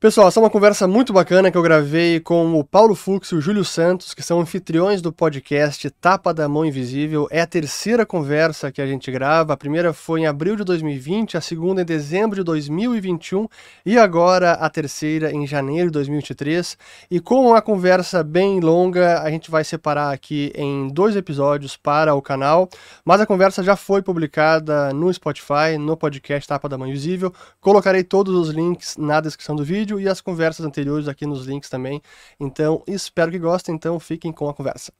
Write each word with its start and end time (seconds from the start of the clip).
Pessoal, 0.00 0.28
essa 0.28 0.40
é 0.40 0.42
uma 0.42 0.48
conversa 0.48 0.88
muito 0.88 1.12
bacana 1.12 1.50
que 1.50 1.58
eu 1.58 1.62
gravei 1.62 2.20
com 2.20 2.58
o 2.58 2.64
Paulo 2.64 2.94
Fux 2.94 3.28
e 3.28 3.34
o 3.34 3.40
Júlio 3.42 3.62
Santos, 3.62 4.14
que 4.14 4.22
são 4.22 4.40
anfitriões 4.40 5.02
do 5.02 5.12
podcast 5.12 5.90
Tapa 5.90 6.32
da 6.32 6.48
Mão 6.48 6.64
Invisível. 6.64 7.28
É 7.30 7.42
a 7.42 7.46
terceira 7.46 8.06
conversa 8.06 8.72
que 8.72 8.80
a 8.80 8.86
gente 8.86 9.12
grava. 9.12 9.52
A 9.52 9.58
primeira 9.58 9.92
foi 9.92 10.20
em 10.20 10.26
abril 10.26 10.56
de 10.56 10.64
2020, 10.64 11.36
a 11.36 11.40
segunda 11.42 11.82
em 11.82 11.84
dezembro 11.84 12.34
de 12.36 12.42
2021 12.42 13.46
e 13.84 13.98
agora 13.98 14.52
a 14.52 14.70
terceira 14.70 15.32
em 15.32 15.46
janeiro 15.46 15.88
de 15.88 15.92
2023. 15.92 16.78
E 17.10 17.20
com 17.20 17.48
uma 17.50 17.60
conversa 17.60 18.24
bem 18.24 18.58
longa, 18.58 19.20
a 19.20 19.30
gente 19.30 19.50
vai 19.50 19.64
separar 19.64 20.14
aqui 20.14 20.50
em 20.54 20.88
dois 20.88 21.14
episódios 21.14 21.76
para 21.76 22.14
o 22.14 22.22
canal. 22.22 22.70
Mas 23.04 23.20
a 23.20 23.26
conversa 23.26 23.62
já 23.62 23.76
foi 23.76 24.00
publicada 24.00 24.94
no 24.94 25.12
Spotify, 25.12 25.76
no 25.78 25.94
podcast 25.94 26.48
Tapa 26.48 26.70
da 26.70 26.78
Mão 26.78 26.88
Invisível. 26.88 27.30
Colocarei 27.60 28.02
todos 28.02 28.34
os 28.34 28.48
links 28.48 28.96
na 28.96 29.20
descrição 29.20 29.54
do 29.54 29.62
vídeo 29.62 29.89
vídeo 29.90 30.00
e 30.00 30.08
as 30.08 30.20
conversas 30.20 30.64
anteriores 30.64 31.08
aqui 31.08 31.26
nos 31.26 31.46
links 31.46 31.68
também. 31.68 32.00
Então, 32.38 32.82
espero 32.86 33.30
que 33.30 33.38
gostem, 33.38 33.74
então 33.74 33.98
fiquem 33.98 34.32
com 34.32 34.48
a 34.48 34.54
conversa. 34.54 34.92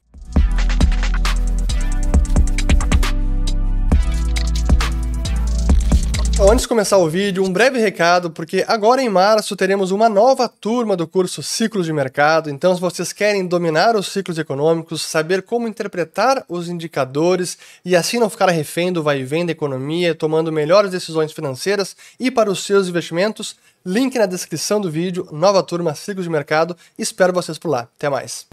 Antes 6.43 6.63
de 6.63 6.69
começar 6.69 6.97
o 6.97 7.09
vídeo, 7.09 7.45
um 7.45 7.53
breve 7.53 7.79
recado, 7.79 8.31
porque 8.31 8.65
agora 8.67 9.03
em 9.03 9.11
março 9.11 9.55
teremos 9.55 9.91
uma 9.91 10.09
nova 10.09 10.49
turma 10.49 10.97
do 10.97 11.07
curso 11.07 11.43
Ciclos 11.43 11.85
de 11.85 11.93
Mercado. 11.93 12.49
Então, 12.49 12.75
se 12.75 12.81
vocês 12.81 13.13
querem 13.13 13.47
dominar 13.47 13.95
os 13.95 14.09
ciclos 14.09 14.39
econômicos, 14.39 15.03
saber 15.03 15.43
como 15.43 15.69
interpretar 15.69 16.43
os 16.49 16.69
indicadores 16.69 17.59
e 17.85 17.95
assim 17.95 18.19
não 18.19 18.31
ficar 18.31 18.49
refém 18.49 18.91
do 18.91 19.03
vai 19.03 19.21
e 19.21 19.25
vem 19.25 19.45
da 19.45 19.53
economia, 19.53 20.15
tomando 20.15 20.51
melhores 20.51 20.91
decisões 20.91 21.31
financeiras 21.31 21.95
e 22.19 22.31
para 22.31 22.51
os 22.51 22.65
seus 22.65 22.89
investimentos, 22.89 23.55
Link 23.85 24.19
na 24.19 24.27
descrição 24.27 24.81
do 24.81 24.91
vídeo, 24.91 25.29
nova 25.31 25.63
turma 25.63 25.95
Ciclos 25.95 26.25
de 26.25 26.31
Mercado. 26.31 26.77
Espero 26.99 27.35
vocês 27.35 27.59
por 27.59 27.69
lá. 27.69 27.89
Até 27.97 28.09
mais. 28.09 28.47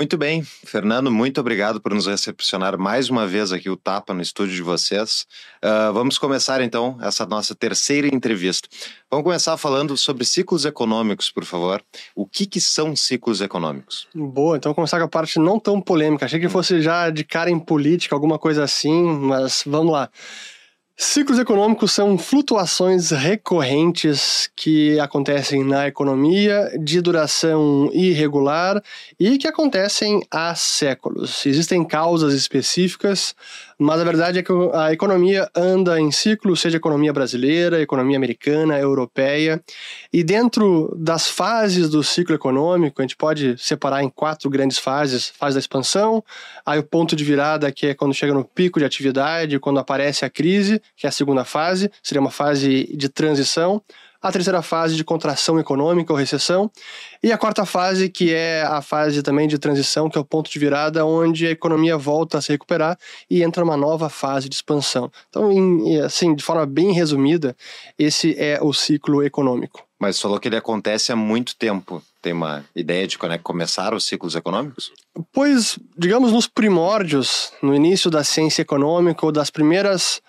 Muito 0.00 0.16
bem, 0.16 0.42
Fernando, 0.42 1.10
muito 1.10 1.42
obrigado 1.42 1.78
por 1.78 1.92
nos 1.92 2.06
recepcionar 2.06 2.78
mais 2.78 3.10
uma 3.10 3.26
vez 3.26 3.52
aqui 3.52 3.68
o 3.68 3.76
Tapa 3.76 4.14
no 4.14 4.22
estúdio 4.22 4.56
de 4.56 4.62
vocês. 4.62 5.26
Uh, 5.62 5.92
vamos 5.92 6.16
começar 6.16 6.62
então 6.62 6.96
essa 7.02 7.26
nossa 7.26 7.54
terceira 7.54 8.08
entrevista. 8.08 8.66
Vamos 9.10 9.24
começar 9.24 9.58
falando 9.58 9.94
sobre 9.98 10.24
ciclos 10.24 10.64
econômicos, 10.64 11.30
por 11.30 11.44
favor. 11.44 11.82
O 12.16 12.26
que, 12.26 12.46
que 12.46 12.62
são 12.62 12.96
ciclos 12.96 13.42
econômicos? 13.42 14.08
Boa, 14.14 14.56
então 14.56 14.72
começar 14.72 14.98
com 14.98 15.04
a 15.04 15.08
parte 15.08 15.38
não 15.38 15.60
tão 15.60 15.82
polêmica. 15.82 16.24
Achei 16.24 16.40
que 16.40 16.48
fosse 16.48 16.80
já 16.80 17.10
de 17.10 17.22
cara 17.22 17.50
em 17.50 17.58
política, 17.58 18.16
alguma 18.16 18.38
coisa 18.38 18.64
assim, 18.64 19.02
mas 19.02 19.64
vamos 19.66 19.92
lá. 19.92 20.08
Ciclos 21.02 21.38
econômicos 21.38 21.92
são 21.92 22.18
flutuações 22.18 23.10
recorrentes 23.10 24.50
que 24.54 25.00
acontecem 25.00 25.64
na 25.64 25.88
economia 25.88 26.70
de 26.78 27.00
duração 27.00 27.88
irregular 27.94 28.82
e 29.18 29.38
que 29.38 29.48
acontecem 29.48 30.20
há 30.30 30.54
séculos. 30.54 31.46
Existem 31.46 31.82
causas 31.86 32.34
específicas, 32.34 33.34
mas 33.80 33.98
a 33.98 34.04
verdade 34.04 34.38
é 34.38 34.42
que 34.42 34.52
a 34.74 34.92
economia 34.92 35.48
anda 35.56 35.98
em 35.98 36.12
ciclos, 36.12 36.60
seja 36.60 36.76
economia 36.76 37.14
brasileira, 37.14 37.80
economia 37.80 38.18
americana, 38.18 38.78
europeia, 38.78 39.58
e 40.12 40.22
dentro 40.22 40.94
das 40.98 41.28
fases 41.28 41.88
do 41.88 42.04
ciclo 42.04 42.34
econômico, 42.34 43.00
a 43.00 43.04
gente 43.04 43.16
pode 43.16 43.56
separar 43.56 44.04
em 44.04 44.10
quatro 44.10 44.50
grandes 44.50 44.78
fases: 44.78 45.30
fase 45.30 45.54
da 45.54 45.60
expansão, 45.60 46.22
aí 46.66 46.78
o 46.78 46.82
ponto 46.82 47.16
de 47.16 47.24
virada, 47.24 47.72
que 47.72 47.86
é 47.86 47.94
quando 47.94 48.12
chega 48.12 48.34
no 48.34 48.44
pico 48.44 48.78
de 48.78 48.84
atividade, 48.84 49.58
quando 49.58 49.80
aparece 49.80 50.26
a 50.26 50.30
crise, 50.30 50.82
que 50.94 51.06
é 51.06 51.08
a 51.08 51.12
segunda 51.12 51.42
fase, 51.42 51.90
seria 52.02 52.20
uma 52.20 52.30
fase 52.30 52.94
de 52.94 53.08
transição 53.08 53.82
a 54.22 54.30
terceira 54.30 54.62
fase 54.62 54.96
de 54.96 55.04
contração 55.04 55.58
econômica 55.58 56.12
ou 56.12 56.18
recessão, 56.18 56.70
e 57.22 57.32
a 57.32 57.38
quarta 57.38 57.64
fase, 57.64 58.08
que 58.08 58.32
é 58.32 58.62
a 58.62 58.82
fase 58.82 59.22
também 59.22 59.48
de 59.48 59.58
transição, 59.58 60.08
que 60.10 60.18
é 60.18 60.20
o 60.20 60.24
ponto 60.24 60.50
de 60.50 60.58
virada, 60.58 61.04
onde 61.04 61.46
a 61.46 61.50
economia 61.50 61.96
volta 61.96 62.38
a 62.38 62.42
se 62.42 62.52
recuperar 62.52 62.98
e 63.28 63.42
entra 63.42 63.64
uma 63.64 63.76
nova 63.76 64.08
fase 64.08 64.48
de 64.48 64.54
expansão. 64.54 65.10
Então, 65.28 65.50
em, 65.50 66.00
assim, 66.00 66.34
de 66.34 66.42
forma 66.42 66.66
bem 66.66 66.92
resumida, 66.92 67.56
esse 67.98 68.34
é 68.38 68.58
o 68.60 68.72
ciclo 68.72 69.22
econômico. 69.22 69.82
Mas 69.98 70.18
falou 70.18 70.40
que 70.40 70.48
ele 70.48 70.56
acontece 70.56 71.12
há 71.12 71.16
muito 71.16 71.54
tempo. 71.56 72.02
Tem 72.22 72.32
uma 72.32 72.64
ideia 72.74 73.06
de 73.06 73.18
quando 73.18 73.32
é 73.32 73.38
que 73.38 73.44
começaram 73.44 73.98
os 73.98 74.04
ciclos 74.04 74.34
econômicos? 74.34 74.90
Pois, 75.30 75.78
digamos, 75.96 76.32
nos 76.32 76.46
primórdios, 76.46 77.52
no 77.62 77.74
início 77.74 78.10
da 78.10 78.24
ciência 78.24 78.62
econômica, 78.62 79.26
ou 79.26 79.30
das 79.30 79.50
primeiras 79.50 80.22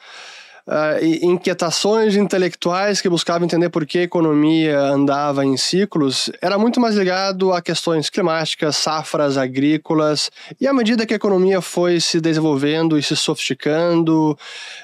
uh, 0.71 1.03
inquietações 1.21 2.15
intelectuais 2.15 3.01
que 3.01 3.09
buscavam 3.09 3.45
entender 3.45 3.69
por 3.69 3.85
que 3.85 3.99
a 3.99 4.03
economia 4.03 4.79
andava 4.79 5.45
em 5.45 5.57
ciclos, 5.57 6.31
era 6.41 6.57
muito 6.57 6.79
mais 6.79 6.95
ligado 6.95 7.51
a 7.51 7.61
questões 7.61 8.09
climáticas, 8.09 8.77
safras 8.77 9.37
agrícolas, 9.37 10.31
e 10.59 10.67
à 10.67 10.73
medida 10.73 11.05
que 11.05 11.13
a 11.13 11.17
economia 11.17 11.59
foi 11.59 11.99
se 11.99 12.21
desenvolvendo 12.21 12.97
e 12.97 13.03
se 13.03 13.15
sofisticando, 13.15 14.37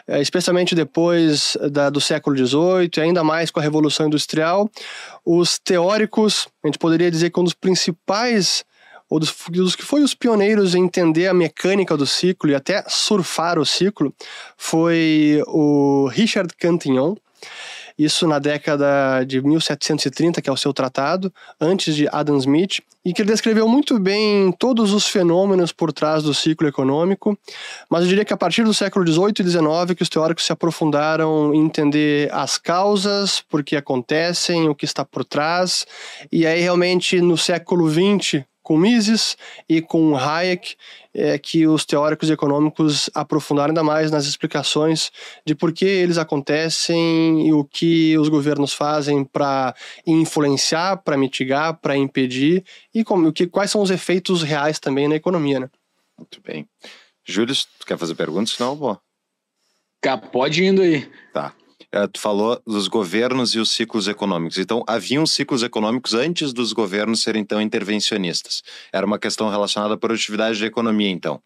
uh, 0.07 0.17
especialmente 0.17 0.75
depois 0.75 1.57
da, 1.71 1.89
do 1.89 2.01
século 2.01 2.35
XVIII, 2.35 2.89
e 2.97 3.01
ainda 3.01 3.23
mais 3.23 3.49
com 3.49 3.59
a 3.59 3.63
Revolução 3.63 4.07
Industrial, 4.07 4.69
os 5.25 5.57
teóricos, 5.57 6.47
a 6.63 6.67
gente 6.67 6.77
poderia 6.77 7.09
dizer 7.09 7.29
que 7.29 7.39
um 7.39 7.43
dos 7.43 7.53
principais 7.53 8.65
ou 9.09 9.19
dos, 9.19 9.33
dos 9.49 9.75
que 9.75 9.83
foi 9.83 10.01
os 10.01 10.13
pioneiros 10.13 10.75
em 10.75 10.83
entender 10.83 11.27
a 11.27 11.33
mecânica 11.33 11.95
do 11.95 12.05
ciclo 12.05 12.49
e 12.49 12.55
até 12.55 12.83
surfar 12.87 13.59
o 13.59 13.65
ciclo, 13.65 14.13
foi 14.57 15.41
o 15.47 16.07
Richard 16.07 16.53
Cantillon, 16.57 17.15
isso 17.97 18.27
na 18.27 18.37
década 18.37 19.23
de 19.23 19.41
1730, 19.41 20.39
que 20.39 20.49
é 20.49 20.53
o 20.53 20.57
seu 20.57 20.71
tratado, 20.71 21.33
antes 21.59 21.95
de 21.95 22.07
Adam 22.11 22.37
Smith, 22.37 22.79
e 23.03 23.11
que 23.11 23.23
ele 23.23 23.31
descreveu 23.31 23.67
muito 23.67 23.97
bem 23.97 24.51
todos 24.51 24.93
os 24.93 25.07
fenômenos 25.07 25.71
por 25.71 25.91
trás 25.91 26.21
do 26.21 26.33
ciclo 26.33 26.67
econômico, 26.67 27.35
mas 27.89 28.03
eu 28.03 28.09
diria 28.09 28.25
que 28.25 28.33
a 28.33 28.37
partir 28.37 28.63
do 28.63 28.73
século 28.73 29.07
XVIII 29.07 29.33
e 29.39 29.49
XIX 29.49 29.95
que 29.95 30.03
os 30.03 30.09
teóricos 30.09 30.45
se 30.45 30.51
aprofundaram 30.51 31.55
em 31.55 31.65
entender 31.65 32.31
as 32.31 32.57
causas, 32.59 33.41
por 33.41 33.63
que 33.63 33.75
acontecem, 33.75 34.69
o 34.69 34.75
que 34.75 34.85
está 34.85 35.03
por 35.03 35.25
trás, 35.25 35.87
e 36.31 36.45
aí 36.45 36.61
realmente 36.61 37.19
no 37.19 37.37
século 37.37 37.89
XX 37.89 38.45
com 38.67 38.75
Mises 38.75 39.37
e 39.69 39.81
com 39.81 40.17
Hayek, 40.17 40.75
é, 41.13 41.39
que 41.39 41.65
os 41.65 41.85
teóricos 41.85 42.29
econômicos 42.29 43.09
aprofundaram 43.13 43.69
ainda 43.69 43.81
mais 43.81 44.11
nas 44.11 44.25
explicações 44.25 45.09
de 45.45 45.55
por 45.55 45.71
que 45.71 45.85
eles 45.85 46.17
acontecem 46.17 47.47
e 47.47 47.53
o 47.53 47.63
que 47.63 48.17
os 48.17 48.27
governos 48.27 48.73
fazem 48.73 49.23
para 49.23 49.73
influenciar, 50.05 50.97
para 50.97 51.15
mitigar, 51.15 51.79
para 51.79 51.95
impedir 51.95 52.65
e 52.93 53.05
como, 53.05 53.31
que, 53.31 53.47
quais 53.47 53.71
são 53.71 53.81
os 53.81 53.89
efeitos 53.89 54.43
reais 54.43 54.79
também 54.79 55.07
na 55.07 55.15
economia. 55.15 55.61
Né? 55.61 55.69
Muito 56.17 56.41
bem. 56.45 56.67
Júlio, 57.23 57.55
tu 57.79 57.85
quer 57.85 57.97
fazer 57.97 58.15
perguntas? 58.15 58.59
Não, 58.59 58.75
bom. 58.75 58.97
Pode 60.17 60.61
indo 60.61 60.81
aí. 60.81 61.09
Tá. 61.31 61.53
É, 61.91 62.05
tu 62.05 62.19
falou 62.19 62.61
dos 62.67 62.87
governos 62.87 63.55
e 63.55 63.59
os 63.59 63.69
ciclos 63.69 64.07
econômicos. 64.07 64.57
Então, 64.57 64.83
haviam 64.85 65.25
ciclos 65.25 65.63
econômicos 65.63 66.13
antes 66.13 66.51
dos 66.51 66.73
governos 66.73 67.21
serem 67.21 67.45
tão 67.45 67.61
intervencionistas. 67.61 68.61
Era 68.91 69.05
uma 69.05 69.17
questão 69.17 69.49
relacionada 69.49 69.93
à 69.93 69.97
produtividade 69.97 70.59
da 70.59 70.65
economia, 70.65 71.09
então. 71.09 71.41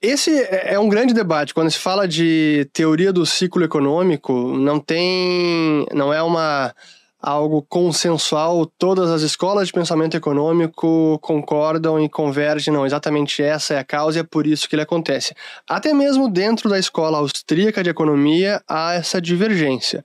Esse 0.00 0.30
é, 0.30 0.74
é 0.74 0.78
um 0.80 0.88
grande 0.88 1.12
debate. 1.14 1.54
Quando 1.54 1.70
se 1.70 1.78
fala 1.78 2.08
de 2.08 2.68
teoria 2.72 3.12
do 3.12 3.24
ciclo 3.26 3.62
econômico, 3.62 4.32
não 4.56 4.80
tem. 4.80 5.86
não 5.92 6.12
é 6.12 6.22
uma 6.22 6.74
algo 7.22 7.62
consensual, 7.62 8.66
todas 8.66 9.08
as 9.08 9.22
escolas 9.22 9.68
de 9.68 9.72
pensamento 9.72 10.16
econômico 10.16 11.20
concordam 11.22 12.02
e 12.02 12.08
convergem, 12.08 12.74
não, 12.74 12.84
exatamente 12.84 13.40
essa 13.40 13.74
é 13.74 13.78
a 13.78 13.84
causa 13.84 14.18
e 14.18 14.20
é 14.20 14.24
por 14.24 14.44
isso 14.44 14.68
que 14.68 14.74
ele 14.74 14.82
acontece. 14.82 15.32
Até 15.68 15.94
mesmo 15.94 16.28
dentro 16.28 16.68
da 16.68 16.78
escola 16.78 17.18
austríaca 17.18 17.82
de 17.82 17.90
economia 17.90 18.60
há 18.68 18.94
essa 18.94 19.20
divergência. 19.20 20.04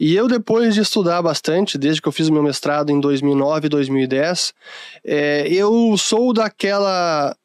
E 0.00 0.14
eu, 0.14 0.26
depois 0.26 0.74
de 0.74 0.80
estudar 0.80 1.20
bastante, 1.20 1.76
desde 1.76 2.00
que 2.00 2.08
eu 2.08 2.12
fiz 2.12 2.30
meu 2.30 2.42
mestrado 2.42 2.90
em 2.90 3.00
2009 3.00 3.66
e 3.66 3.68
2010, 3.68 4.54
é, 5.04 5.46
eu 5.48 5.94
sou 5.98 6.32
daquela 6.32 7.36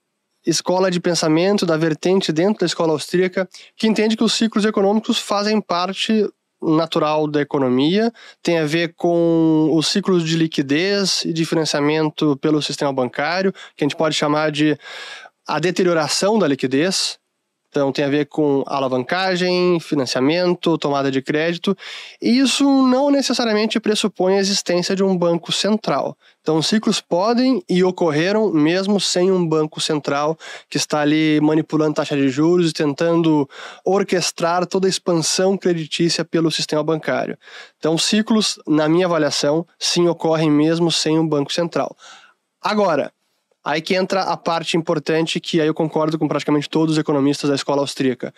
escola 0.46 0.90
de 0.90 1.00
pensamento, 1.00 1.66
da 1.66 1.76
vertente 1.76 2.32
dentro 2.32 2.62
da 2.62 2.66
escola 2.66 2.94
austríaca, 2.94 3.48
que 3.76 3.88
entende 3.88 4.16
que 4.16 4.24
os 4.24 4.34
ciclos 4.34 4.66
econômicos 4.66 5.20
fazem 5.20 5.60
parte 5.60 6.28
natural 6.62 7.28
da 7.28 7.42
economia, 7.42 8.12
tem 8.44 8.60
a 8.60 8.66
ver 8.66 8.94
com 8.96 9.70
os 9.74 9.88
ciclos 9.88 10.24
de 10.24 10.38
liquidez 10.38 11.24
e 11.26 11.34
de 11.34 11.46
financiamento 11.46 12.38
pelo 12.38 12.62
sistema 12.62 12.94
bancário, 12.94 13.52
que 13.76 13.84
a 13.84 13.86
gente 13.86 13.96
pode 13.96 14.16
chamar 14.16 14.52
de 14.52 14.78
a 15.48 15.60
deterioração 15.60 16.38
da 16.38 16.48
liquidez. 16.48 17.21
Então, 17.72 17.90
tem 17.90 18.04
a 18.04 18.10
ver 18.10 18.26
com 18.26 18.66
alavancagem, 18.68 19.80
financiamento, 19.80 20.78
tomada 20.78 21.10
de 21.10 21.22
crédito, 21.22 21.76
e 22.22 22.40
isso 22.40 22.66
não 22.86 23.10
necessariamente 23.10 23.80
pressupõe 23.80 24.36
a 24.36 24.40
existência 24.40 24.94
de 24.94 25.02
um 25.02 25.18
banco 25.18 25.54
central. 25.54 26.18
Então, 26.42 26.62
ciclos 26.62 27.00
podem 27.00 27.64
e 27.70 27.82
ocorreram 27.82 28.52
mesmo 28.52 29.00
sem 29.00 29.32
um 29.32 29.48
banco 29.48 29.80
central 29.80 30.38
que 30.70 30.76
está 30.76 31.00
ali 31.00 31.40
manipulando 31.40 31.94
taxa 31.94 32.18
de 32.18 32.28
juros 32.28 32.72
e 32.72 32.74
tentando 32.74 33.50
orquestrar 33.86 34.66
toda 34.66 34.86
a 34.86 34.90
expansão 34.90 35.56
creditícia 35.56 36.26
pelo 36.26 36.52
sistema 36.52 36.84
bancário. 36.84 37.38
Então, 37.78 37.98
ciclos, 37.98 38.60
na 38.68 38.90
minha 38.90 39.06
avaliação, 39.06 39.66
sim 39.80 40.10
ocorrem 40.10 40.52
mesmo 40.52 40.92
sem 40.92 41.18
um 41.18 41.26
banco 41.26 41.54
central. 41.54 41.96
Agora, 42.62 43.14
Aí 43.64 43.82
que 43.82 43.96
entra 43.96 44.24
a 44.24 44.36
parte 44.36 44.76
importante 44.76 45.40
que 45.40 45.62
aí 45.62 45.68
eu 45.68 45.74
concordo 45.74 46.18
com 46.18 46.28
praticamente 46.28 46.70
todos 46.70 46.94
os 46.94 47.00
economistas 47.00 47.50
da 47.50 47.56
escola 47.56 47.82
austríaca. 47.82 48.34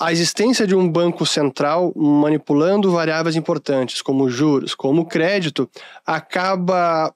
A 0.00 0.10
existência 0.10 0.66
de 0.66 0.74
um 0.74 0.88
banco 0.88 1.24
central 1.26 1.92
manipulando 1.94 2.90
variáveis 2.90 3.36
importantes, 3.36 4.02
como 4.02 4.28
juros, 4.28 4.74
como 4.74 5.06
crédito, 5.06 5.68
acaba 6.04 7.14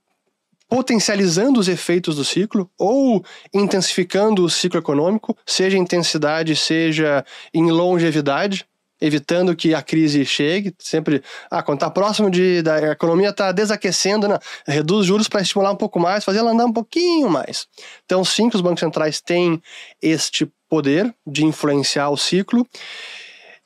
potencializando 0.68 1.60
os 1.60 1.68
efeitos 1.68 2.16
do 2.16 2.24
ciclo 2.24 2.70
ou 2.78 3.24
intensificando 3.54 4.44
o 4.44 4.50
ciclo 4.50 4.80
econômico, 4.80 5.36
seja 5.46 5.76
em 5.76 5.80
intensidade, 5.80 6.56
seja 6.56 7.24
em 7.54 7.70
longevidade 7.70 8.66
evitando 9.00 9.54
que 9.54 9.74
a 9.74 9.82
crise 9.82 10.24
chegue, 10.24 10.74
sempre, 10.78 11.22
ah, 11.50 11.62
quando 11.62 11.78
está 11.78 11.90
próximo 11.90 12.30
de, 12.30 12.62
da 12.62 12.92
economia 12.92 13.30
está 13.30 13.52
desaquecendo, 13.52 14.26
né? 14.26 14.38
reduz 14.66 15.06
juros 15.06 15.28
para 15.28 15.42
estimular 15.42 15.72
um 15.72 15.76
pouco 15.76 15.98
mais, 15.98 16.24
fazer 16.24 16.38
ela 16.38 16.52
andar 16.52 16.64
um 16.64 16.72
pouquinho 16.72 17.28
mais. 17.28 17.66
Então, 18.04 18.24
sim, 18.24 18.48
que 18.48 18.56
os 18.56 18.62
bancos 18.62 18.80
centrais 18.80 19.20
têm 19.20 19.60
este 20.00 20.50
poder 20.68 21.14
de 21.26 21.44
influenciar 21.44 22.08
o 22.10 22.16
ciclo. 22.16 22.66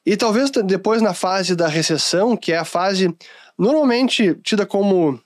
E 0.04 0.16
talvez 0.16 0.50
depois 0.50 1.02
na 1.02 1.14
fase 1.14 1.54
da 1.54 1.68
recessão, 1.68 2.36
que 2.36 2.52
é 2.52 2.56
a 2.56 2.64
fase 2.64 3.14
normalmente 3.58 4.34
tida 4.42 4.64
como 4.64 5.20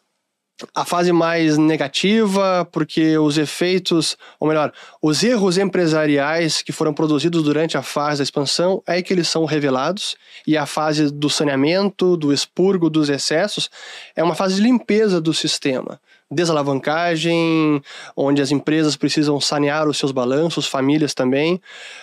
a 0.74 0.84
fase 0.84 1.12
mais 1.12 1.58
negativa, 1.58 2.66
porque 2.70 3.18
os 3.18 3.36
efeitos, 3.38 4.16
ou 4.38 4.48
melhor, 4.48 4.72
os 5.02 5.22
erros 5.22 5.58
empresariais 5.58 6.62
que 6.62 6.70
foram 6.70 6.94
produzidos 6.94 7.42
durante 7.42 7.76
a 7.76 7.82
fase 7.82 8.18
da 8.18 8.24
expansão 8.24 8.82
é 8.86 9.02
que 9.02 9.12
eles 9.12 9.28
são 9.28 9.44
revelados, 9.44 10.16
e 10.46 10.56
a 10.56 10.64
fase 10.64 11.10
do 11.10 11.28
saneamento, 11.28 12.16
do 12.16 12.32
expurgo 12.32 12.88
dos 12.88 13.08
excessos, 13.08 13.68
é 14.14 14.22
uma 14.22 14.34
fase 14.34 14.56
de 14.56 14.62
limpeza 14.62 15.20
do 15.20 15.34
sistema 15.34 16.00
desalavancagem, 16.30 17.82
onde 18.16 18.42
as 18.42 18.50
empresas 18.50 18.96
precisam 18.96 19.40
sanear 19.40 19.88
os 19.88 19.96
seus 19.96 20.12
balanços, 20.12 20.66
famílias 20.66 21.14
também. 21.14 21.60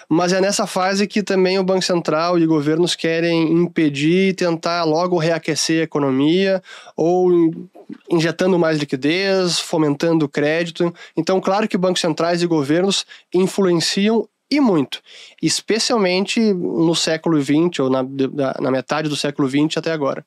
Mas 0.08 0.32
é 0.32 0.40
nessa 0.40 0.66
fase 0.66 1.08
que 1.08 1.22
também 1.22 1.60
o 1.60 1.64
Banco 1.64 1.84
Central 1.84 2.40
e 2.40 2.46
governos 2.46 2.96
querem 2.96 3.52
impedir 3.52 4.30
e 4.30 4.34
tentar 4.34 4.84
logo 4.84 5.18
reaquecer 5.18 5.82
a 5.82 5.84
economia 5.84 6.62
ou 6.96 7.52
injetando 8.10 8.58
mais 8.58 8.78
liquidez, 8.78 9.60
fomentando 9.60 10.30
crédito. 10.30 10.94
Então, 11.16 11.40
claro 11.40 11.68
que 11.68 11.78
bancos 11.78 12.02
centrais 12.02 12.42
e 12.42 12.48
governos 12.48 13.06
influenciam 13.34 14.28
e 14.50 14.60
muito, 14.60 15.02
especialmente 15.42 16.54
no 16.54 16.94
século 16.94 17.42
XX 17.42 17.80
ou 17.80 17.90
na, 17.90 18.04
na 18.60 18.70
metade 18.70 19.08
do 19.08 19.16
século 19.16 19.50
XX 19.50 19.78
até 19.78 19.92
agora. 19.92 20.26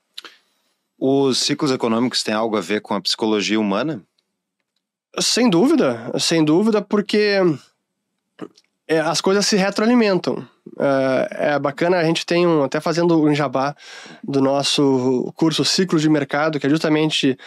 Os 0.98 1.40
ciclos 1.40 1.70
econômicos 1.70 2.22
têm 2.22 2.32
algo 2.32 2.56
a 2.56 2.60
ver 2.60 2.80
com 2.80 2.94
a 2.94 3.00
psicologia 3.00 3.60
humana? 3.60 4.02
Sem 5.20 5.50
dúvida, 5.50 6.10
sem 6.18 6.42
dúvida, 6.42 6.80
porque 6.80 7.38
é, 8.88 9.00
as 9.00 9.20
coisas 9.20 9.46
se 9.46 9.56
retroalimentam. 9.56 10.46
É, 10.78 11.52
é, 11.54 11.58
bacana, 11.58 11.98
a 11.98 12.04
gente 12.04 12.24
tem 12.24 12.46
um, 12.46 12.64
até 12.64 12.80
fazendo 12.80 13.20
um 13.22 13.34
jabá 13.34 13.74
do 14.22 14.40
nosso 14.40 15.32
curso 15.36 15.64
Ciclos 15.64 16.02
de 16.02 16.08
Mercado, 16.08 16.58
que 16.58 16.66
é 16.66 16.70
justamente 16.70 17.38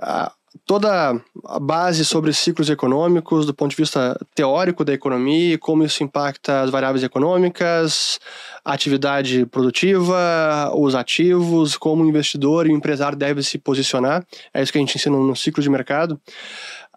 a, 0.00 0.32
toda 0.66 1.20
a 1.46 1.58
base 1.58 2.04
sobre 2.04 2.32
ciclos 2.32 2.70
econômicos 2.70 3.46
do 3.46 3.54
ponto 3.54 3.70
de 3.70 3.76
vista 3.76 4.18
teórico 4.34 4.84
da 4.84 4.92
economia, 4.92 5.58
como 5.58 5.84
isso 5.84 6.02
impacta 6.02 6.60
as 6.60 6.70
variáveis 6.70 7.02
econômicas, 7.02 8.18
a 8.64 8.72
atividade 8.72 9.46
produtiva, 9.46 10.70
os 10.74 10.94
ativos, 10.94 11.76
como 11.76 12.04
o 12.04 12.06
investidor 12.06 12.66
e 12.66 12.70
o 12.70 12.76
empresário 12.76 13.16
deve 13.16 13.42
se 13.42 13.58
posicionar. 13.58 14.24
É 14.52 14.62
isso 14.62 14.72
que 14.72 14.78
a 14.78 14.80
gente 14.80 14.96
ensina 14.96 15.16
no 15.16 15.36
ciclo 15.36 15.62
de 15.62 15.70
mercado. 15.70 16.20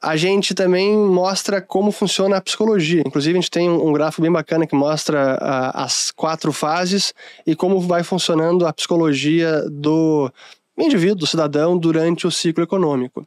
A 0.01 0.17
gente 0.17 0.55
também 0.55 0.97
mostra 0.97 1.61
como 1.61 1.91
funciona 1.91 2.37
a 2.37 2.41
psicologia. 2.41 3.03
Inclusive, 3.05 3.37
a 3.37 3.41
gente 3.41 3.51
tem 3.51 3.69
um 3.69 3.93
gráfico 3.93 4.23
bem 4.23 4.31
bacana 4.31 4.65
que 4.65 4.75
mostra 4.75 5.35
uh, 5.35 5.77
as 5.77 6.11
quatro 6.11 6.51
fases 6.51 7.13
e 7.45 7.55
como 7.55 7.79
vai 7.79 8.03
funcionando 8.03 8.65
a 8.65 8.73
psicologia 8.73 9.63
do 9.69 10.31
indivíduo, 10.77 11.17
do 11.17 11.27
cidadão, 11.27 11.77
durante 11.77 12.25
o 12.25 12.31
ciclo 12.31 12.63
econômico. 12.63 13.25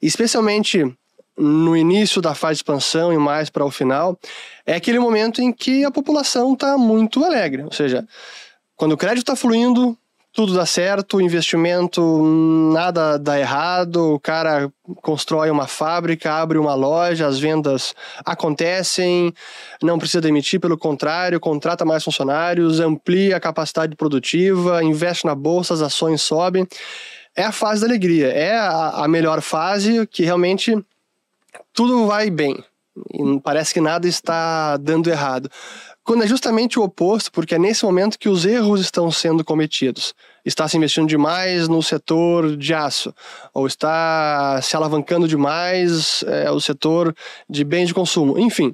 Especialmente 0.00 0.84
no 1.36 1.76
início 1.76 2.22
da 2.22 2.34
fase 2.34 2.54
de 2.54 2.58
expansão 2.58 3.12
e 3.12 3.18
mais 3.18 3.50
para 3.50 3.64
o 3.64 3.70
final, 3.70 4.18
é 4.64 4.74
aquele 4.74 4.98
momento 4.98 5.42
em 5.42 5.52
que 5.52 5.84
a 5.84 5.90
população 5.90 6.54
está 6.54 6.78
muito 6.78 7.22
alegre. 7.22 7.62
Ou 7.62 7.72
seja, 7.72 8.06
quando 8.74 8.92
o 8.92 8.96
crédito 8.96 9.18
está 9.18 9.36
fluindo, 9.36 9.96
tudo 10.36 10.52
dá 10.52 10.66
certo, 10.66 11.18
investimento 11.18 12.22
nada 12.70 13.18
dá 13.18 13.40
errado, 13.40 14.12
o 14.12 14.20
cara 14.20 14.70
constrói 15.00 15.48
uma 15.48 15.66
fábrica, 15.66 16.30
abre 16.30 16.58
uma 16.58 16.74
loja, 16.74 17.26
as 17.26 17.38
vendas 17.38 17.94
acontecem, 18.22 19.32
não 19.82 19.98
precisa 19.98 20.20
demitir, 20.20 20.60
pelo 20.60 20.76
contrário, 20.76 21.40
contrata 21.40 21.86
mais 21.86 22.04
funcionários, 22.04 22.80
amplia 22.80 23.38
a 23.38 23.40
capacidade 23.40 23.96
produtiva, 23.96 24.84
investe 24.84 25.24
na 25.24 25.34
bolsa, 25.34 25.72
as 25.72 25.80
ações 25.80 26.20
sobem. 26.20 26.68
É 27.34 27.42
a 27.42 27.52
fase 27.52 27.80
da 27.80 27.86
alegria, 27.86 28.28
é 28.28 28.58
a, 28.58 29.04
a 29.04 29.08
melhor 29.08 29.40
fase 29.40 30.06
que 30.06 30.22
realmente 30.22 30.76
tudo 31.72 32.06
vai 32.06 32.28
bem. 32.28 32.62
Parece 33.42 33.72
que 33.72 33.80
nada 33.80 34.06
está 34.06 34.76
dando 34.76 35.08
errado 35.08 35.50
quando 36.06 36.22
é 36.22 36.26
justamente 36.26 36.78
o 36.78 36.84
oposto, 36.84 37.32
porque 37.32 37.56
é 37.56 37.58
nesse 37.58 37.84
momento 37.84 38.16
que 38.16 38.28
os 38.28 38.46
erros 38.46 38.80
estão 38.80 39.10
sendo 39.10 39.44
cometidos. 39.44 40.14
Está 40.44 40.68
se 40.68 40.76
investindo 40.76 41.08
demais 41.08 41.66
no 41.66 41.82
setor 41.82 42.56
de 42.56 42.72
aço, 42.72 43.12
ou 43.52 43.66
está 43.66 44.60
se 44.62 44.76
alavancando 44.76 45.26
demais 45.26 46.22
é, 46.28 46.48
o 46.48 46.60
setor 46.60 47.12
de 47.50 47.64
bens 47.64 47.88
de 47.88 47.94
consumo. 47.94 48.38
Enfim, 48.38 48.72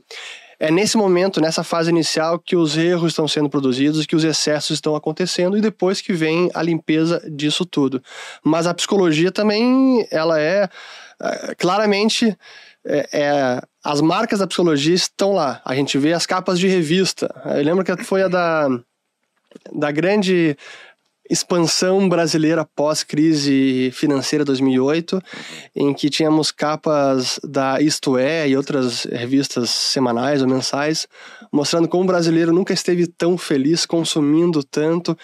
é 0.61 0.71
nesse 0.71 0.99
momento, 0.99 1.41
nessa 1.41 1.65
fase 1.65 1.89
inicial, 1.89 2.39
que 2.39 2.55
os 2.55 2.77
erros 2.77 3.13
estão 3.13 3.27
sendo 3.27 3.49
produzidos, 3.49 4.05
que 4.05 4.15
os 4.15 4.25
excessos 4.25 4.77
estão 4.77 4.95
acontecendo 4.95 5.57
e 5.57 5.63
depois 5.63 6.03
que 6.03 6.13
vem 6.13 6.51
a 6.53 6.63
limpeza 6.63 7.21
disso 7.31 7.65
tudo. 7.65 8.03
Mas 8.45 8.67
a 8.67 8.75
psicologia 8.75 9.33
também, 9.33 10.07
ela 10.11 10.39
é, 10.39 10.69
é 11.21 11.55
claramente 11.55 12.37
é, 12.85 13.09
é, 13.13 13.63
as 13.85 14.01
marcas 14.01 14.39
da 14.39 14.47
psicologia 14.47 14.95
estão 14.95 15.33
lá. 15.33 15.61
A 15.65 15.75
gente 15.75 15.99
vê 15.99 16.13
as 16.13 16.27
capas 16.27 16.59
de 16.59 16.69
revista. 16.69 17.35
Eu 17.45 17.65
lembro 17.65 17.85
que 17.85 18.05
foi 18.05 18.23
a 18.23 18.29
da, 18.29 18.69
da 19.73 19.91
grande 19.91 20.57
expansão 21.31 22.09
brasileira 22.09 22.65
pós-crise 22.77 23.91
financeira 23.95 24.45
2008, 24.45 25.23
em 25.75 25.95
que 25.95 26.11
tínhamos 26.11 26.51
capas 26.51 27.41
da 27.43 27.81
Isto 27.81 28.19
É 28.19 28.49
e 28.49 28.57
outras 28.57 29.05
revistas 29.05 29.71
semanais 29.71 30.43
ou 30.43 30.49
mensais, 30.49 31.07
mostrando 31.51 31.89
como 31.89 32.05
o 32.05 32.07
brasileiro 32.07 32.53
nunca 32.53 32.75
esteve 32.75 33.07
tão 33.07 33.39
feliz 33.39 33.87
consumindo 33.87 34.63
tanto 34.63 35.17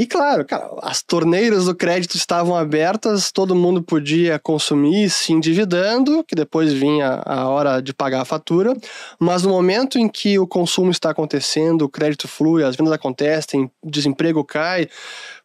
e 0.00 0.06
claro, 0.06 0.44
cara, 0.44 0.70
as 0.82 1.02
torneiras 1.02 1.64
do 1.64 1.74
crédito 1.74 2.14
estavam 2.14 2.54
abertas, 2.54 3.32
todo 3.32 3.52
mundo 3.52 3.82
podia 3.82 4.38
consumir 4.38 5.10
se 5.10 5.32
endividando, 5.32 6.22
que 6.22 6.36
depois 6.36 6.72
vinha 6.72 7.20
a 7.26 7.48
hora 7.48 7.82
de 7.82 7.92
pagar 7.92 8.20
a 8.20 8.24
fatura, 8.24 8.76
mas 9.18 9.42
no 9.42 9.48
momento 9.48 9.98
em 9.98 10.08
que 10.08 10.38
o 10.38 10.46
consumo 10.46 10.92
está 10.92 11.10
acontecendo, 11.10 11.82
o 11.82 11.88
crédito 11.88 12.28
flui, 12.28 12.62
as 12.62 12.76
vendas 12.76 12.92
acontecem, 12.92 13.68
desemprego 13.84 14.44
cai, 14.44 14.88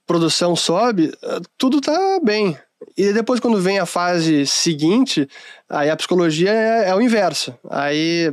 produção 0.06 0.56
sobe, 0.56 1.12
tudo 1.58 1.80
está 1.80 2.20
bem. 2.24 2.56
E 2.96 3.12
depois, 3.12 3.40
quando 3.40 3.60
vem 3.60 3.80
a 3.80 3.88
fase 3.88 4.46
seguinte, 4.46 5.28
aí 5.68 5.90
a 5.90 5.96
psicologia 5.96 6.52
é, 6.52 6.90
é 6.90 6.96
o 6.96 7.02
inverso. 7.02 7.58
Aí 7.68 8.32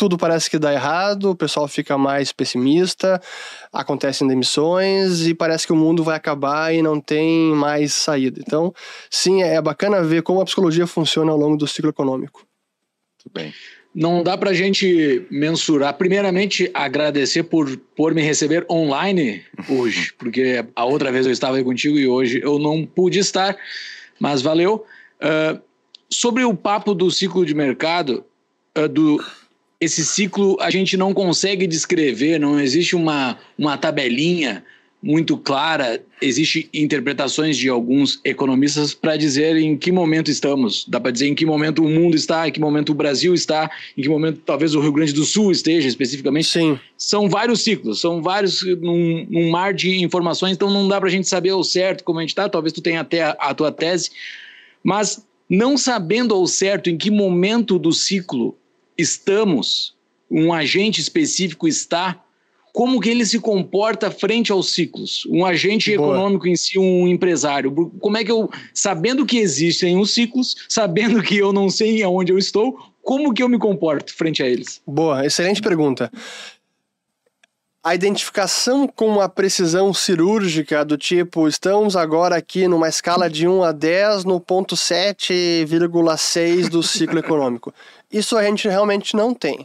tudo 0.00 0.16
parece 0.16 0.48
que 0.48 0.58
dá 0.58 0.72
errado, 0.72 1.32
o 1.32 1.36
pessoal 1.36 1.68
fica 1.68 1.98
mais 1.98 2.32
pessimista, 2.32 3.20
acontecem 3.70 4.26
demissões 4.26 5.26
e 5.26 5.34
parece 5.34 5.66
que 5.66 5.74
o 5.74 5.76
mundo 5.76 6.02
vai 6.02 6.16
acabar 6.16 6.74
e 6.74 6.80
não 6.80 6.98
tem 6.98 7.52
mais 7.52 7.92
saída. 7.92 8.40
Então, 8.40 8.72
sim, 9.10 9.42
é 9.42 9.60
bacana 9.60 10.02
ver 10.02 10.22
como 10.22 10.40
a 10.40 10.44
psicologia 10.46 10.86
funciona 10.86 11.30
ao 11.30 11.36
longo 11.36 11.54
do 11.54 11.66
ciclo 11.66 11.90
econômico. 11.90 12.46
Muito 13.18 13.30
bem. 13.30 13.52
Não 13.94 14.22
dá 14.22 14.38
para 14.38 14.48
a 14.48 14.54
gente 14.54 15.26
mensurar. 15.30 15.92
Primeiramente, 15.92 16.70
agradecer 16.72 17.42
por, 17.42 17.76
por 17.94 18.14
me 18.14 18.22
receber 18.22 18.64
online 18.70 19.44
hoje, 19.68 20.14
porque 20.16 20.64
a 20.74 20.84
outra 20.86 21.12
vez 21.12 21.26
eu 21.26 21.32
estava 21.32 21.58
aí 21.58 21.62
contigo 21.62 21.98
e 21.98 22.08
hoje 22.08 22.40
eu 22.42 22.58
não 22.58 22.86
pude 22.86 23.18
estar, 23.18 23.54
mas 24.18 24.40
valeu. 24.40 24.86
Uh, 25.20 25.60
sobre 26.10 26.42
o 26.42 26.54
papo 26.54 26.94
do 26.94 27.10
ciclo 27.10 27.44
de 27.44 27.54
mercado, 27.54 28.24
uh, 28.78 28.88
do, 28.88 29.22
esse 29.80 30.04
ciclo 30.04 30.56
a 30.60 30.70
gente 30.70 30.96
não 30.96 31.14
consegue 31.14 31.66
descrever, 31.66 32.38
não 32.38 32.60
existe 32.60 32.94
uma, 32.94 33.38
uma 33.56 33.78
tabelinha 33.78 34.62
muito 35.02 35.38
clara, 35.38 36.02
existe 36.20 36.68
interpretações 36.74 37.56
de 37.56 37.70
alguns 37.70 38.20
economistas 38.22 38.92
para 38.92 39.16
dizer 39.16 39.56
em 39.56 39.74
que 39.74 39.90
momento 39.90 40.30
estamos. 40.30 40.84
Dá 40.86 41.00
para 41.00 41.10
dizer 41.10 41.28
em 41.28 41.34
que 41.34 41.46
momento 41.46 41.82
o 41.82 41.88
mundo 41.88 42.14
está, 42.14 42.46
em 42.46 42.52
que 42.52 42.60
momento 42.60 42.90
o 42.90 42.94
Brasil 42.94 43.32
está, 43.32 43.70
em 43.96 44.02
que 44.02 44.08
momento 44.10 44.42
talvez 44.44 44.74
o 44.74 44.80
Rio 44.80 44.92
Grande 44.92 45.14
do 45.14 45.24
Sul 45.24 45.50
esteja 45.50 45.88
especificamente. 45.88 46.48
Sim. 46.48 46.78
São 46.98 47.30
vários 47.30 47.62
ciclos, 47.62 47.98
são 47.98 48.20
vários 48.20 48.62
num, 48.62 49.26
num 49.30 49.50
mar 49.50 49.72
de 49.72 50.02
informações, 50.02 50.52
então 50.52 50.70
não 50.70 50.86
dá 50.86 51.00
para 51.00 51.08
a 51.08 51.12
gente 51.12 51.26
saber 51.26 51.50
ao 51.50 51.64
certo 51.64 52.04
como 52.04 52.18
a 52.18 52.22
gente 52.22 52.30
está. 52.30 52.46
Talvez 52.46 52.74
tu 52.74 52.82
tenha 52.82 53.00
até 53.00 53.22
a, 53.22 53.30
a 53.30 53.54
tua 53.54 53.72
tese, 53.72 54.10
mas 54.84 55.24
não 55.48 55.78
sabendo 55.78 56.34
ao 56.34 56.46
certo 56.46 56.90
em 56.90 56.98
que 56.98 57.10
momento 57.10 57.78
do 57.78 57.90
ciclo 57.90 58.54
estamos, 59.00 59.94
um 60.30 60.52
agente 60.52 61.00
específico 61.00 61.66
está 61.66 62.22
como 62.72 63.00
que 63.00 63.08
ele 63.08 63.26
se 63.26 63.38
comporta 63.38 64.10
frente 64.10 64.52
aos 64.52 64.72
ciclos? 64.72 65.26
Um 65.26 65.44
agente 65.44 65.96
Boa. 65.96 66.14
econômico 66.14 66.46
em 66.46 66.56
si, 66.56 66.78
um 66.78 67.08
empresário. 67.08 67.92
Como 68.00 68.16
é 68.16 68.24
que 68.24 68.30
eu, 68.30 68.48
sabendo 68.72 69.26
que 69.26 69.38
existem 69.38 69.98
os 69.98 70.14
ciclos, 70.14 70.54
sabendo 70.68 71.22
que 71.22 71.36
eu 71.36 71.52
não 71.52 71.68
sei 71.68 72.02
aonde 72.02 72.32
eu 72.32 72.38
estou, 72.38 72.78
como 73.02 73.34
que 73.34 73.42
eu 73.42 73.48
me 73.48 73.58
comporto 73.58 74.14
frente 74.14 74.42
a 74.42 74.48
eles? 74.48 74.80
Boa, 74.86 75.26
excelente 75.26 75.60
pergunta. 75.60 76.10
A 77.82 77.94
identificação 77.94 78.86
com 78.86 79.08
uma 79.08 79.26
precisão 79.26 79.94
cirúrgica 79.94 80.84
do 80.84 80.98
tipo, 80.98 81.48
estamos 81.48 81.96
agora 81.96 82.36
aqui 82.36 82.68
numa 82.68 82.90
escala 82.90 83.28
de 83.28 83.48
1 83.48 83.64
a 83.64 83.72
10 83.72 84.26
no 84.26 84.38
ponto 84.38 84.76
7,6 84.76 86.68
do 86.68 86.82
ciclo 86.82 87.18
econômico. 87.18 87.72
Isso 88.10 88.36
a 88.36 88.42
gente 88.42 88.68
realmente 88.68 89.16
não 89.16 89.34
tem. 89.34 89.64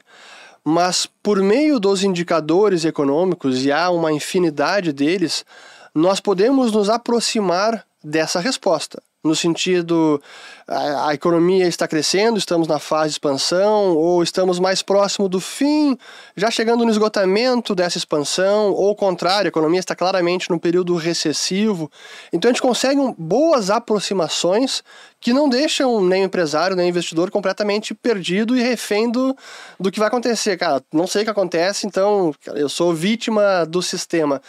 Mas 0.63 1.07
por 1.21 1.39
meio 1.41 1.79
dos 1.79 2.03
indicadores 2.03 2.85
econômicos, 2.85 3.65
e 3.65 3.71
há 3.71 3.89
uma 3.89 4.11
infinidade 4.11 4.91
deles, 4.91 5.45
nós 5.93 6.19
podemos 6.19 6.71
nos 6.71 6.89
aproximar 6.89 7.85
dessa 8.03 8.39
resposta 8.39 9.01
no 9.25 9.35
sentido 9.35 10.21
a, 10.67 11.09
a, 11.09 11.13
economia 11.13 11.67
está 11.67 11.87
crescendo, 11.87 12.37
estamos 12.37 12.67
na 12.67 12.79
fase 12.79 13.09
de 13.09 13.13
expansão, 13.13 13.95
ou 13.95 14.23
estamos 14.23 14.59
mais 14.59 14.81
próximo 14.81 15.27
do 15.27 15.39
fim, 15.39 15.97
já 16.35 16.49
chegando 16.49 16.85
no 16.85 16.91
esgotamento 16.91 17.75
dessa 17.75 17.97
expansão, 17.97 18.71
ou 18.71 18.91
o 18.91 18.95
contrário, 18.95 19.47
a 19.47 19.49
economia 19.49 19.79
está 19.79 19.95
claramente 19.95 20.49
no 20.49 20.59
período 20.59 20.95
recessivo. 20.95 21.91
Então 22.31 22.49
a 22.49 22.53
gente 22.53 22.61
consegue 22.61 22.99
boas 23.17 23.69
aproximações 23.69 24.83
que 25.19 25.33
não 25.33 25.49
deixam 25.49 26.03
nem 26.03 26.21
o 26.21 26.25
empresário, 26.25 26.75
nem 26.75 26.85
o 26.85 26.89
investidor 26.89 27.31
completamente 27.31 27.95
perdido 27.95 28.55
e 28.55 28.61
refém 28.61 29.09
do, 29.09 29.35
do 29.79 29.91
que 29.91 29.99
vai 29.99 30.07
acontecer. 30.07 30.55
Cara, 30.57 30.83
não 30.93 31.07
sei 31.07 31.23
o 31.23 31.25
que 31.25 31.31
acontece, 31.31 31.87
então 31.87 32.33
eu 32.53 32.69
sou 32.69 32.93
vítima 32.93 33.65
do 33.65 33.81
sistema. 33.81 34.41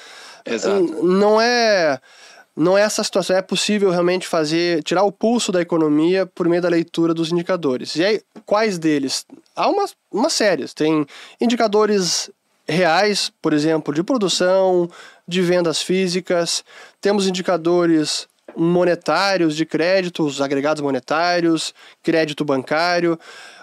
Exato. 0.44 1.02
Não 1.02 1.40
é 1.40 1.98
não 2.56 2.76
é 2.76 2.82
essa 2.82 3.04
situação. 3.04 3.36
É 3.36 3.42
possível 3.42 3.90
realmente 3.90 4.26
fazer, 4.26 4.82
tirar 4.82 5.02
o 5.02 5.12
pulso 5.12 5.52
da 5.52 5.60
economia 5.60 6.24
por 6.24 6.48
meio 6.48 6.62
da 6.62 6.68
leitura 6.68 7.12
dos 7.12 7.30
indicadores. 7.30 7.94
E 7.96 8.04
aí, 8.04 8.20
quais 8.46 8.78
deles? 8.78 9.26
Há 9.54 9.68
uma, 9.68 9.84
uma 10.10 10.30
série. 10.30 10.66
Tem 10.68 11.06
indicadores 11.38 12.30
reais, 12.66 13.30
por 13.42 13.52
exemplo, 13.52 13.94
de 13.94 14.02
produção, 14.02 14.88
de 15.28 15.42
vendas 15.42 15.82
físicas. 15.82 16.64
Temos 17.00 17.28
indicadores 17.28 18.26
monetários 18.56 19.54
de 19.54 19.66
créditos, 19.66 20.40
agregados 20.40 20.82
monetários, 20.82 21.74
crédito 22.02 22.44
bancário, 22.44 23.18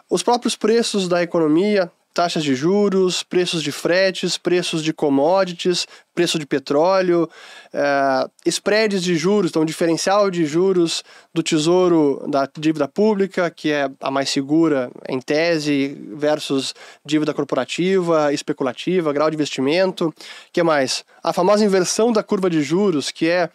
os 0.10 0.22
próprios 0.22 0.56
preços 0.56 1.08
da 1.08 1.24
economia, 1.24 1.92
taxas 2.14 2.44
de 2.44 2.54
juros, 2.54 3.24
preços 3.24 3.64
de 3.64 3.72
fretes, 3.72 4.38
preços 4.38 4.84
de 4.84 4.94
commodities, 4.94 5.88
preço 6.14 6.38
de 6.38 6.46
petróleo, 6.46 7.28
uh, 7.74 8.30
spreads 8.46 9.02
de 9.02 9.16
juros, 9.16 9.50
então 9.50 9.66
diferencial 9.66 10.30
de 10.30 10.46
juros 10.46 11.04
do 11.34 11.42
tesouro 11.42 12.24
da 12.28 12.48
dívida 12.58 12.88
pública, 12.88 13.50
que 13.50 13.72
é 13.72 13.90
a 14.00 14.12
mais 14.12 14.30
segura 14.30 14.92
em 15.10 15.20
tese, 15.20 15.98
versus 16.14 16.76
dívida 17.04 17.34
corporativa, 17.34 18.32
especulativa, 18.32 19.12
grau 19.12 19.30
de 19.30 19.36
investimento. 19.36 20.14
que 20.52 20.62
mais? 20.62 21.04
A 21.24 21.34
famosa 21.34 21.66
inversão 21.66 22.12
da 22.12 22.22
curva 22.22 22.50
de 22.50 22.62
juros, 22.62 23.10
que 23.10 23.28
é 23.28 23.50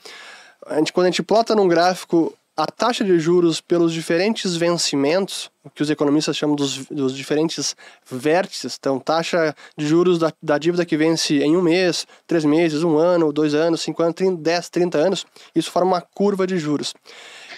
a 0.67 0.77
gente, 0.77 0.93
quando 0.93 1.07
a 1.07 1.11
gente 1.11 1.23
plota 1.23 1.55
num 1.55 1.69
gráfico 1.69 2.37
a 2.59 2.67
taxa 2.67 3.05
de 3.05 3.17
juros 3.21 3.61
pelos 3.61 3.93
diferentes 3.93 4.57
vencimentos, 4.57 5.49
o 5.65 5.71
que 5.71 5.81
os 5.81 5.89
economistas 5.91 6.37
chamam 6.37 6.57
dos, 6.57 6.87
dos 6.87 7.17
diferentes 7.17 7.77
vértices, 8.11 8.77
então 8.77 8.99
taxa 8.99 9.55
de 9.77 9.87
juros 9.87 10.19
da, 10.19 10.33
da, 10.43 10.59
dívida 10.59 10.85
que 10.85 10.97
vence 10.97 11.39
em 11.39 11.57
um 11.57 11.63
mês, 11.63 12.05
três 12.27 12.45
meses, 12.45 12.83
um 12.83 12.99
ano, 12.99 13.33
dois 13.33 13.55
anos, 13.55 13.81
cinco 13.81 14.03
anos, 14.03 14.17
30, 14.17 14.43
10, 14.43 14.69
30 14.71 14.99
anos, 14.99 15.27
isso 15.55 15.71
forma 15.71 15.93
uma 15.93 16.01
curva 16.01 16.49
de 16.49 16.59
juros. 16.59 16.93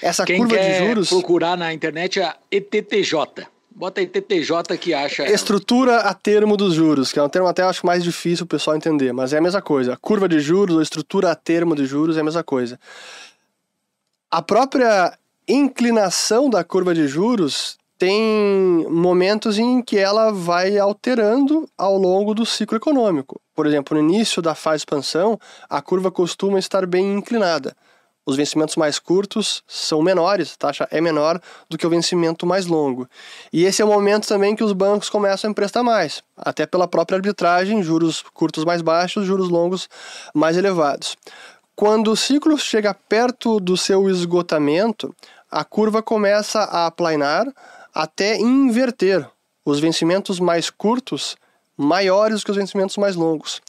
Essa 0.02 0.26
Quem 0.26 0.36
curva 0.36 0.58
de 0.58 0.78
juros. 0.86 1.08
procurar 1.08 1.56
na 1.56 1.72
internet 1.72 2.20
é 2.20 2.24
a 2.24 2.36
ETTJ. 2.50 3.46
Bota 3.70 4.02
ETTJ 4.02 4.76
que 4.78 4.92
acha. 4.92 5.24
Estrutura 5.30 6.00
a 6.00 6.12
termo 6.12 6.58
dos 6.58 6.74
juros, 6.74 7.10
que 7.10 7.18
é 7.18 7.22
um 7.22 7.28
termo 7.30 7.48
até 7.48 7.62
acho 7.62 7.86
mais 7.86 8.04
difícil 8.04 8.44
o 8.44 8.46
pessoal 8.46 8.76
entender, 8.76 9.12
mas 9.12 9.32
é 9.32 9.38
a 9.38 9.40
mesma 9.40 9.62
coisa. 9.62 9.96
curva 9.96 10.28
de 10.28 10.40
juros 10.40 10.76
ou 10.76 10.82
estrutura 10.82 11.30
a 11.30 11.34
termo 11.34 11.74
de 11.74 11.86
juros 11.86 12.18
é 12.18 12.20
a 12.20 12.24
mesma 12.24 12.42
coisa. 12.44 12.78
A 14.32 14.40
própria 14.40 15.18
inclinação 15.48 16.48
da 16.48 16.62
curva 16.62 16.94
de 16.94 17.08
juros 17.08 17.76
tem 17.98 18.86
momentos 18.88 19.58
em 19.58 19.82
que 19.82 19.98
ela 19.98 20.30
vai 20.30 20.78
alterando 20.78 21.68
ao 21.76 21.98
longo 21.98 22.32
do 22.32 22.46
ciclo 22.46 22.76
econômico. 22.76 23.40
Por 23.56 23.66
exemplo, 23.66 24.00
no 24.00 24.08
início 24.08 24.40
da 24.40 24.54
fase 24.54 24.76
de 24.76 24.80
expansão, 24.82 25.36
a 25.68 25.82
curva 25.82 26.12
costuma 26.12 26.60
estar 26.60 26.86
bem 26.86 27.12
inclinada. 27.12 27.76
Os 28.24 28.36
vencimentos 28.36 28.76
mais 28.76 29.00
curtos 29.00 29.64
são 29.66 30.00
menores, 30.00 30.52
a 30.54 30.58
taxa 30.58 30.88
é 30.92 31.00
menor 31.00 31.40
do 31.68 31.76
que 31.76 31.84
o 31.84 31.90
vencimento 31.90 32.46
mais 32.46 32.66
longo. 32.66 33.08
E 33.52 33.64
esse 33.64 33.82
é 33.82 33.84
o 33.84 33.88
momento 33.88 34.28
também 34.28 34.54
que 34.54 34.62
os 34.62 34.72
bancos 34.72 35.10
começam 35.10 35.48
a 35.48 35.50
emprestar 35.50 35.82
mais, 35.82 36.22
até 36.36 36.66
pela 36.66 36.86
própria 36.86 37.16
arbitragem, 37.16 37.82
juros 37.82 38.22
curtos 38.32 38.64
mais 38.64 38.80
baixos, 38.80 39.26
juros 39.26 39.48
longos 39.48 39.88
mais 40.32 40.56
elevados. 40.56 41.16
Quando 41.80 42.12
o 42.12 42.16
ciclo 42.16 42.58
chega 42.58 42.92
perto 42.92 43.58
do 43.58 43.74
seu 43.74 44.10
esgotamento, 44.10 45.16
a 45.50 45.64
curva 45.64 46.02
começa 46.02 46.60
a 46.60 46.84
aplanar 46.84 47.46
até 47.94 48.36
inverter 48.36 49.26
os 49.64 49.80
vencimentos 49.80 50.38
mais 50.38 50.68
curtos 50.68 51.38
maiores 51.78 52.44
que 52.44 52.50
os 52.50 52.56
vencimentos 52.58 52.98
mais 52.98 53.16
longos. 53.16 53.62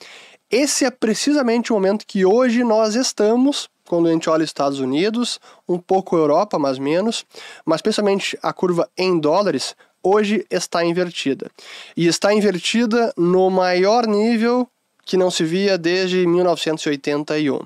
Esse 0.50 0.84
é 0.84 0.92
precisamente 0.92 1.72
o 1.72 1.76
momento 1.76 2.06
que 2.06 2.26
hoje 2.26 2.66
nós 2.66 2.96
estamos, 2.96 3.70
quando 3.88 4.10
a 4.10 4.12
gente 4.12 4.30
olha 4.30 4.44
Estados 4.44 4.80
Unidos, 4.80 5.40
um 5.66 5.80
pouco 5.80 6.18
Europa, 6.18 6.60
mais 6.60 6.78
menos, 6.78 7.26
mas 7.64 7.78
especialmente 7.78 8.38
a 8.44 8.52
curva 8.52 8.90
em 8.98 9.18
dólares, 9.18 9.74
hoje 10.04 10.46
está 10.52 10.84
invertida. 10.84 11.50
E 11.96 12.08
está 12.08 12.34
invertida 12.34 13.14
no 13.16 13.50
maior 13.50 14.06
nível 14.06 14.68
que 15.06 15.16
não 15.16 15.32
se 15.32 15.46
via 15.46 15.78
desde 15.78 16.28
1981. 16.28 17.62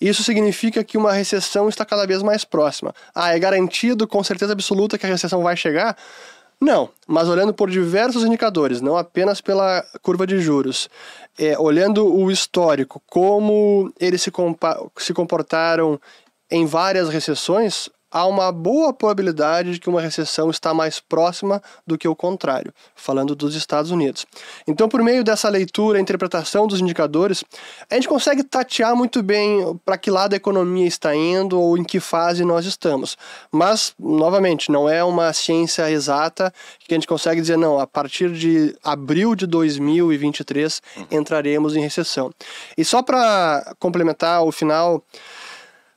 Isso 0.00 0.22
significa 0.22 0.82
que 0.82 0.96
uma 0.96 1.12
recessão 1.12 1.68
está 1.68 1.84
cada 1.84 2.06
vez 2.06 2.22
mais 2.22 2.44
próxima. 2.44 2.94
Ah, 3.14 3.34
é 3.34 3.38
garantido 3.38 4.06
com 4.06 4.24
certeza 4.24 4.52
absoluta 4.52 4.96
que 4.96 5.04
a 5.04 5.08
recessão 5.08 5.42
vai 5.42 5.56
chegar? 5.56 5.96
Não, 6.60 6.90
mas 7.06 7.28
olhando 7.28 7.54
por 7.54 7.70
diversos 7.70 8.22
indicadores, 8.22 8.80
não 8.80 8.96
apenas 8.96 9.40
pela 9.40 9.82
curva 10.02 10.26
de 10.26 10.38
juros, 10.40 10.90
é, 11.38 11.58
olhando 11.58 12.06
o 12.06 12.30
histórico, 12.30 13.00
como 13.06 13.90
eles 13.98 14.20
se, 14.20 14.30
se 14.98 15.14
comportaram 15.14 15.98
em 16.50 16.66
várias 16.66 17.08
recessões, 17.08 17.88
há 18.10 18.26
uma 18.26 18.50
boa 18.50 18.92
probabilidade 18.92 19.72
de 19.72 19.80
que 19.80 19.88
uma 19.88 20.00
recessão 20.00 20.50
está 20.50 20.74
mais 20.74 21.00
próxima 21.00 21.62
do 21.86 21.96
que 21.96 22.08
o 22.08 22.16
contrário, 22.16 22.72
falando 22.94 23.34
dos 23.34 23.54
Estados 23.54 23.90
Unidos. 23.90 24.26
Então, 24.66 24.88
por 24.88 25.02
meio 25.02 25.22
dessa 25.22 25.48
leitura, 25.48 26.00
interpretação 26.00 26.66
dos 26.66 26.80
indicadores, 26.80 27.44
a 27.88 27.94
gente 27.94 28.08
consegue 28.08 28.42
tatear 28.42 28.96
muito 28.96 29.22
bem 29.22 29.78
para 29.84 29.96
que 29.96 30.10
lado 30.10 30.34
a 30.34 30.36
economia 30.36 30.86
está 30.86 31.14
indo 31.14 31.60
ou 31.60 31.78
em 31.78 31.84
que 31.84 32.00
fase 32.00 32.44
nós 32.44 32.66
estamos. 32.66 33.16
Mas, 33.50 33.94
novamente, 33.98 34.70
não 34.70 34.88
é 34.88 35.02
uma 35.04 35.32
ciência 35.32 35.90
exata 35.90 36.52
que 36.80 36.94
a 36.94 36.96
gente 36.96 37.06
consegue 37.06 37.40
dizer, 37.40 37.56
não, 37.56 37.78
a 37.78 37.86
partir 37.86 38.32
de 38.32 38.74
abril 38.82 39.34
de 39.34 39.46
2023 39.46 40.82
uhum. 40.96 41.06
entraremos 41.10 41.76
em 41.76 41.80
recessão. 41.80 42.30
E 42.76 42.84
só 42.84 43.02
para 43.02 43.74
complementar 43.78 44.42
o 44.42 44.52
final 44.52 45.02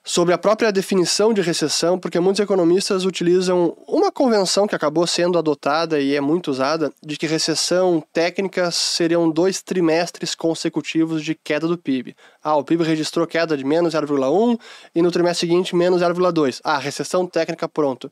sobre 0.05 0.33
a 0.33 0.37
própria 0.37 0.69
definição 0.69 1.33
de 1.33 1.41
recessão, 1.41 1.97
porque 1.97 2.19
muitos 2.19 2.41
economistas 2.41 3.05
utilizam 3.05 3.77
uma 3.87 4.11
convenção 4.11 4.67
que 4.67 4.75
acabou 4.75 5.07
sendo 5.07 5.37
adotada 5.37 5.99
e 5.99 6.13
é 6.13 6.19
muito 6.19 6.51
usada, 6.51 6.91
de 7.01 7.15
que 7.15 7.25
recessão 7.25 8.03
técnica 8.11 8.69
seriam 8.69 9.29
dois 9.29 9.61
trimestres 9.61 10.35
consecutivos 10.35 11.23
de 11.23 11.33
queda 11.33 11.67
do 11.67 11.77
PIB. 11.77 12.15
Ah, 12.43 12.57
o 12.57 12.63
PIB 12.65 12.83
registrou 12.83 13.25
queda 13.25 13.55
de 13.55 13.63
menos 13.63 13.93
0,1 13.93 14.59
e 14.93 15.01
no 15.01 15.09
trimestre 15.09 15.47
seguinte 15.47 15.73
menos 15.73 16.01
0,2. 16.01 16.59
Ah, 16.65 16.77
recessão 16.77 17.25
técnica, 17.25 17.69
pronto. 17.69 18.11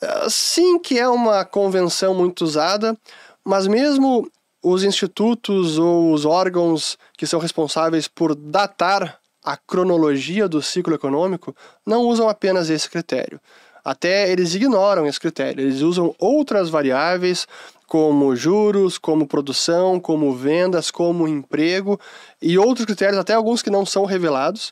Ah, 0.00 0.28
sim 0.30 0.78
que 0.78 0.98
é 0.98 1.08
uma 1.08 1.44
convenção 1.44 2.14
muito 2.14 2.42
usada, 2.42 2.96
Mas 3.44 3.66
mesmo 3.66 4.30
os 4.62 4.84
institutos 4.84 5.78
ou 5.78 6.12
os 6.12 6.24
órgãos 6.26 6.98
que 7.16 7.26
são 7.26 7.40
responsáveis 7.40 8.08
por 8.08 8.34
datar 8.34 9.18
a 9.48 9.56
cronologia 9.56 10.46
do 10.46 10.60
ciclo 10.60 10.94
econômico 10.94 11.56
não 11.86 12.02
usam 12.02 12.28
apenas 12.28 12.68
esse 12.68 12.86
critério. 12.86 13.40
Até 13.82 14.30
eles 14.30 14.54
ignoram 14.54 15.06
esse 15.06 15.18
critério, 15.18 15.62
eles 15.62 15.80
usam 15.80 16.14
outras 16.18 16.68
variáveis, 16.68 17.48
como 17.86 18.36
juros, 18.36 18.98
como 18.98 19.26
produção, 19.26 19.98
como 19.98 20.34
vendas, 20.34 20.90
como 20.90 21.26
emprego 21.26 21.98
e 22.42 22.58
outros 22.58 22.84
critérios, 22.84 23.18
até 23.18 23.32
alguns 23.32 23.62
que 23.62 23.70
não 23.70 23.86
são 23.86 24.04
revelados, 24.04 24.70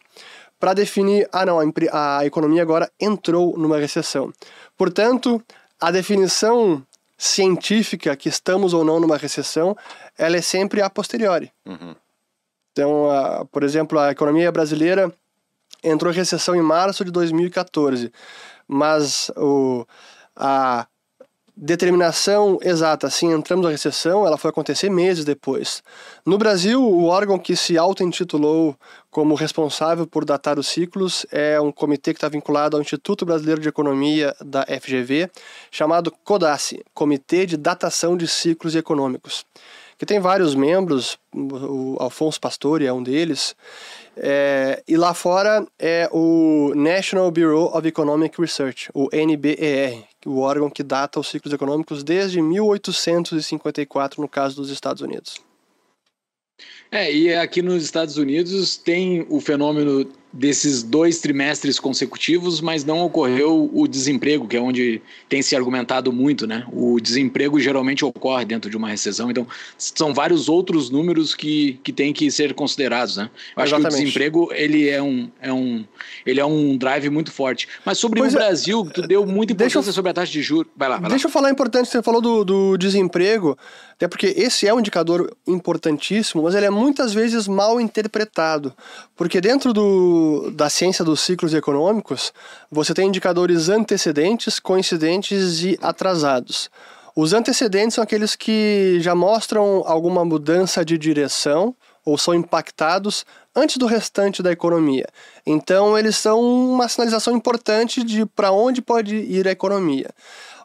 para 0.60 0.74
definir: 0.74 1.26
ah, 1.32 1.46
não, 1.46 1.58
a, 1.58 2.18
a 2.18 2.26
economia 2.26 2.60
agora 2.60 2.92
entrou 3.00 3.56
numa 3.56 3.78
recessão. 3.78 4.30
Portanto, 4.76 5.42
a 5.80 5.90
definição 5.90 6.84
científica 7.16 8.14
que 8.14 8.28
estamos 8.28 8.74
ou 8.74 8.84
não 8.84 9.00
numa 9.00 9.16
recessão, 9.16 9.74
ela 10.18 10.36
é 10.36 10.42
sempre 10.42 10.82
a 10.82 10.90
posteriori. 10.90 11.50
Uhum. 11.64 11.94
Então, 12.76 13.10
a, 13.10 13.46
por 13.46 13.62
exemplo, 13.62 13.98
a 13.98 14.10
economia 14.10 14.52
brasileira 14.52 15.10
entrou 15.82 16.12
em 16.12 16.16
recessão 16.16 16.54
em 16.54 16.60
março 16.60 17.06
de 17.06 17.10
2014, 17.10 18.12
mas 18.68 19.30
o, 19.34 19.86
a 20.36 20.86
determinação 21.56 22.58
exata, 22.60 23.06
assim, 23.06 23.32
entramos 23.32 23.64
na 23.64 23.70
recessão, 23.70 24.26
ela 24.26 24.36
foi 24.36 24.50
acontecer 24.50 24.90
meses 24.90 25.24
depois. 25.24 25.82
No 26.26 26.36
Brasil, 26.36 26.82
o 26.82 27.06
órgão 27.06 27.38
que 27.38 27.56
se 27.56 27.78
auto-intitulou 27.78 28.76
como 29.10 29.34
responsável 29.34 30.06
por 30.06 30.26
datar 30.26 30.58
os 30.58 30.68
ciclos 30.68 31.24
é 31.32 31.58
um 31.58 31.72
comitê 31.72 32.12
que 32.12 32.18
está 32.18 32.28
vinculado 32.28 32.76
ao 32.76 32.82
Instituto 32.82 33.24
Brasileiro 33.24 33.62
de 33.62 33.70
Economia 33.70 34.36
da 34.38 34.66
FGV, 34.66 35.30
chamado 35.70 36.12
CODACE, 36.22 36.84
Comitê 36.92 37.46
de 37.46 37.56
Datação 37.56 38.18
de 38.18 38.28
Ciclos 38.28 38.76
Econômicos, 38.76 39.46
que 39.98 40.06
tem 40.06 40.20
vários 40.20 40.54
membros, 40.54 41.18
o 41.34 41.96
Alfonso 41.98 42.40
Pastore 42.40 42.86
é 42.86 42.92
um 42.92 43.02
deles, 43.02 43.56
é, 44.16 44.82
e 44.86 44.96
lá 44.96 45.14
fora 45.14 45.66
é 45.78 46.08
o 46.12 46.72
National 46.74 47.30
Bureau 47.30 47.76
of 47.76 47.86
Economic 47.86 48.40
Research, 48.40 48.90
o 48.94 49.08
NBER, 49.12 50.04
o 50.24 50.40
órgão 50.40 50.70
que 50.70 50.82
data 50.82 51.20
os 51.20 51.28
ciclos 51.28 51.52
econômicos 51.52 52.02
desde 52.02 52.40
1854, 52.40 54.20
no 54.20 54.28
caso 54.28 54.56
dos 54.56 54.70
Estados 54.70 55.02
Unidos. 55.02 55.36
É, 56.90 57.12
e 57.12 57.34
aqui 57.34 57.60
nos 57.62 57.82
Estados 57.84 58.16
Unidos 58.16 58.76
tem 58.76 59.26
o 59.28 59.40
fenômeno 59.40 60.10
desses 60.36 60.82
dois 60.82 61.18
trimestres 61.18 61.78
consecutivos, 61.80 62.60
mas 62.60 62.84
não 62.84 63.00
ocorreu 63.00 63.70
o 63.72 63.88
desemprego, 63.88 64.46
que 64.46 64.56
é 64.56 64.60
onde 64.60 65.00
tem 65.28 65.42
se 65.42 65.56
argumentado 65.56 66.12
muito, 66.12 66.46
né? 66.46 66.66
O 66.72 67.00
desemprego 67.00 67.58
geralmente 67.58 68.04
ocorre 68.04 68.44
dentro 68.44 68.70
de 68.70 68.76
uma 68.76 68.88
recessão, 68.88 69.30
então 69.30 69.46
são 69.78 70.12
vários 70.12 70.48
outros 70.48 70.90
números 70.90 71.34
que, 71.34 71.80
que 71.82 71.92
têm 71.92 72.12
que 72.12 72.30
ser 72.30 72.54
considerados, 72.54 73.16
né? 73.16 73.30
Eu 73.56 73.62
acho 73.62 73.74
Exatamente. 73.74 73.88
que 73.88 74.02
o 74.02 74.04
desemprego 74.04 74.48
ele 74.52 74.88
é 74.88 75.02
um, 75.02 75.30
é 75.40 75.52
um 75.52 75.84
ele 76.24 76.40
é 76.40 76.44
um 76.44 76.76
drive 76.76 77.08
muito 77.08 77.32
forte. 77.32 77.68
Mas 77.84 77.98
sobre 77.98 78.20
pois 78.20 78.34
o 78.34 78.36
é, 78.36 78.40
Brasil, 78.40 78.90
tu 78.92 79.02
deu 79.02 79.24
muita 79.26 79.52
importância 79.52 79.88
eu, 79.88 79.92
sobre 79.92 80.10
a 80.10 80.14
taxa 80.14 80.32
de 80.32 80.42
juros. 80.42 80.70
Vai 80.76 80.88
lá, 80.88 80.98
vai 80.98 81.10
Deixa 81.10 81.26
lá. 81.26 81.30
eu 81.30 81.32
falar 81.32 81.50
importante, 81.50 81.88
você 81.88 82.02
falou 82.02 82.20
do, 82.20 82.44
do 82.44 82.76
desemprego, 82.76 83.56
até 83.94 84.06
porque 84.06 84.26
esse 84.36 84.66
é 84.66 84.74
um 84.74 84.80
indicador 84.80 85.34
importantíssimo, 85.46 86.42
mas 86.42 86.54
ele 86.54 86.66
é 86.66 86.70
muitas 86.70 87.14
vezes 87.14 87.48
mal 87.48 87.80
interpretado, 87.80 88.74
porque 89.16 89.40
dentro 89.40 89.72
do 89.72 90.25
da 90.54 90.68
ciência 90.68 91.04
dos 91.04 91.20
ciclos 91.20 91.54
econômicos, 91.54 92.32
você 92.70 92.94
tem 92.94 93.08
indicadores 93.08 93.68
antecedentes, 93.68 94.58
coincidentes 94.58 95.62
e 95.62 95.78
atrasados. 95.82 96.70
Os 97.14 97.32
antecedentes 97.32 97.94
são 97.94 98.04
aqueles 98.04 98.36
que 98.36 98.98
já 99.00 99.14
mostram 99.14 99.82
alguma 99.86 100.24
mudança 100.24 100.84
de 100.84 100.98
direção 100.98 101.74
ou 102.04 102.18
são 102.18 102.34
impactados 102.34 103.24
antes 103.54 103.78
do 103.78 103.86
restante 103.86 104.42
da 104.42 104.52
economia. 104.52 105.06
Então, 105.44 105.98
eles 105.98 106.16
são 106.16 106.40
uma 106.40 106.88
sinalização 106.88 107.34
importante 107.34 108.04
de 108.04 108.26
para 108.26 108.52
onde 108.52 108.82
pode 108.82 109.16
ir 109.16 109.48
a 109.48 109.50
economia. 109.50 110.10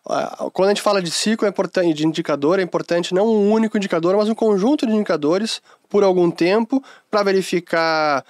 Ah, 0.06 0.50
quando 0.52 0.68
a 0.68 0.72
gente 0.72 0.82
fala 0.82 1.02
de 1.02 1.12
ciclo 1.12 1.46
é 1.46 1.50
importante, 1.50 1.94
de 1.94 2.06
indicador, 2.06 2.60
é 2.60 2.64
importante 2.64 3.14
não 3.14 3.28
um 3.28 3.52
único 3.52 3.78
indicador, 3.78 4.18
mas 4.18 4.30
um 4.30 4.36
conjunto 4.36 4.86
de 4.86 4.94
indicadores 4.94 5.62
por 5.88 6.04
algum 6.04 6.30
tempo 6.32 6.84
para 7.10 7.24
verificar 7.24 8.26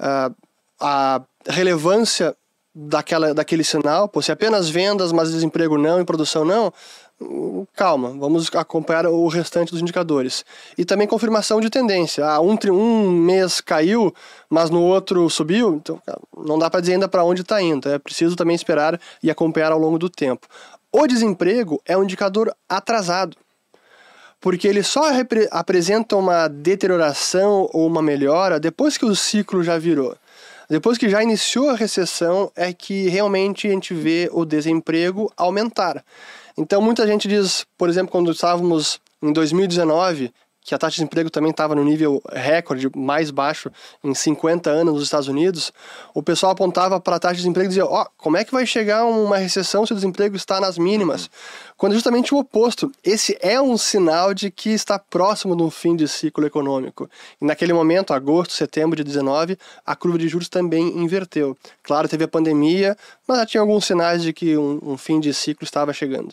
uh, 0.00 0.34
a 0.82 1.22
relevância 1.46 2.36
daquela, 2.74 3.32
daquele 3.32 3.62
sinal, 3.62 4.08
pô, 4.08 4.20
se 4.20 4.32
apenas 4.32 4.68
vendas, 4.68 5.12
mas 5.12 5.30
desemprego 5.30 5.78
não 5.78 6.00
e 6.00 6.04
produção 6.04 6.44
não, 6.44 6.72
calma, 7.74 8.10
vamos 8.10 8.50
acompanhar 8.54 9.06
o 9.06 9.28
restante 9.28 9.70
dos 9.70 9.80
indicadores. 9.80 10.44
E 10.76 10.84
também 10.84 11.06
confirmação 11.06 11.60
de 11.60 11.70
tendência. 11.70 12.24
Ah, 12.26 12.40
um, 12.40 12.58
um 12.72 13.10
mês 13.10 13.60
caiu, 13.60 14.12
mas 14.50 14.70
no 14.70 14.82
outro 14.82 15.28
subiu, 15.30 15.74
então 15.76 16.02
não 16.36 16.58
dá 16.58 16.68
para 16.68 16.80
dizer 16.80 16.94
ainda 16.94 17.08
para 17.08 17.24
onde 17.24 17.42
está 17.42 17.62
indo. 17.62 17.88
É 17.88 17.98
preciso 17.98 18.34
também 18.34 18.56
esperar 18.56 19.00
e 19.22 19.30
acompanhar 19.30 19.70
ao 19.70 19.78
longo 19.78 19.98
do 19.98 20.08
tempo. 20.08 20.46
O 20.90 21.06
desemprego 21.06 21.80
é 21.86 21.96
um 21.96 22.04
indicador 22.04 22.54
atrasado, 22.68 23.36
porque 24.40 24.66
ele 24.66 24.82
só 24.82 25.04
apresenta 25.50 26.16
uma 26.16 26.48
deterioração 26.48 27.68
ou 27.72 27.86
uma 27.86 28.02
melhora 28.02 28.58
depois 28.58 28.98
que 28.98 29.06
o 29.06 29.14
ciclo 29.14 29.62
já 29.62 29.78
virou. 29.78 30.16
Depois 30.72 30.96
que 30.96 31.06
já 31.06 31.22
iniciou 31.22 31.68
a 31.68 31.76
recessão, 31.76 32.50
é 32.56 32.72
que 32.72 33.06
realmente 33.06 33.68
a 33.68 33.70
gente 33.70 33.92
vê 33.92 34.30
o 34.32 34.42
desemprego 34.42 35.30
aumentar. 35.36 36.02
Então, 36.56 36.80
muita 36.80 37.06
gente 37.06 37.28
diz, 37.28 37.66
por 37.76 37.90
exemplo, 37.90 38.10
quando 38.10 38.32
estávamos 38.32 38.98
em 39.22 39.34
2019, 39.34 40.32
que 40.64 40.74
a 40.74 40.78
taxa 40.78 40.92
de 40.92 40.96
desemprego 40.96 41.28
também 41.28 41.50
estava 41.50 41.74
no 41.74 41.82
nível 41.84 42.22
recorde, 42.32 42.88
mais 42.94 43.30
baixo 43.30 43.70
em 44.02 44.14
50 44.14 44.70
anos 44.70 44.94
nos 44.94 45.02
Estados 45.02 45.26
Unidos, 45.26 45.72
o 46.14 46.22
pessoal 46.22 46.52
apontava 46.52 47.00
para 47.00 47.16
a 47.16 47.18
taxa 47.18 47.34
de 47.34 47.40
desemprego 47.40 47.66
e 47.66 47.68
dizia: 47.68 47.84
Ó, 47.84 48.02
oh, 48.02 48.06
como 48.16 48.36
é 48.36 48.44
que 48.44 48.52
vai 48.52 48.64
chegar 48.64 49.04
uma 49.04 49.36
recessão 49.36 49.84
se 49.84 49.92
o 49.92 49.96
desemprego 49.96 50.36
está 50.36 50.60
nas 50.60 50.78
mínimas? 50.78 51.28
Quando 51.76 51.92
é 51.92 51.94
justamente 51.96 52.32
o 52.32 52.38
oposto. 52.38 52.92
Esse 53.02 53.36
é 53.40 53.60
um 53.60 53.76
sinal 53.76 54.32
de 54.32 54.50
que 54.50 54.70
está 54.70 54.98
próximo 54.98 55.56
de 55.56 55.62
um 55.64 55.70
fim 55.70 55.96
de 55.96 56.06
ciclo 56.06 56.46
econômico. 56.46 57.10
E 57.40 57.44
naquele 57.44 57.72
momento, 57.72 58.14
agosto, 58.14 58.52
setembro 58.52 58.96
de 58.96 59.02
19, 59.02 59.58
a 59.84 59.96
curva 59.96 60.16
de 60.16 60.28
juros 60.28 60.48
também 60.48 60.96
inverteu. 60.96 61.56
Claro, 61.82 62.08
teve 62.08 62.22
a 62.22 62.28
pandemia, 62.28 62.96
mas 63.26 63.38
já 63.38 63.46
tinha 63.46 63.60
alguns 63.60 63.84
sinais 63.84 64.22
de 64.22 64.32
que 64.32 64.56
um, 64.56 64.78
um 64.82 64.96
fim 64.96 65.18
de 65.18 65.34
ciclo 65.34 65.64
estava 65.64 65.92
chegando. 65.92 66.32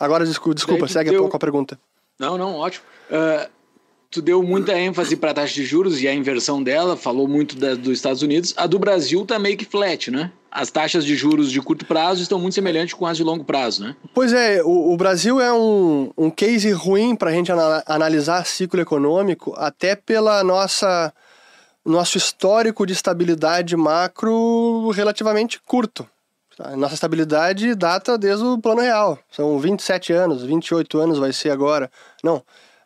Agora, 0.00 0.26
desculpa, 0.26 0.88
segue 0.88 1.10
deu... 1.10 1.30
a 1.32 1.38
pergunta. 1.38 1.78
Não, 2.18 2.38
não, 2.38 2.54
ótimo. 2.54 2.84
Uh, 3.10 3.48
tu 4.10 4.22
deu 4.22 4.42
muita 4.42 4.78
ênfase 4.78 5.16
para 5.16 5.30
a 5.32 5.34
taxa 5.34 5.54
de 5.54 5.64
juros 5.64 6.00
e 6.00 6.08
a 6.08 6.14
inversão 6.14 6.62
dela, 6.62 6.96
falou 6.96 7.28
muito 7.28 7.56
da, 7.56 7.74
dos 7.74 7.94
Estados 7.94 8.22
Unidos. 8.22 8.54
A 8.56 8.66
do 8.66 8.78
Brasil 8.78 9.24
tá 9.26 9.38
meio 9.38 9.56
que 9.56 9.64
flat, 9.64 10.10
né? 10.10 10.32
As 10.50 10.70
taxas 10.70 11.04
de 11.04 11.14
juros 11.14 11.52
de 11.52 11.60
curto 11.60 11.84
prazo 11.84 12.22
estão 12.22 12.38
muito 12.38 12.54
semelhantes 12.54 12.94
com 12.94 13.04
as 13.04 13.16
de 13.16 13.22
longo 13.22 13.44
prazo, 13.44 13.82
né? 13.82 13.96
Pois 14.14 14.32
é, 14.32 14.62
o, 14.62 14.92
o 14.92 14.96
Brasil 14.96 15.40
é 15.40 15.52
um, 15.52 16.10
um 16.16 16.30
case 16.30 16.70
ruim 16.72 17.14
para 17.14 17.30
a 17.30 17.32
gente 17.32 17.52
analisar 17.86 18.46
ciclo 18.46 18.80
econômico, 18.80 19.52
até 19.56 19.94
pela 19.94 20.42
nossa 20.42 21.12
nosso 21.84 22.18
histórico 22.18 22.84
de 22.84 22.92
estabilidade 22.92 23.76
macro 23.76 24.90
relativamente 24.90 25.60
curto. 25.64 26.08
A 26.58 26.74
nossa 26.76 26.94
estabilidade 26.94 27.74
data 27.74 28.16
desde 28.16 28.44
o 28.44 28.58
plano 28.58 28.80
real. 28.80 29.18
São 29.30 29.58
27 29.58 30.12
anos, 30.12 30.42
28 30.42 30.98
anos 30.98 31.18
vai 31.18 31.32
ser 31.32 31.50
agora. 31.50 31.90
Não, 32.22 32.42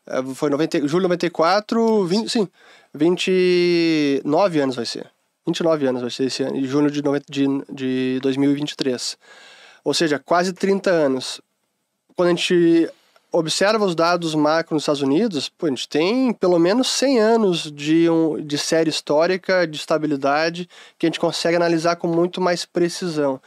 é, 0.07 0.23
foi 0.35 0.51
90, 0.51 0.89
julho 0.89 1.03
de 1.03 1.09
94, 1.09 2.05
20, 2.05 2.29
sim, 2.29 2.49
29 2.93 4.61
anos 4.61 4.77
vai 4.77 4.85
ser. 4.85 5.09
29 5.47 5.87
anos 5.87 6.03
vai 6.03 6.11
ser 6.11 6.25
esse 6.25 6.43
ano, 6.43 6.57
em 6.57 6.65
junho 6.65 6.91
de, 6.91 7.03
90, 7.03 7.25
de, 7.31 7.47
de 7.73 8.21
2023. 8.23 9.17
Ou 9.85 9.95
seja, 9.95 10.19
quase 10.19 10.53
30 10.53 10.91
anos. 10.91 11.41
Quando 12.17 12.29
a 12.29 12.31
gente 12.33 12.91
observa 13.33 13.85
os 13.85 13.95
dados 13.95 14.35
macro 14.35 14.75
nos 14.75 14.83
Estados 14.83 15.03
Unidos, 15.03 15.49
pô, 15.49 15.67
a 15.67 15.69
gente 15.69 15.89
tem 15.89 16.33
pelo 16.33 16.59
menos 16.59 16.89
100 16.89 17.21
anos 17.21 17.71
de, 17.71 18.09
um, 18.11 18.41
de 18.41 18.59
série 18.59 18.91
histórica, 18.91 19.67
de 19.67 19.77
estabilidade, 19.77 20.69
que 20.99 21.07
a 21.07 21.09
gente 21.09 21.21
consegue 21.21 21.57
analisar 21.57 21.97
com 21.97 22.09
muito 22.09 22.41
mais 22.41 22.65
precisão. 22.65 23.41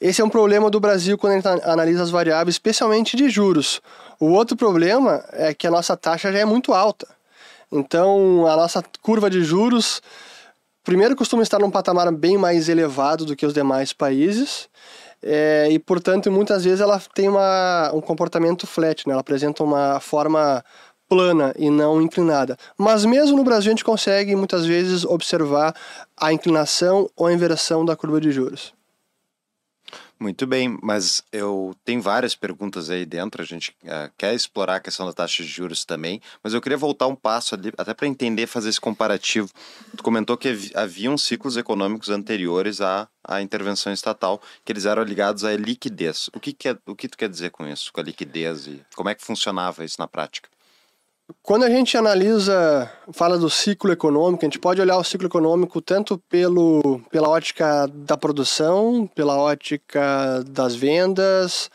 Esse 0.00 0.20
é 0.20 0.24
um 0.24 0.28
problema 0.28 0.70
do 0.70 0.78
Brasil 0.78 1.18
quando 1.18 1.32
a 1.32 1.36
gente 1.36 1.64
analisa 1.64 2.02
as 2.02 2.10
variáveis, 2.10 2.54
especialmente 2.54 3.16
de 3.16 3.28
juros. 3.28 3.80
O 4.20 4.26
outro 4.26 4.56
problema 4.56 5.24
é 5.32 5.52
que 5.52 5.66
a 5.66 5.70
nossa 5.70 5.96
taxa 5.96 6.32
já 6.32 6.38
é 6.38 6.44
muito 6.44 6.72
alta. 6.72 7.06
Então, 7.72 8.46
a 8.46 8.56
nossa 8.56 8.82
curva 9.02 9.28
de 9.28 9.42
juros, 9.42 10.00
primeiro, 10.84 11.16
costuma 11.16 11.42
estar 11.42 11.58
num 11.58 11.70
patamar 11.70 12.12
bem 12.12 12.38
mais 12.38 12.68
elevado 12.68 13.24
do 13.24 13.34
que 13.34 13.44
os 13.44 13.52
demais 13.52 13.92
países. 13.92 14.68
É, 15.26 15.68
e, 15.70 15.78
portanto, 15.78 16.30
muitas 16.30 16.64
vezes 16.64 16.80
ela 16.80 17.00
tem 17.14 17.28
uma, 17.28 17.90
um 17.94 18.00
comportamento 18.00 18.66
flat, 18.66 19.06
né? 19.06 19.12
ela 19.12 19.22
apresenta 19.22 19.64
uma 19.64 19.98
forma 19.98 20.62
plana 21.08 21.54
e 21.56 21.70
não 21.70 22.02
inclinada. 22.02 22.58
Mas 22.76 23.06
mesmo 23.06 23.36
no 23.36 23.44
Brasil 23.44 23.70
a 23.70 23.74
gente 23.74 23.84
consegue 23.84 24.36
muitas 24.36 24.66
vezes 24.66 25.04
observar 25.04 25.74
a 26.14 26.32
inclinação 26.32 27.08
ou 27.16 27.26
a 27.26 27.32
inversão 27.32 27.84
da 27.84 27.96
curva 27.96 28.20
de 28.20 28.30
juros. 28.30 28.74
Muito 30.18 30.46
bem, 30.46 30.78
mas 30.80 31.24
eu 31.32 31.74
tenho 31.84 32.00
várias 32.00 32.34
perguntas 32.34 32.88
aí 32.88 33.04
dentro. 33.04 33.42
A 33.42 33.44
gente 33.44 33.70
uh, 33.82 34.10
quer 34.16 34.32
explorar 34.32 34.76
a 34.76 34.80
questão 34.80 35.04
da 35.04 35.12
taxa 35.12 35.42
de 35.42 35.48
juros 35.48 35.84
também, 35.84 36.20
mas 36.42 36.54
eu 36.54 36.60
queria 36.60 36.78
voltar 36.78 37.08
um 37.08 37.16
passo 37.16 37.54
ali, 37.54 37.72
até 37.76 37.92
para 37.92 38.06
entender, 38.06 38.46
fazer 38.46 38.68
esse 38.68 38.80
comparativo. 38.80 39.50
Tu 39.96 40.02
comentou 40.02 40.36
que 40.36 40.70
haviam 40.74 41.18
ciclos 41.18 41.56
econômicos 41.56 42.10
anteriores 42.10 42.80
à, 42.80 43.08
à 43.24 43.42
intervenção 43.42 43.92
estatal, 43.92 44.40
que 44.64 44.72
eles 44.72 44.86
eram 44.86 45.02
ligados 45.02 45.44
à 45.44 45.54
liquidez. 45.56 46.30
O 46.34 46.38
que, 46.38 46.52
que 46.52 46.68
é, 46.68 46.78
o 46.86 46.94
que 46.94 47.08
tu 47.08 47.18
quer 47.18 47.28
dizer 47.28 47.50
com 47.50 47.66
isso, 47.66 47.92
com 47.92 48.00
a 48.00 48.04
liquidez 48.04 48.68
e 48.68 48.80
como 48.94 49.08
é 49.08 49.14
que 49.14 49.24
funcionava 49.24 49.84
isso 49.84 49.96
na 49.98 50.06
prática? 50.06 50.48
Quando 51.42 51.64
a 51.64 51.70
gente 51.70 51.96
analisa, 51.96 52.90
fala 53.12 53.38
do 53.38 53.48
ciclo 53.48 53.90
econômico, 53.90 54.44
a 54.44 54.46
gente 54.46 54.58
pode 54.58 54.80
olhar 54.80 54.98
o 54.98 55.04
ciclo 55.04 55.26
econômico 55.26 55.80
tanto 55.80 56.18
pelo, 56.28 57.00
pela 57.10 57.30
ótica 57.30 57.86
da 57.86 58.14
produção, 58.14 59.06
pela 59.14 59.38
ótica 59.38 60.44
das 60.46 60.74
vendas, 60.74 61.70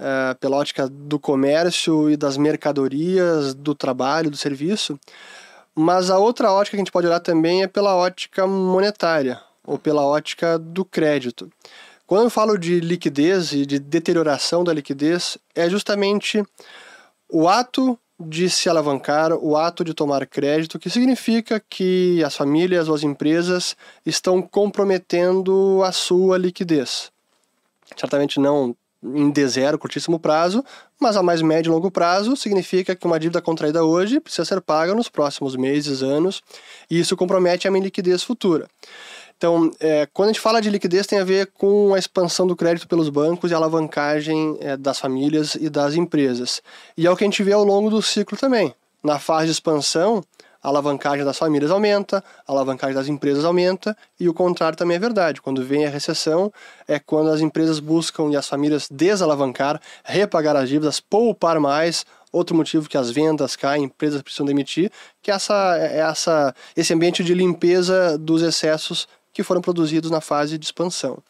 uh, 0.00 0.36
pela 0.40 0.56
ótica 0.56 0.88
do 0.88 1.16
comércio 1.16 2.10
e 2.10 2.16
das 2.16 2.36
mercadorias, 2.36 3.54
do 3.54 3.72
trabalho, 3.72 4.32
do 4.32 4.36
serviço. 4.36 4.98
Mas 5.76 6.10
a 6.10 6.18
outra 6.18 6.50
ótica 6.50 6.72
que 6.72 6.80
a 6.80 6.84
gente 6.84 6.92
pode 6.92 7.06
olhar 7.06 7.20
também 7.20 7.62
é 7.62 7.68
pela 7.68 7.94
ótica 7.94 8.48
monetária, 8.48 9.40
ou 9.64 9.78
pela 9.78 10.04
ótica 10.04 10.58
do 10.58 10.84
crédito. 10.84 11.48
Quando 12.04 12.24
eu 12.24 12.30
falo 12.30 12.58
de 12.58 12.80
liquidez 12.80 13.52
e 13.52 13.64
de 13.64 13.78
deterioração 13.78 14.64
da 14.64 14.72
liquidez, 14.72 15.38
é 15.54 15.70
justamente 15.70 16.42
o 17.30 17.48
ato 17.48 17.96
de 18.18 18.50
se 18.50 18.68
alavancar, 18.68 19.32
o 19.32 19.56
ato 19.56 19.84
de 19.84 19.94
tomar 19.94 20.26
crédito, 20.26 20.78
que 20.78 20.90
significa 20.90 21.62
que 21.70 22.22
as 22.24 22.36
famílias 22.36 22.88
ou 22.88 22.94
as 22.94 23.04
empresas 23.04 23.76
estão 24.04 24.42
comprometendo 24.42 25.82
a 25.84 25.92
sua 25.92 26.36
liquidez. 26.36 27.12
Certamente 27.96 28.40
não 28.40 28.74
em 29.02 29.30
D 29.30 29.46
zero, 29.46 29.78
curtíssimo 29.78 30.18
prazo, 30.18 30.64
mas 31.00 31.16
a 31.16 31.22
mais 31.22 31.40
médio 31.40 31.70
e 31.70 31.72
longo 31.72 31.90
prazo 31.90 32.36
significa 32.36 32.96
que 32.96 33.06
uma 33.06 33.18
dívida 33.18 33.40
contraída 33.40 33.84
hoje 33.84 34.18
precisa 34.18 34.44
ser 34.44 34.60
paga 34.60 34.94
nos 34.94 35.08
próximos 35.08 35.54
meses, 35.54 36.02
anos, 36.02 36.42
e 36.90 36.98
isso 36.98 37.16
compromete 37.16 37.68
a 37.68 37.70
minha 37.70 37.84
liquidez 37.84 38.24
futura. 38.24 38.66
Então, 39.38 39.70
é, 39.78 40.04
quando 40.12 40.30
a 40.30 40.32
gente 40.32 40.40
fala 40.40 40.60
de 40.60 40.68
liquidez, 40.68 41.06
tem 41.06 41.20
a 41.20 41.24
ver 41.24 41.52
com 41.54 41.94
a 41.94 41.98
expansão 41.98 42.44
do 42.44 42.56
crédito 42.56 42.88
pelos 42.88 43.08
bancos 43.08 43.52
e 43.52 43.54
a 43.54 43.56
alavancagem 43.56 44.58
é, 44.60 44.76
das 44.76 44.98
famílias 44.98 45.54
e 45.54 45.70
das 45.70 45.94
empresas. 45.94 46.60
E 46.96 47.06
é 47.06 47.10
o 47.10 47.16
que 47.16 47.22
a 47.22 47.26
gente 47.26 47.44
vê 47.44 47.52
ao 47.52 47.62
longo 47.62 47.88
do 47.88 48.02
ciclo 48.02 48.36
também. 48.36 48.74
Na 49.00 49.20
fase 49.20 49.46
de 49.46 49.52
expansão, 49.52 50.24
a 50.60 50.66
alavancagem 50.66 51.24
das 51.24 51.38
famílias 51.38 51.70
aumenta, 51.70 52.22
a 52.46 52.50
alavancagem 52.50 52.96
das 52.96 53.06
empresas 53.06 53.44
aumenta, 53.44 53.96
e 54.18 54.28
o 54.28 54.34
contrário 54.34 54.76
também 54.76 54.96
é 54.96 55.00
verdade. 55.00 55.40
Quando 55.40 55.64
vem 55.64 55.86
a 55.86 55.88
recessão, 55.88 56.52
é 56.88 56.98
quando 56.98 57.30
as 57.30 57.40
empresas 57.40 57.78
buscam 57.78 58.30
e 58.30 58.36
as 58.36 58.48
famílias 58.48 58.88
desalavancar, 58.90 59.80
repagar 60.02 60.56
as 60.56 60.68
dívidas, 60.68 60.98
poupar 60.98 61.60
mais, 61.60 62.04
outro 62.32 62.56
motivo 62.56 62.88
que 62.88 62.98
as 62.98 63.08
vendas 63.10 63.54
caem, 63.54 63.84
empresas 63.84 64.20
precisam 64.20 64.46
demitir, 64.46 64.90
que 65.22 65.30
é 65.30 65.34
essa, 65.34 65.76
essa, 65.76 66.54
esse 66.76 66.92
ambiente 66.92 67.22
de 67.22 67.34
limpeza 67.34 68.18
dos 68.18 68.42
excessos 68.42 69.06
que 69.38 69.44
foram 69.44 69.60
produzidos 69.60 70.10
na 70.10 70.20
fase 70.20 70.58
de 70.58 70.64
expansão. 70.64 71.22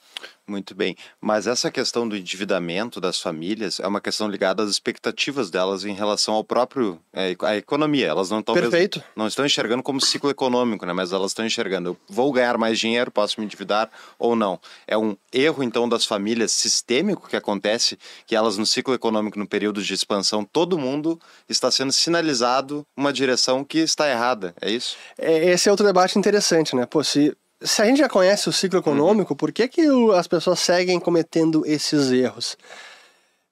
Muito 0.46 0.74
bem. 0.74 0.96
Mas 1.20 1.46
essa 1.46 1.70
questão 1.70 2.08
do 2.08 2.16
endividamento 2.16 3.02
das 3.02 3.20
famílias 3.20 3.78
é 3.80 3.86
uma 3.86 4.00
questão 4.00 4.30
ligada 4.30 4.62
às 4.62 4.70
expectativas 4.70 5.50
delas 5.50 5.84
em 5.84 5.92
relação 5.92 6.32
ao 6.32 6.42
próprio 6.42 6.98
é, 7.12 7.36
à 7.42 7.56
economia. 7.58 8.06
Elas 8.06 8.30
não 8.30 8.40
estão 8.40 8.54
Perfeito. 8.54 9.04
não 9.14 9.26
estão 9.26 9.44
enxergando 9.44 9.82
como 9.82 10.00
ciclo 10.00 10.30
econômico, 10.30 10.86
né? 10.86 10.94
Mas 10.94 11.12
elas 11.12 11.32
estão 11.32 11.44
enxergando, 11.44 11.90
eu 11.90 11.96
vou 12.08 12.32
ganhar 12.32 12.56
mais 12.56 12.78
dinheiro, 12.78 13.10
posso 13.10 13.38
me 13.38 13.44
endividar 13.44 13.90
ou 14.18 14.34
não. 14.34 14.58
É 14.86 14.96
um 14.96 15.14
erro 15.30 15.62
então 15.62 15.86
das 15.86 16.06
famílias 16.06 16.50
sistêmico 16.50 17.28
que 17.28 17.36
acontece, 17.36 17.98
que 18.26 18.34
elas 18.34 18.56
no 18.56 18.64
ciclo 18.64 18.94
econômico 18.94 19.38
no 19.38 19.46
período 19.46 19.82
de 19.82 19.92
expansão, 19.92 20.46
todo 20.46 20.78
mundo 20.78 21.20
está 21.46 21.70
sendo 21.70 21.92
sinalizado 21.92 22.86
uma 22.96 23.12
direção 23.12 23.62
que 23.62 23.80
está 23.80 24.08
errada. 24.08 24.54
É 24.62 24.70
isso? 24.70 24.96
É, 25.18 25.50
esse 25.50 25.68
é 25.68 25.70
outro 25.70 25.84
debate 25.84 26.18
interessante, 26.18 26.74
né? 26.74 26.86
Pô, 26.86 27.04
se 27.04 27.36
se 27.62 27.82
a 27.82 27.84
gente 27.84 27.98
já 27.98 28.08
conhece 28.08 28.48
o 28.48 28.52
ciclo 28.52 28.78
econômico, 28.78 29.34
por 29.34 29.50
que, 29.50 29.66
que 29.66 29.82
as 30.14 30.28
pessoas 30.28 30.60
seguem 30.60 31.00
cometendo 31.00 31.64
esses 31.66 32.10
erros? 32.12 32.56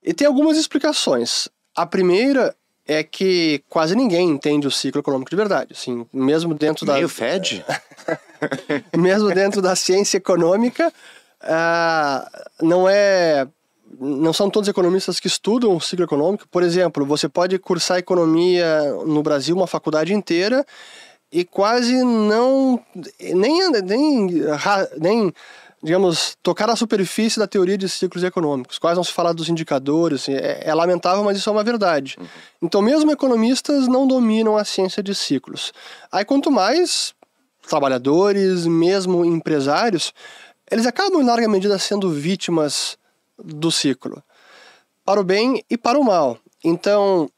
E 0.03 0.15
tem 0.15 0.27
algumas 0.27 0.57
explicações. 0.57 1.49
A 1.75 1.85
primeira 1.85 2.55
é 2.87 3.03
que 3.03 3.63
quase 3.69 3.97
ninguém 3.97 4.29
entende 4.29 4.67
o 4.67 4.71
ciclo 4.71 5.01
econômico 5.01 5.31
de 5.31 5.37
verdade. 5.37 5.73
Assim, 5.73 6.07
mesmo 6.13 6.55
dentro 6.55 6.87
Meio 6.87 7.09
da. 7.09 7.13
Fed? 7.13 7.65
mesmo 8.97 9.29
dentro 9.35 9.61
da 9.61 9.75
ciência 9.75 10.19
econômica, 10.19 10.93
uh, 11.43 12.65
não 12.65 12.89
é. 12.89 13.47
Não 13.99 14.33
são 14.33 14.51
todos 14.51 14.69
economistas 14.69 15.19
que 15.19 15.27
estudam 15.27 15.75
o 15.75 15.81
ciclo 15.81 16.05
econômico. 16.05 16.47
Por 16.49 16.63
exemplo, 16.63 17.07
você 17.07 17.29
pode 17.29 17.59
cursar 17.59 17.99
economia 17.99 18.83
no 19.07 19.23
Brasil 19.23 19.57
uma 19.57 19.67
faculdade 19.67 20.13
inteira 20.13 20.67
e 21.37 21.45
quase 21.45 22.03
não 22.03 22.81
nem 23.21 23.71
nem 23.83 24.27
nem 24.99 25.35
digamos 25.83 26.35
tocar 26.43 26.71
a 26.71 26.75
superfície 26.75 27.39
da 27.39 27.47
teoria 27.47 27.77
de 27.77 27.91
ciclos 27.91 28.25
econômicos. 28.25 28.79
Quase 28.79 28.97
não 28.97 29.05
se 29.05 29.13
fala 29.13 29.35
dos 29.35 29.51
indicadores 29.51 30.31
é, 30.31 30.63
é, 30.65 30.75
lamentável 30.75 31.23
mas 31.23 31.37
isso 31.37 31.51
é 31.51 31.53
uma 31.53 31.63
verdade. 31.63 32.17
Uhum. 32.19 32.27
então 32.63 32.81
mesmo 32.81 33.13
economistas 33.13 33.87
não 33.87 34.07
dominam 34.07 34.57
a 34.57 34.65
ciência 34.65 35.03
de 35.03 35.15
ciclos. 35.15 35.75
Aí 36.11 36.25
quanto 36.25 36.51
mais 36.51 37.15
trabalhadores 37.69 38.65
mesmo 38.65 39.23
empresários 39.23 40.15
eles 40.71 40.87
acabam 40.87 41.21
em 41.21 41.27
larga 41.27 41.47
medida 41.47 41.79
sendo 41.79 42.09
vítimas 42.09 42.97
do 43.39 43.71
ciclo. 43.71 44.23
Para 45.05 45.21
o 45.21 45.25
bem 45.25 45.63
e 45.69 45.77
para 45.77 45.99
o 45.99 46.03
mal. 46.03 46.39
Então 46.65 47.31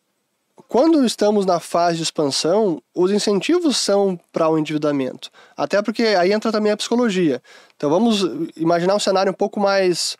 quando 0.68 1.02
estamos 1.06 1.46
na 1.46 1.58
fase 1.58 1.96
de 1.96 2.02
expansão, 2.02 2.82
os 2.94 3.10
incentivos 3.10 3.78
são 3.78 4.20
para 4.30 4.50
o 4.50 4.58
endividamento. 4.58 5.30
Até 5.56 5.80
porque 5.80 6.02
aí 6.02 6.30
entra 6.30 6.52
também 6.52 6.70
a 6.70 6.76
psicologia. 6.76 7.42
Então 7.74 7.88
vamos 7.88 8.20
imaginar 8.54 8.94
um 8.94 8.98
cenário 9.00 9.30
um 9.30 9.34
pouco 9.34 9.58
mais 9.58 10.18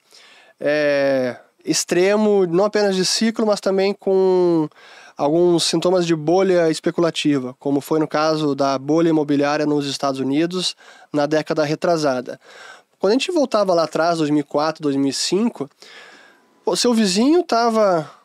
é, 0.59 1.37
extremo, 1.63 2.47
não 2.47 2.65
apenas 2.65 2.97
de 2.97 3.05
ciclo, 3.05 3.47
mas 3.47 3.61
também 3.61 3.93
com 3.93 4.67
alguns 5.19 5.65
sintomas 5.65 6.07
de 6.07 6.17
bolha 6.17 6.71
especulativa, 6.71 7.55
como 7.59 7.83
foi 7.83 7.99
no 8.01 8.09
caso 8.09 8.55
da 8.55 8.79
bolha 8.79 9.11
imobiliária 9.11 9.67
nos 9.67 9.87
Estados 9.87 10.19
Unidos 10.19 10.75
na 11.13 11.27
década 11.27 11.63
retrasada. 11.63 12.41
Quando 12.99 13.11
a 13.11 13.15
gente 13.15 13.31
voltava 13.31 13.75
lá 13.75 13.85
atrás, 13.85 14.17
2004, 14.17 14.83
2005, 14.83 15.69
o 16.65 16.75
seu 16.75 16.95
vizinho 16.95 17.41
estava 17.41 18.18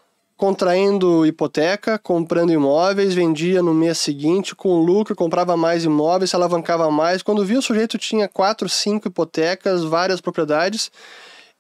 contraindo 0.44 1.26
hipoteca, 1.26 1.98
comprando 1.98 2.52
imóveis, 2.52 3.14
vendia 3.14 3.64
no 3.64 3.74
mês 3.74 3.98
seguinte 3.98 4.54
com 4.54 4.84
lucro, 4.84 5.16
comprava 5.16 5.56
mais 5.56 5.86
imóveis, 5.86 6.32
se 6.32 6.36
alavancava 6.36 6.92
mais. 6.92 7.24
Quando 7.24 7.46
via 7.46 7.60
o 7.60 7.62
sujeito 7.62 7.98
tinha 7.98 8.28
quatro, 8.28 8.68
cinco 8.68 9.08
hipotecas, 9.08 9.86
várias 9.86 10.20
propriedades 10.20 10.92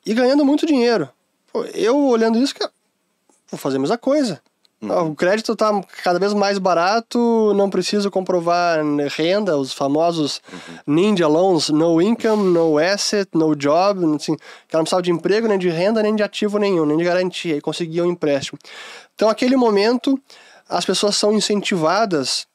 e 0.05 0.13
ganhando 0.13 0.43
muito 0.43 0.65
dinheiro. 0.65 1.07
Eu 1.73 1.97
olhando 2.07 2.37
isso, 2.37 2.53
vou 3.49 3.57
fazer 3.57 3.77
a 3.77 3.79
mesma 3.79 3.97
coisa. 3.97 4.41
Uhum. 4.83 5.11
O 5.11 5.15
crédito 5.15 5.53
está 5.53 5.71
cada 6.03 6.19
vez 6.19 6.33
mais 6.33 6.57
barato, 6.57 7.53
não 7.55 7.69
preciso 7.69 8.11
comprovar 8.11 8.79
renda, 9.15 9.57
os 9.57 9.71
famosos 9.71 10.41
uhum. 10.51 10.77
ninja 10.85 11.27
loans, 11.27 11.69
no 11.69 12.01
income, 12.01 12.43
no 12.51 12.77
asset, 12.77 13.29
no 13.33 13.55
job, 13.55 14.15
assim, 14.15 14.35
que 14.35 14.73
não 14.73 14.81
precisava 14.81 15.01
de 15.01 15.11
emprego, 15.11 15.47
nem 15.47 15.57
de 15.57 15.69
renda, 15.69 16.03
nem 16.03 16.13
de 16.13 16.21
ativo 16.21 16.57
nenhum, 16.57 16.85
nem 16.85 16.97
de 16.97 17.03
garantia, 17.03 17.55
e 17.55 17.61
conseguia 17.61 18.03
um 18.03 18.11
empréstimo. 18.11 18.59
Então, 19.15 19.29
naquele 19.29 19.55
momento, 19.55 20.19
as 20.67 20.83
pessoas 20.83 21.15
são 21.15 21.31
incentivadas 21.33 22.45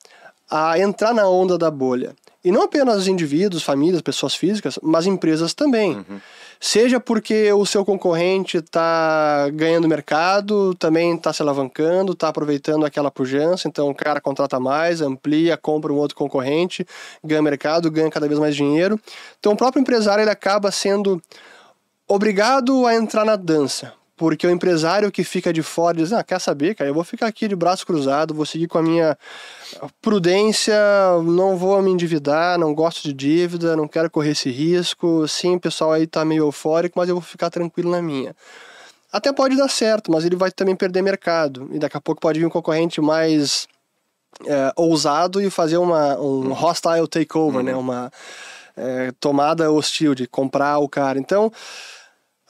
a 0.50 0.78
entrar 0.78 1.14
na 1.14 1.26
onda 1.28 1.56
da 1.56 1.70
bolha. 1.70 2.14
E 2.44 2.52
não 2.52 2.62
apenas 2.62 2.98
os 2.98 3.08
indivíduos, 3.08 3.62
famílias, 3.62 4.00
pessoas 4.00 4.34
físicas, 4.34 4.78
mas 4.82 5.06
empresas 5.06 5.54
também. 5.54 5.96
Uhum. 5.96 6.20
Seja 6.60 6.98
porque 6.98 7.52
o 7.52 7.64
seu 7.64 7.84
concorrente 7.84 8.56
está 8.56 9.48
ganhando 9.52 9.88
mercado, 9.88 10.74
também 10.74 11.14
está 11.14 11.32
se 11.32 11.40
alavancando, 11.40 12.12
está 12.12 12.28
aproveitando 12.28 12.84
aquela 12.84 13.10
pujança, 13.10 13.68
então 13.68 13.88
o 13.88 13.94
cara 13.94 14.20
contrata 14.20 14.58
mais, 14.58 15.00
amplia, 15.00 15.56
compra 15.56 15.92
um 15.92 15.96
outro 15.96 16.16
concorrente, 16.16 16.84
ganha 17.22 17.40
mercado, 17.40 17.90
ganha 17.90 18.10
cada 18.10 18.26
vez 18.26 18.40
mais 18.40 18.56
dinheiro. 18.56 18.98
Então 19.38 19.52
o 19.52 19.56
próprio 19.56 19.80
empresário 19.80 20.22
ele 20.22 20.30
acaba 20.30 20.72
sendo 20.72 21.22
obrigado 22.08 22.86
a 22.86 22.94
entrar 22.94 23.24
na 23.24 23.36
dança. 23.36 23.92
Porque 24.18 24.44
o 24.46 24.50
empresário 24.50 25.12
que 25.12 25.22
fica 25.22 25.52
de 25.52 25.62
fora 25.62 25.96
diz: 25.96 26.12
Ah, 26.12 26.24
quer 26.24 26.40
saber, 26.40 26.74
cara? 26.74 26.90
Eu 26.90 26.94
vou 26.94 27.04
ficar 27.04 27.28
aqui 27.28 27.46
de 27.46 27.54
braço 27.54 27.86
cruzado, 27.86 28.34
vou 28.34 28.44
seguir 28.44 28.66
com 28.66 28.76
a 28.76 28.82
minha 28.82 29.16
prudência, 30.02 30.74
não 31.24 31.56
vou 31.56 31.80
me 31.80 31.90
endividar, 31.90 32.58
não 32.58 32.74
gosto 32.74 33.02
de 33.04 33.12
dívida, 33.12 33.76
não 33.76 33.86
quero 33.86 34.10
correr 34.10 34.32
esse 34.32 34.50
risco. 34.50 35.26
Sim, 35.28 35.54
o 35.54 35.60
pessoal 35.60 35.92
aí 35.92 36.06
tá 36.06 36.24
meio 36.24 36.44
eufórico, 36.44 36.98
mas 36.98 37.08
eu 37.08 37.14
vou 37.14 37.22
ficar 37.22 37.48
tranquilo 37.48 37.90
na 37.90 38.02
minha. 38.02 38.34
Até 39.10 39.32
pode 39.32 39.56
dar 39.56 39.68
certo, 39.68 40.10
mas 40.10 40.24
ele 40.24 40.36
vai 40.36 40.50
também 40.50 40.74
perder 40.74 41.00
mercado. 41.00 41.70
E 41.72 41.78
daqui 41.78 41.96
a 41.96 42.00
pouco 42.00 42.20
pode 42.20 42.40
vir 42.40 42.44
um 42.44 42.50
concorrente 42.50 43.00
mais 43.00 43.68
é, 44.44 44.72
ousado 44.76 45.40
e 45.40 45.48
fazer 45.48 45.78
uma, 45.78 46.18
um 46.18 46.52
hostile 46.52 47.06
takeover, 47.08 47.62
né? 47.62 47.72
uhum. 47.72 47.78
né? 47.78 47.92
Uma 47.94 48.12
é, 48.76 49.12
tomada 49.20 49.70
hostil 49.70 50.14
de 50.14 50.26
comprar 50.26 50.78
o 50.78 50.88
cara. 50.88 51.18
Então 51.18 51.52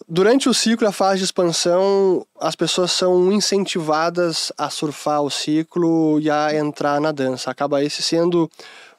Durante 0.07 0.49
o 0.49 0.55
ciclo 0.55 0.87
a 0.87 0.93
fase 0.93 1.19
de 1.19 1.25
expansão, 1.25 2.27
as 2.41 2.55
pessoas 2.55 2.93
são 2.93 3.33
incentivadas 3.33 4.53
a 4.57 4.71
surfar 4.71 5.23
o 5.23 5.31
ciclo 5.31 6.21
e 6.21 6.31
a 6.31 6.55
entrar 6.55 7.01
na 7.01 7.11
dança. 7.11 7.51
Acaba 7.51 7.83
esse 7.83 8.03
sendo 8.03 8.51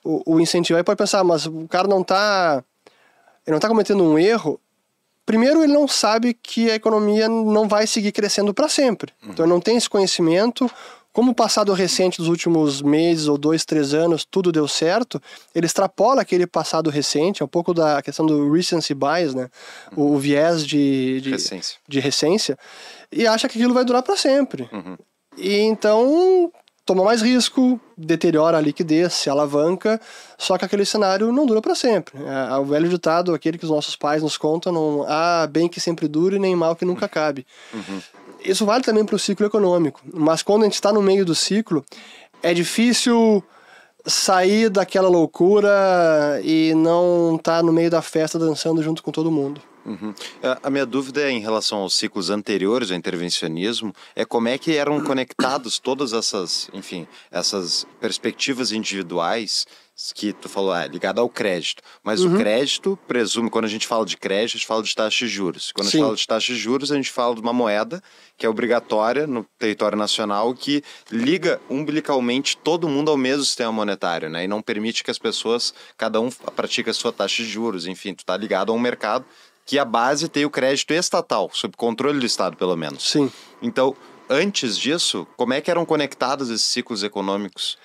o, 0.03 0.35
o 0.35 0.39
incentivo. 0.39 0.77
Aí 0.77 0.83
pode 0.83 0.97
pensar, 0.97 1.23
mas 1.23 1.45
o 1.45 1.67
cara 1.67 1.87
não 1.87 2.01
está 2.01 2.63
não 3.47 3.57
está 3.57 3.67
cometendo 3.67 4.03
um 4.03 4.19
erro. 4.19 4.59
Primeiro, 5.25 5.63
ele 5.63 5.73
não 5.73 5.87
sabe 5.87 6.33
que 6.33 6.71
a 6.71 6.75
economia 6.75 7.27
não 7.29 7.67
vai 7.67 7.85
seguir 7.85 8.11
crescendo 8.11 8.53
para 8.53 8.67
sempre. 8.67 9.13
Então, 9.23 9.45
ele 9.45 9.53
não 9.53 9.61
tem 9.61 9.77
esse 9.77 9.89
conhecimento. 9.89 10.69
Como 11.11 11.31
o 11.31 11.35
passado 11.35 11.73
recente 11.73 12.19
dos 12.19 12.27
últimos 12.27 12.81
meses 12.81 13.27
ou 13.27 13.37
dois, 13.37 13.65
três 13.65 13.93
anos, 13.93 14.25
tudo 14.29 14.51
deu 14.51 14.67
certo, 14.67 15.21
ele 15.55 15.65
extrapola 15.65 16.21
aquele 16.21 16.45
passado 16.45 16.89
recente, 16.89 17.41
é 17.41 17.45
um 17.45 17.49
pouco 17.49 17.73
da 17.73 18.01
questão 18.01 18.25
do 18.25 18.51
recency 18.51 18.93
bias, 18.93 19.33
né? 19.33 19.49
Uhum. 19.95 20.13
O, 20.13 20.17
viés 20.19 20.65
de, 20.65 21.19
de, 21.21 21.31
recência. 21.31 21.77
de 21.87 21.99
recência, 21.99 22.57
e 23.11 23.25
acha 23.25 23.49
que 23.49 23.57
aquilo 23.57 23.73
vai 23.73 23.83
durar 23.83 24.03
para 24.03 24.15
sempre. 24.15 24.69
Uhum. 24.71 24.97
E 25.35 25.57
então 25.61 26.51
toma 26.85 27.03
mais 27.03 27.21
risco, 27.21 27.79
deteriora 27.95 28.57
a 28.57 28.61
liquidez, 28.61 29.13
se 29.13 29.29
alavanca, 29.29 30.01
só 30.39 30.57
que 30.57 30.65
aquele 30.65 30.83
cenário 30.83 31.31
não 31.31 31.45
dura 31.45 31.61
para 31.61 31.75
sempre. 31.75 32.19
É, 32.19 32.57
o 32.57 32.65
velho 32.65 32.89
ditado, 32.89 33.33
aquele 33.33 33.59
que 33.59 33.63
os 33.63 33.69
nossos 33.69 33.95
pais 33.95 34.23
nos 34.23 34.37
contam, 34.37 34.73
não 34.73 35.05
há 35.07 35.45
bem 35.45 35.69
que 35.69 35.79
sempre 35.79 36.07
dure, 36.07 36.39
nem 36.39 36.55
mal 36.55 36.75
que 36.75 36.85
nunca 36.85 37.05
acabe. 37.05 37.45
Uhum. 37.71 38.01
Isso 38.43 38.65
vale 38.65 38.83
também 38.83 39.05
para 39.05 39.15
o 39.15 39.19
ciclo 39.19 39.45
econômico, 39.45 40.01
mas 40.13 40.41
quando 40.41 40.61
a 40.61 40.65
gente 40.65 40.75
está 40.75 40.91
no 40.93 41.01
meio 41.01 41.25
do 41.25 41.35
ciclo, 41.35 41.83
é 42.41 42.53
difícil 42.53 43.43
sair 44.05 44.69
daquela 44.69 45.09
loucura 45.09 46.41
e 46.43 46.73
não 46.75 47.35
estar 47.35 47.57
tá 47.57 47.63
no 47.63 47.73
meio 47.73 47.89
da 47.89 48.01
festa 48.01 48.39
dançando 48.39 48.81
junto 48.81 49.03
com 49.03 49.11
todo 49.11 49.31
mundo. 49.31 49.61
Uhum. 49.85 50.13
A 50.61 50.69
minha 50.69 50.85
dúvida 50.85 51.21
é 51.21 51.31
em 51.31 51.39
relação 51.39 51.79
aos 51.79 51.95
ciclos 51.95 52.29
anteriores 52.29 52.91
ao 52.91 52.97
intervencionismo, 52.97 53.93
é 54.15 54.23
como 54.23 54.47
é 54.47 54.57
que 54.57 54.75
eram 54.75 55.03
conectados 55.03 55.79
todas 55.79 56.13
essas, 56.13 56.69
enfim, 56.73 57.07
essas 57.31 57.87
perspectivas 57.99 58.71
individuais 58.71 59.65
que 60.15 60.31
tu 60.31 60.47
falou, 60.47 60.73
é 60.73 60.87
ligado 60.87 61.19
ao 61.19 61.27
crédito. 61.27 61.83
Mas 62.01 62.21
uhum. 62.21 62.33
o 62.33 62.37
crédito 62.37 62.97
presume, 63.07 63.49
quando 63.49 63.65
a 63.65 63.69
gente 63.69 63.85
fala 63.85 64.05
de 64.05 64.15
crédito, 64.15 64.55
a 64.55 64.57
gente 64.57 64.67
fala 64.67 64.81
de 64.81 64.95
taxa 64.95 65.25
de 65.25 65.27
juros. 65.27 65.71
Quando 65.73 65.87
Sim. 65.87 65.89
a 65.89 65.91
gente 65.91 66.05
fala 66.05 66.15
de 66.15 66.27
taxa 66.27 66.53
de 66.53 66.59
juros, 66.59 66.91
a 66.91 66.95
gente 66.95 67.11
fala 67.11 67.35
de 67.35 67.41
uma 67.41 67.51
moeda 67.51 68.01
que 68.37 68.45
é 68.45 68.49
obrigatória 68.49 69.27
no 69.27 69.45
território 69.57 69.97
nacional 69.97 70.53
que 70.53 70.81
liga 71.11 71.59
umbilicalmente 71.69 72.55
todo 72.55 72.87
mundo 72.87 73.11
ao 73.11 73.17
mesmo 73.17 73.43
sistema 73.43 73.71
monetário, 73.71 74.29
né? 74.29 74.45
E 74.45 74.47
não 74.47 74.61
permite 74.61 75.03
que 75.03 75.11
as 75.11 75.19
pessoas, 75.19 75.73
cada 75.97 76.21
um 76.21 76.29
pratique 76.29 76.89
a 76.89 76.93
sua 76.93 77.11
taxa 77.11 77.43
de 77.43 77.49
juros. 77.49 77.85
Enfim, 77.85 78.13
tu 78.13 78.23
tá 78.23 78.37
ligado 78.37 78.71
a 78.71 78.75
um 78.75 78.79
mercado 78.79 79.25
que 79.65 79.77
a 79.77 79.85
base 79.85 80.29
tem 80.29 80.45
o 80.45 80.49
crédito 80.49 80.93
estatal, 80.93 81.51
sob 81.53 81.75
controle 81.75 82.19
do 82.19 82.25
Estado, 82.25 82.55
pelo 82.55 82.75
menos. 82.75 83.11
Sim. 83.11 83.29
Então, 83.61 83.95
antes 84.29 84.77
disso, 84.77 85.27
como 85.35 85.53
é 85.53 85.61
que 85.61 85.69
eram 85.69 85.85
conectados 85.85 86.49
esses 86.49 86.65
ciclos 86.65 87.03
econômicos? 87.03 87.77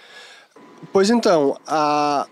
Pois 0.92 1.10
então, 1.10 1.58
a... 1.66 2.26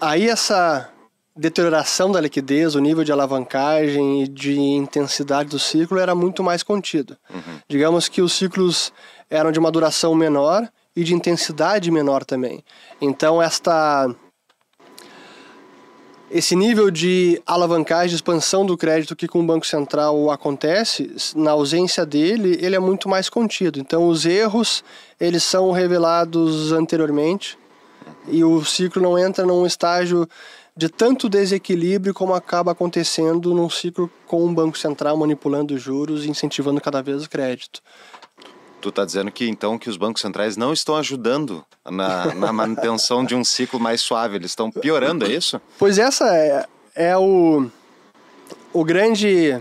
aí 0.00 0.28
essa 0.28 0.90
deterioração 1.36 2.12
da 2.12 2.20
liquidez, 2.20 2.74
o 2.74 2.80
nível 2.80 3.02
de 3.02 3.10
alavancagem 3.10 4.22
e 4.22 4.28
de 4.28 4.58
intensidade 4.58 5.50
do 5.50 5.58
ciclo 5.58 5.98
era 5.98 6.14
muito 6.14 6.44
mais 6.44 6.62
contido. 6.62 7.16
Uhum. 7.28 7.58
Digamos 7.68 8.08
que 8.08 8.22
os 8.22 8.32
ciclos 8.32 8.92
eram 9.28 9.50
de 9.50 9.58
uma 9.58 9.70
duração 9.70 10.14
menor 10.14 10.68
e 10.94 11.02
de 11.02 11.12
intensidade 11.12 11.90
menor 11.90 12.24
também. 12.24 12.62
Então, 13.00 13.42
esta 13.42 14.14
esse 16.30 16.56
nível 16.56 16.90
de 16.90 17.40
alavancagem, 17.46 18.08
de 18.08 18.16
expansão 18.16 18.66
do 18.66 18.76
crédito 18.76 19.14
que 19.14 19.28
com 19.28 19.40
o 19.40 19.46
Banco 19.46 19.66
Central 19.66 20.30
acontece, 20.30 21.14
na 21.36 21.52
ausência 21.52 22.04
dele, 22.04 22.58
ele 22.60 22.74
é 22.74 22.78
muito 22.80 23.08
mais 23.08 23.28
contido. 23.28 23.78
Então, 23.78 24.08
os 24.08 24.24
erros, 24.24 24.82
eles 25.20 25.44
são 25.44 25.70
revelados 25.70 26.72
anteriormente 26.72 27.56
e 28.28 28.42
o 28.44 28.64
ciclo 28.64 29.02
não 29.02 29.18
entra 29.18 29.44
num 29.44 29.66
estágio 29.66 30.28
de 30.76 30.88
tanto 30.88 31.28
desequilíbrio 31.28 32.12
como 32.12 32.34
acaba 32.34 32.72
acontecendo 32.72 33.54
num 33.54 33.70
ciclo 33.70 34.10
com 34.26 34.44
o 34.44 34.52
Banco 34.52 34.76
Central 34.76 35.16
manipulando 35.16 35.78
juros 35.78 36.24
e 36.24 36.30
incentivando 36.30 36.80
cada 36.80 37.02
vez 37.02 37.24
o 37.24 37.30
crédito. 37.30 37.80
Tu 38.80 38.88
está 38.88 39.04
dizendo 39.04 39.30
que 39.30 39.48
então 39.48 39.78
que 39.78 39.88
os 39.88 39.96
bancos 39.96 40.20
centrais 40.20 40.56
não 40.56 40.72
estão 40.72 40.96
ajudando 40.96 41.64
na, 41.90 42.34
na 42.34 42.52
manutenção 42.52 43.24
de 43.24 43.34
um 43.34 43.44
ciclo 43.44 43.78
mais 43.80 44.00
suave, 44.00 44.36
eles 44.36 44.50
estão 44.50 44.70
piorando, 44.70 45.24
é 45.24 45.32
isso? 45.32 45.60
Pois 45.78 45.98
essa 45.98 46.36
é, 46.36 46.66
é 46.94 47.16
o, 47.16 47.66
o 48.72 48.84
grande, 48.84 49.58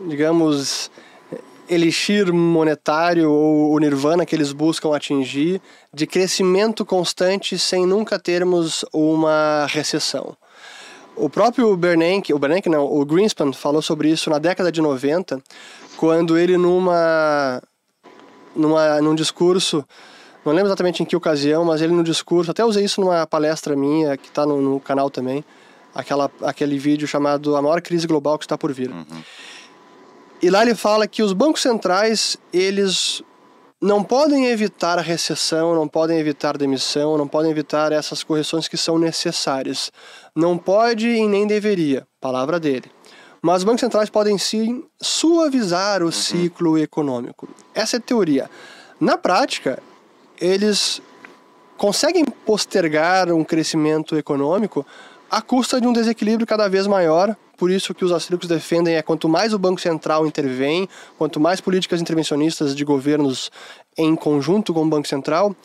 digamos, 0.00 0.90
elixir 1.70 2.32
monetário 2.32 3.30
ou 3.30 3.72
o 3.72 3.78
nirvana 3.78 4.26
que 4.26 4.34
eles 4.34 4.52
buscam 4.52 4.94
atingir 4.94 5.62
de 5.94 6.06
crescimento 6.06 6.84
constante 6.84 7.56
sem 7.58 7.86
nunca 7.86 8.18
termos 8.18 8.84
uma 8.92 9.66
recessão. 9.68 10.36
O 11.14 11.30
próprio 11.30 11.76
Bernanke, 11.76 12.34
o 12.34 12.38
Bernanke 12.38 12.68
não, 12.68 12.84
o 12.84 13.04
Greenspan 13.04 13.52
falou 13.52 13.80
sobre 13.80 14.10
isso 14.10 14.30
na 14.30 14.38
década 14.38 14.72
de 14.72 14.80
90, 14.80 15.40
quando 15.96 16.36
ele 16.36 16.56
numa 16.56 17.62
numa, 18.54 19.00
num 19.00 19.14
discurso, 19.14 19.84
não 20.44 20.52
lembro 20.52 20.68
exatamente 20.68 21.02
em 21.02 21.06
que 21.06 21.14
ocasião, 21.14 21.64
mas 21.64 21.80
ele 21.80 21.92
no 21.92 22.02
discurso, 22.02 22.50
até 22.50 22.64
usei 22.64 22.84
isso 22.84 23.00
numa 23.00 23.26
palestra 23.26 23.76
minha, 23.76 24.16
que 24.16 24.28
está 24.28 24.44
no, 24.44 24.60
no, 24.60 24.80
canal 24.80 25.10
também, 25.10 25.44
aquela, 25.94 26.30
aquele 26.42 26.78
vídeo 26.78 27.06
chamado 27.06 27.54
A 27.56 27.62
Maior 27.62 27.80
Crise 27.80 28.06
Global 28.06 28.38
que 28.38 28.44
está 28.44 28.56
por 28.56 28.72
vir. 28.72 28.90
Uhum. 28.90 29.04
E 30.42 30.48
lá 30.48 30.62
ele 30.62 30.74
fala 30.74 31.06
que 31.06 31.22
os 31.22 31.32
bancos 31.32 31.60
centrais, 31.60 32.36
eles 32.52 33.22
não 33.80 34.02
podem 34.02 34.46
evitar 34.46 34.98
a 34.98 35.02
recessão, 35.02 35.74
não 35.74 35.86
podem 35.86 36.18
evitar 36.18 36.56
demissão, 36.56 37.18
não 37.18 37.28
podem 37.28 37.50
evitar 37.50 37.92
essas 37.92 38.22
correções 38.22 38.66
que 38.66 38.76
são 38.76 38.98
necessárias. 38.98 39.90
Não 40.34 40.56
pode 40.56 41.08
e 41.08 41.26
nem 41.26 41.46
deveria, 41.46 42.06
palavra 42.20 42.58
dele. 42.58 42.90
Mas 43.42 43.58
os 43.58 43.64
bancos 43.64 43.80
centrais 43.80 44.10
podem 44.10 44.36
sim 44.36 44.84
suavizar 45.00 46.02
o 46.02 46.06
uhum. 46.06 46.12
ciclo 46.12 46.78
econômico. 46.78 47.48
Essa 47.74 47.96
é 47.96 47.98
a 47.98 48.02
teoria. 48.02 48.50
Na 48.98 49.16
prática, 49.16 49.82
eles 50.38 51.00
conseguem 51.80 52.26
postergar 52.26 53.32
um 53.32 53.42
crescimento 53.42 54.14
econômico 54.14 54.86
à 55.30 55.40
custa 55.40 55.80
de 55.80 55.86
um 55.86 55.94
desequilíbrio 55.94 56.46
cada 56.46 56.68
vez 56.68 56.86
maior. 56.86 57.34
Por 57.56 57.70
isso 57.70 57.94
que 57.94 58.04
os 58.04 58.12
austríacos 58.12 58.46
defendem 58.46 58.96
é 58.96 59.02
quanto 59.02 59.30
mais 59.30 59.54
o 59.54 59.58
Banco 59.58 59.80
Central 59.80 60.26
intervém, 60.26 60.86
quanto 61.16 61.40
mais 61.40 61.58
políticas 61.58 61.98
intervencionistas 61.98 62.76
de 62.76 62.84
governos 62.84 63.50
em 63.96 64.14
conjunto 64.14 64.74
com 64.74 64.82
o 64.82 64.88
Banco 64.90 65.08
Central, 65.08 65.56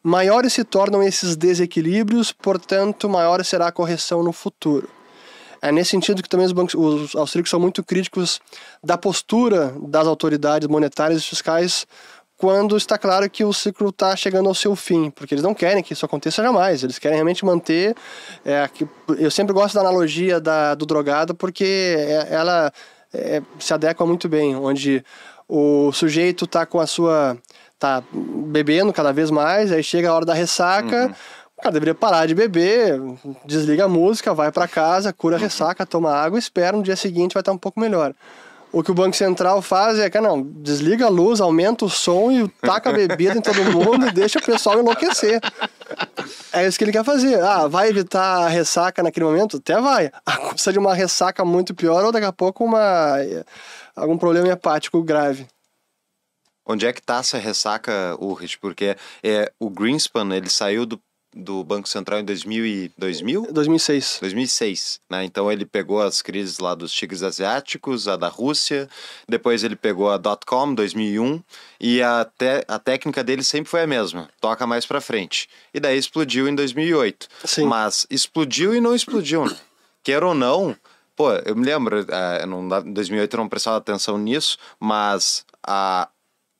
maiores 0.00 0.52
se 0.52 0.62
tornam 0.62 1.02
esses 1.02 1.34
desequilíbrios, 1.34 2.30
portanto, 2.30 3.08
maior 3.08 3.44
será 3.44 3.66
a 3.66 3.72
correção 3.72 4.22
no 4.22 4.32
futuro. 4.32 4.88
É 5.60 5.72
nesse 5.72 5.90
sentido 5.90 6.22
que 6.22 6.28
também 6.28 6.46
os 6.46 6.52
bancos, 6.52 6.74
os 6.74 7.16
austríacos 7.16 7.50
são 7.50 7.58
muito 7.58 7.82
críticos 7.82 8.40
da 8.80 8.96
postura 8.96 9.74
das 9.80 10.06
autoridades 10.06 10.68
monetárias 10.68 11.22
e 11.22 11.26
fiscais 11.26 11.84
quando 12.36 12.76
está 12.76 12.98
claro 12.98 13.28
que 13.30 13.44
o 13.44 13.52
ciclo 13.52 13.88
está 13.88 14.14
chegando 14.16 14.48
ao 14.48 14.54
seu 14.54 14.74
fim, 14.74 15.10
porque 15.10 15.34
eles 15.34 15.44
não 15.44 15.54
querem 15.54 15.82
que 15.82 15.92
isso 15.92 16.04
aconteça 16.04 16.42
jamais, 16.42 16.82
eles 16.82 16.98
querem 16.98 17.16
realmente 17.16 17.44
manter. 17.44 17.94
É, 18.44 18.68
que, 18.68 18.86
eu 19.18 19.30
sempre 19.30 19.52
gosto 19.52 19.74
da 19.74 19.80
analogia 19.80 20.40
da, 20.40 20.74
do 20.74 20.84
drogado, 20.84 21.34
porque 21.34 21.96
é, 21.96 22.28
ela 22.30 22.72
é, 23.12 23.42
se 23.58 23.72
adequa 23.72 24.04
muito 24.04 24.28
bem, 24.28 24.56
onde 24.56 25.04
o 25.48 25.92
sujeito 25.92 26.44
está 26.44 26.66
com 26.66 26.80
a 26.80 26.86
sua. 26.86 27.36
tá 27.78 28.02
bebendo 28.12 28.92
cada 28.92 29.12
vez 29.12 29.30
mais, 29.30 29.70
aí 29.70 29.82
chega 29.82 30.10
a 30.10 30.14
hora 30.14 30.24
da 30.24 30.34
ressaca. 30.34 31.06
Uhum 31.06 31.14
cara 31.64 31.72
deveria 31.72 31.94
parar 31.94 32.26
de 32.26 32.34
beber, 32.34 33.00
desliga 33.46 33.86
a 33.86 33.88
música, 33.88 34.34
vai 34.34 34.52
para 34.52 34.68
casa, 34.68 35.12
cura 35.12 35.36
a 35.36 35.38
ressaca, 35.38 35.86
toma 35.86 36.12
água, 36.12 36.38
espera 36.38 36.76
no 36.76 36.82
dia 36.82 36.96
seguinte 36.96 37.32
vai 37.32 37.40
estar 37.40 37.52
um 37.52 37.58
pouco 37.58 37.80
melhor. 37.80 38.14
O 38.74 38.82
que 38.82 38.90
o 38.90 38.94
Banco 38.94 39.14
Central 39.14 39.62
faz 39.62 40.00
é 40.00 40.10
que 40.10 40.20
não, 40.20 40.42
desliga 40.42 41.06
a 41.06 41.08
luz, 41.08 41.40
aumenta 41.40 41.84
o 41.84 41.88
som 41.88 42.32
e 42.32 42.48
taca 42.60 42.90
a 42.90 42.92
bebida 42.92 43.38
em 43.38 43.40
todo 43.40 43.62
mundo 43.70 44.08
e 44.08 44.10
deixa 44.10 44.40
o 44.40 44.42
pessoal 44.42 44.80
enlouquecer. 44.80 45.40
É 46.52 46.66
isso 46.66 46.76
que 46.76 46.82
ele 46.82 46.90
quer 46.90 47.04
fazer. 47.04 47.40
Ah, 47.40 47.68
vai 47.68 47.88
evitar 47.88 48.42
a 48.42 48.48
ressaca 48.48 49.00
naquele 49.00 49.26
momento? 49.26 49.58
Até 49.58 49.80
vai. 49.80 50.10
A 50.26 50.38
custa 50.38 50.72
de 50.72 50.78
uma 50.80 50.92
ressaca 50.92 51.44
muito 51.44 51.72
pior 51.72 52.04
ou 52.04 52.10
daqui 52.10 52.26
a 52.26 52.32
pouco 52.32 52.64
uma 52.64 53.16
algum 53.94 54.18
problema 54.18 54.48
hepático 54.48 55.00
grave. 55.04 55.46
Onde 56.66 56.84
é 56.84 56.92
que 56.92 57.00
tá 57.00 57.18
essa 57.18 57.38
ressaca, 57.38 58.16
Urrich? 58.18 58.58
Porque 58.58 58.96
é, 59.22 59.52
o 59.60 59.70
Greenspan, 59.70 60.34
ele 60.34 60.48
saiu 60.48 60.84
do 60.84 61.00
do 61.34 61.64
Banco 61.64 61.88
Central 61.88 62.20
em 62.20 62.24
2000 62.24 62.66
e 62.66 62.92
2000? 62.96 63.52
2006. 63.52 64.18
2006, 64.20 65.00
né? 65.10 65.24
Então 65.24 65.50
ele 65.50 65.66
pegou 65.66 66.00
as 66.00 66.22
crises 66.22 66.58
lá 66.58 66.74
dos 66.74 66.92
tigres 66.92 67.22
asiáticos, 67.22 68.06
a 68.06 68.16
da 68.16 68.28
Rússia, 68.28 68.88
depois 69.28 69.64
ele 69.64 69.76
pegou 69.76 70.10
a 70.10 70.16
dot-com 70.16 70.74
2001 70.74 71.42
e 71.80 72.02
a, 72.02 72.24
te, 72.24 72.64
a 72.68 72.78
técnica 72.78 73.24
dele 73.24 73.42
sempre 73.42 73.70
foi 73.70 73.82
a 73.82 73.86
mesma, 73.86 74.28
toca 74.40 74.66
mais 74.66 74.86
para 74.86 75.00
frente. 75.00 75.48
E 75.72 75.80
daí 75.80 75.98
explodiu 75.98 76.48
em 76.48 76.54
2008. 76.54 77.28
Sim. 77.44 77.66
Mas 77.66 78.06
explodiu 78.08 78.74
e 78.74 78.80
não 78.80 78.94
explodiu, 78.94 79.44
né? 79.46 79.56
Quer 80.02 80.22
ou 80.22 80.34
não, 80.34 80.76
pô, 81.16 81.32
eu 81.32 81.56
me 81.56 81.64
lembro, 81.64 82.02
uh, 82.02 82.86
em 82.86 82.92
2008 82.92 83.34
eu 83.34 83.38
não 83.38 83.48
prestava 83.48 83.78
atenção 83.78 84.18
nisso, 84.18 84.58
mas 84.78 85.44
a, 85.66 86.08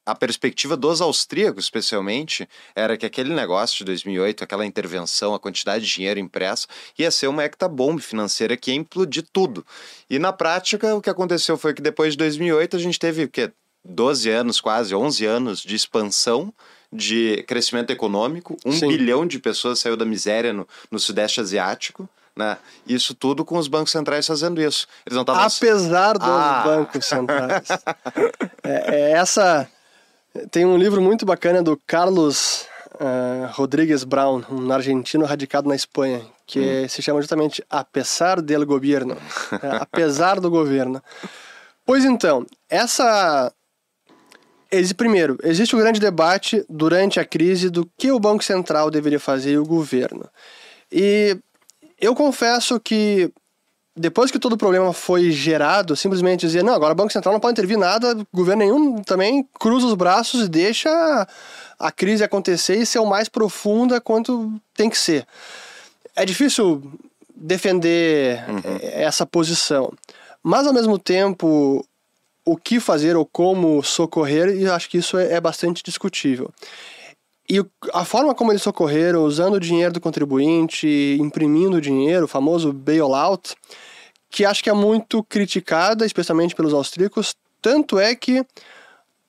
a 0.06 0.14
perspectiva 0.14 0.76
dos 0.76 1.00
austríacos, 1.00 1.64
especialmente, 1.64 2.48
era 2.74 2.96
que 2.96 3.06
aquele 3.06 3.32
negócio 3.34 3.78
de 3.78 3.84
2008, 3.84 4.44
aquela 4.44 4.66
intervenção, 4.66 5.34
a 5.34 5.40
quantidade 5.40 5.84
de 5.84 5.92
dinheiro 5.92 6.20
impresso, 6.20 6.66
ia 6.98 7.10
ser 7.10 7.26
uma 7.26 7.44
hectabomba 7.44 8.00
financeira 8.00 8.56
que 8.56 8.70
ia 8.70 8.76
implodir 8.76 9.24
tudo. 9.32 9.64
E 10.08 10.18
na 10.18 10.32
prática, 10.32 10.94
o 10.94 11.00
que 11.00 11.10
aconteceu 11.10 11.56
foi 11.56 11.72
que 11.72 11.82
depois 11.82 12.12
de 12.12 12.18
2008 12.18 12.76
a 12.76 12.80
gente 12.80 12.98
teve 12.98 13.24
o 13.24 13.28
quê? 13.28 13.50
12 13.84 14.30
anos, 14.30 14.60
quase 14.60 14.94
11 14.94 15.26
anos 15.26 15.60
de 15.60 15.74
expansão 15.74 16.52
de 16.92 17.42
crescimento 17.48 17.90
econômico, 17.90 18.56
um 18.64 18.72
Sim. 18.72 18.88
bilhão 18.88 19.26
de 19.26 19.38
pessoas 19.38 19.80
saiu 19.80 19.96
da 19.96 20.04
miséria 20.04 20.52
no, 20.52 20.66
no 20.90 20.98
Sudeste 20.98 21.40
Asiático. 21.40 22.08
Né? 22.36 22.56
Isso 22.86 23.14
tudo 23.14 23.44
com 23.44 23.58
os 23.58 23.68
bancos 23.68 23.92
centrais 23.92 24.26
fazendo 24.26 24.60
isso. 24.60 24.86
Eles 25.06 25.16
não 25.16 25.24
tavam... 25.24 25.42
Apesar 25.42 26.18
dos 26.18 26.28
ah. 26.28 26.62
bancos 26.64 27.04
centrais. 27.04 27.68
é, 28.62 28.96
é, 28.96 29.10
essa. 29.12 29.68
Tem 30.50 30.64
um 30.64 30.76
livro 30.76 31.00
muito 31.00 31.24
bacana 31.24 31.62
do 31.62 31.80
Carlos 31.86 32.66
uh, 32.94 33.46
Rodrigues 33.52 34.02
Brown, 34.02 34.42
um 34.50 34.72
argentino 34.72 35.24
radicado 35.24 35.68
na 35.68 35.76
Espanha, 35.76 36.22
que 36.46 36.60
hum. 36.60 36.88
se 36.88 37.00
chama 37.02 37.20
justamente 37.20 37.64
Apesar 37.70 38.42
del 38.42 38.66
Governo. 38.66 39.16
é, 39.52 39.76
apesar 39.80 40.40
do 40.40 40.50
governo. 40.50 41.02
Pois 41.86 42.04
então, 42.04 42.46
essa 42.68 43.52
Primeiro, 44.96 45.38
existe 45.44 45.76
um 45.76 45.78
grande 45.78 46.00
debate 46.00 46.64
durante 46.68 47.20
a 47.20 47.24
crise 47.24 47.70
do 47.70 47.88
que 47.96 48.10
o 48.10 48.18
Banco 48.18 48.42
Central 48.42 48.90
deveria 48.90 49.20
fazer 49.20 49.52
e 49.52 49.58
o 49.58 49.64
governo. 49.64 50.28
E 50.90 51.38
eu 52.00 52.12
confesso 52.12 52.80
que 52.80 53.32
depois 53.96 54.30
que 54.30 54.38
todo 54.38 54.54
o 54.54 54.58
problema 54.58 54.92
foi 54.92 55.30
gerado, 55.30 55.94
simplesmente 55.94 56.46
dizer, 56.46 56.64
não, 56.64 56.74
agora 56.74 56.92
o 56.92 56.96
Banco 56.96 57.12
Central 57.12 57.32
não 57.32 57.40
pode 57.40 57.52
intervir 57.52 57.78
nada, 57.78 58.16
governo 58.32 58.64
nenhum 58.64 59.02
também 59.02 59.48
cruza 59.58 59.86
os 59.86 59.94
braços 59.94 60.46
e 60.46 60.48
deixa 60.48 61.28
a 61.78 61.92
crise 61.92 62.24
acontecer 62.24 62.76
e 62.76 62.86
ser 62.86 62.98
o 62.98 63.06
mais 63.06 63.28
profunda 63.28 64.00
quanto 64.00 64.52
tem 64.74 64.90
que 64.90 64.98
ser. 64.98 65.26
É 66.16 66.24
difícil 66.24 66.82
defender 67.34 68.44
uhum. 68.48 68.62
essa 68.94 69.24
posição. 69.24 69.92
Mas, 70.42 70.66
ao 70.66 70.72
mesmo 70.72 70.98
tempo, 70.98 71.86
o 72.44 72.56
que 72.56 72.80
fazer 72.80 73.16
ou 73.16 73.24
como 73.24 73.82
socorrer, 73.82 74.56
e 74.56 74.68
acho 74.68 74.88
que 74.90 74.98
isso 74.98 75.16
é, 75.16 75.34
é 75.34 75.40
bastante 75.40 75.82
discutível. 75.82 76.50
E 77.48 77.62
a 77.92 78.04
forma 78.04 78.34
como 78.34 78.50
eles 78.50 78.62
socorreram, 78.62 79.22
usando 79.24 79.54
o 79.54 79.60
dinheiro 79.60 79.92
do 79.92 80.00
contribuinte, 80.00 81.18
imprimindo 81.20 81.80
dinheiro, 81.80 82.24
o 82.24 82.28
famoso 82.28 82.72
bailout, 82.72 83.54
que 84.30 84.44
acho 84.44 84.62
que 84.64 84.70
é 84.70 84.72
muito 84.72 85.22
criticada, 85.22 86.06
especialmente 86.06 86.54
pelos 86.54 86.72
austríacos, 86.72 87.34
tanto 87.60 87.98
é 87.98 88.14
que 88.14 88.44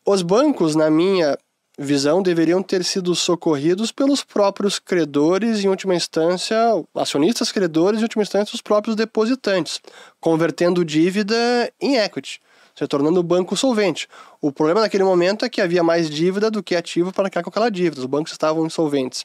os 0.06 0.22
bancos, 0.22 0.76
na 0.76 0.90
minha 0.90 1.38
visão, 1.78 2.24
deveriam 2.24 2.64
ter 2.64 2.86
sido 2.86 3.14
socorridos 3.14 3.92
pelos 3.92 4.24
próprios 4.24 4.80
credores, 4.80 5.64
em 5.64 5.68
última 5.68 5.94
instância, 5.94 6.58
acionistas 6.96 7.52
credores, 7.52 8.00
em 8.00 8.04
última 8.04 8.24
instância, 8.24 8.56
os 8.56 8.62
próprios 8.62 8.96
depositantes, 8.96 9.82
convertendo 10.22 10.86
dívida 10.86 11.36
em 11.82 11.98
equity 11.98 12.40
se 12.76 12.88
tornando 12.88 13.20
o 13.20 13.24
banco 13.24 13.56
solvente. 13.56 14.08
O 14.42 14.52
problema 14.52 14.82
naquele 14.82 15.04
momento 15.04 15.46
é 15.46 15.50
que 15.50 15.62
havia 15.62 15.84
mais 15.84 16.10
dívida 16.10 16.52
do 16.52 16.62
que 16.62 16.76
ativo 16.76 17.14
para 17.14 17.26
arcar 17.26 17.44
com 17.44 17.50
aquela 17.50 17.70
dívida. 17.70 18.02
Os 18.02 18.06
bancos 18.06 18.34
estavam 18.34 18.66
insolventes. 18.66 19.24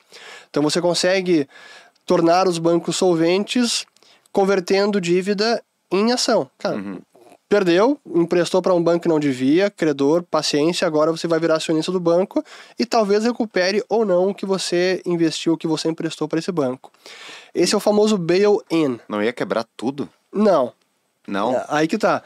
Então 0.49 0.63
você 0.63 0.81
consegue 0.81 1.49
tornar 2.07 2.47
os 2.47 2.59
bancos 2.59 2.97
solventes 2.97 3.85
convertendo 4.33 5.01
dívida 5.01 5.63
em 5.91 6.13
ação. 6.13 6.49
Cara, 6.59 6.77
uhum. 6.77 7.01
perdeu, 7.49 7.99
emprestou 8.07 8.63
para 8.63 8.75
um 8.75 8.83
banco 8.83 9.03
que 9.03 9.09
não 9.09 9.19
devia, 9.19 9.69
credor, 9.69 10.23
paciência, 10.23 10.87
agora 10.87 11.11
você 11.11 11.27
vai 11.27 11.41
virar 11.41 11.57
acionista 11.57 11.91
do 11.91 11.99
banco 11.99 12.45
e 12.79 12.87
talvez 12.87 13.25
recupere 13.25 13.83
ou 13.89 14.05
não 14.05 14.29
o 14.29 14.35
que 14.35 14.47
você 14.47 15.03
investiu, 15.05 15.55
o 15.55 15.57
que 15.57 15.67
você 15.67 15.89
emprestou 15.89 16.29
para 16.29 16.39
esse 16.39 16.53
banco. 16.53 16.93
Esse 17.53 17.75
é 17.75 17.77
o 17.77 17.81
famoso 17.81 18.17
bail-in. 18.17 19.01
Não 19.09 19.23
ia 19.23 19.33
quebrar 19.33 19.67
tudo? 19.77 20.09
Não. 20.33 20.73
Não? 21.27 21.55
É, 21.55 21.65
aí 21.69 21.89
que 21.89 21.99
tá. 21.99 22.23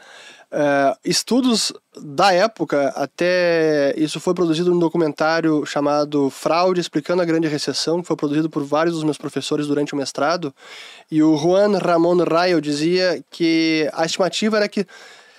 Uh, 0.51 0.97
estudos 1.03 1.73
da 2.01 2.31
época, 2.31 2.89
até 2.95 3.93
isso 3.97 4.19
foi 4.19 4.33
produzido 4.33 4.71
num 4.71 4.79
documentário 4.79 5.65
chamado 5.65 6.29
Fraude 6.29 6.79
Explicando 6.79 7.21
a 7.21 7.25
Grande 7.25 7.47
Recessão, 7.47 8.01
que 8.01 8.07
foi 8.07 8.15
produzido 8.15 8.49
por 8.49 8.63
vários 8.63 8.95
dos 8.95 9.03
meus 9.03 9.17
professores 9.17 9.67
durante 9.67 9.93
o 9.93 9.97
mestrado. 9.97 10.53
E 11.11 11.21
o 11.21 11.35
Juan 11.35 11.77
Ramon 11.77 12.23
Rayo 12.23 12.61
dizia 12.61 13.23
que 13.29 13.89
a 13.93 14.05
estimativa 14.05 14.57
era 14.57 14.69
que 14.69 14.85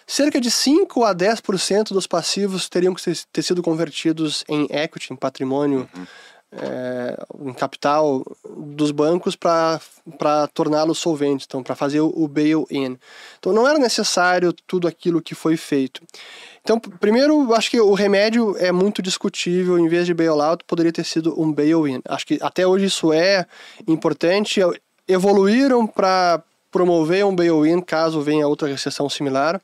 cerca 0.07 0.41
de 0.41 0.51
5 0.51 1.05
a 1.05 1.15
10% 1.15 1.89
dos 1.89 2.07
passivos 2.07 2.69
teriam 2.69 2.95
que 2.95 3.03
ter 3.33 3.43
sido 3.43 3.63
convertidos 3.63 4.45
em 4.49 4.67
equity, 4.71 5.13
em 5.13 5.17
patrimônio. 5.17 5.89
Uhum 5.97 6.07
é, 6.59 7.17
um 7.39 7.53
capital 7.53 8.25
dos 8.57 8.91
bancos 8.91 9.37
para 9.37 9.81
torná-los 10.55 10.99
solventes, 10.99 11.47
então 11.47 11.63
para 11.63 11.75
fazer 11.75 12.01
o 12.01 12.29
bail-in. 12.29 12.99
Então 13.39 13.53
não 13.53 13.69
era 13.69 13.79
necessário 13.79 14.53
tudo 14.67 14.89
aquilo 14.89 15.23
que 15.23 15.35
foi 15.35 15.57
feito. 15.57 16.03
Então, 16.63 16.81
primeiro, 16.81 17.55
acho 17.55 17.71
que 17.71 17.81
o 17.81 17.95
remédio 17.95 18.57
é 18.59 18.73
muito 18.73 19.01
discutível. 19.01 19.79
Em 19.79 19.87
vez 19.87 20.05
de 20.05 20.13
bailout, 20.13 20.65
poderia 20.65 20.93
ter 20.93 21.05
sido 21.05 21.41
um 21.41 21.53
bail-in. 21.53 22.01
Acho 22.09 22.27
que 22.27 22.39
até 22.43 22.67
hoje 22.67 22.87
isso 22.87 23.13
é 23.13 23.47
importante. 23.87 24.61
Evoluíram 25.07 25.87
para 25.87 26.43
promover 26.73 27.25
um 27.25 27.37
bail-in 27.37 27.81
caso 27.81 28.21
venha 28.21 28.49
outra 28.49 28.67
recessão 28.67 29.09
similar. 29.09 29.61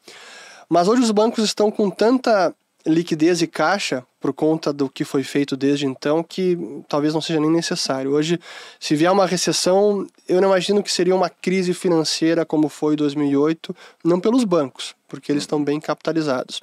Mas 0.68 0.86
hoje 0.86 1.02
os 1.02 1.10
bancos 1.10 1.42
estão 1.44 1.70
com 1.70 1.90
tanta 1.90 2.54
liquidez 2.86 3.42
e 3.42 3.46
caixa 3.46 4.04
por 4.20 4.32
conta 4.32 4.72
do 4.72 4.88
que 4.88 5.04
foi 5.04 5.22
feito 5.22 5.56
desde 5.56 5.86
então 5.86 6.22
que 6.22 6.58
talvez 6.88 7.12
não 7.14 7.20
seja 7.20 7.40
nem 7.40 7.50
necessário. 7.50 8.12
Hoje, 8.12 8.38
se 8.78 8.94
vier 8.94 9.10
uma 9.10 9.26
recessão, 9.26 10.06
eu 10.28 10.40
não 10.40 10.48
imagino 10.48 10.82
que 10.82 10.90
seria 10.90 11.14
uma 11.14 11.28
crise 11.28 11.74
financeira 11.74 12.44
como 12.44 12.68
foi 12.68 12.94
em 12.94 12.96
2008, 12.96 13.74
não 14.04 14.20
pelos 14.20 14.44
bancos, 14.44 14.94
porque 15.08 15.32
eles 15.32 15.42
estão 15.42 15.62
bem 15.62 15.80
capitalizados. 15.80 16.60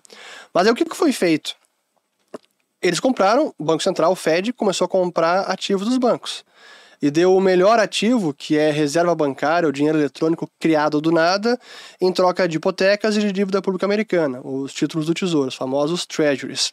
Mas 0.54 0.68
é 0.68 0.72
o 0.72 0.76
que 0.76 0.86
foi 0.96 1.12
feito? 1.12 1.56
Eles 2.82 3.00
compraram, 3.00 3.54
o 3.58 3.64
Banco 3.64 3.84
Central, 3.84 4.12
o 4.12 4.16
Fed, 4.16 4.54
começou 4.54 4.86
a 4.86 4.90
comprar 4.90 5.42
ativos 5.42 5.88
dos 5.88 5.98
bancos 5.98 6.46
e 7.02 7.10
deu 7.10 7.36
o 7.36 7.42
melhor 7.42 7.80
ativo, 7.80 8.34
que 8.34 8.58
é 8.58 8.72
reserva 8.72 9.16
bancária, 9.16 9.68
o 9.68 9.72
dinheiro 9.72 9.98
eletrônico 9.98 10.50
criado 10.60 11.00
do 11.00 11.12
nada, 11.12 11.60
em 12.00 12.12
troca 12.12 12.48
de 12.48 12.58
hipotecas 12.58 13.16
e 13.18 13.20
de 13.20 13.32
dívida 13.32 13.62
pública 13.62 13.86
americana, 13.86 14.42
os 14.44 14.74
títulos 14.74 15.06
do 15.06 15.14
Tesouro, 15.14 15.48
os 15.48 15.56
famosos 15.56 16.06
treasuries. 16.06 16.72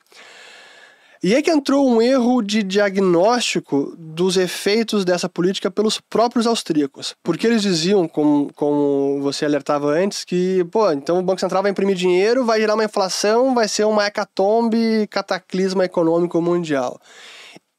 E 1.22 1.34
é 1.34 1.42
que 1.42 1.50
entrou 1.50 1.88
um 1.88 2.00
erro 2.00 2.42
de 2.42 2.62
diagnóstico 2.62 3.94
dos 3.98 4.36
efeitos 4.36 5.04
dessa 5.04 5.28
política 5.28 5.70
pelos 5.70 5.98
próprios 5.98 6.46
austríacos. 6.46 7.14
Porque 7.22 7.46
eles 7.46 7.62
diziam, 7.62 8.06
como, 8.06 8.52
como 8.54 9.20
você 9.22 9.44
alertava 9.44 9.88
antes, 9.88 10.24
que, 10.24 10.64
pô, 10.70 10.90
então 10.92 11.18
o 11.18 11.22
Banco 11.22 11.40
Central 11.40 11.62
vai 11.62 11.70
imprimir 11.70 11.96
dinheiro, 11.96 12.44
vai 12.44 12.60
gerar 12.60 12.74
uma 12.74 12.84
inflação, 12.84 13.54
vai 13.54 13.66
ser 13.66 13.84
uma 13.84 14.06
hecatombe, 14.06 15.06
cataclisma 15.08 15.84
econômico 15.84 16.40
mundial. 16.40 17.00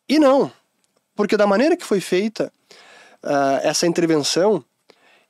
E 0.10 0.19
não. 0.19 0.51
Porque 1.17 1.36
da 1.36 1.47
maneira 1.47 1.75
que 1.75 1.84
foi 1.84 1.99
feita 1.99 2.53
uh, 3.23 3.60
essa 3.63 3.88
intervenção, 3.88 4.63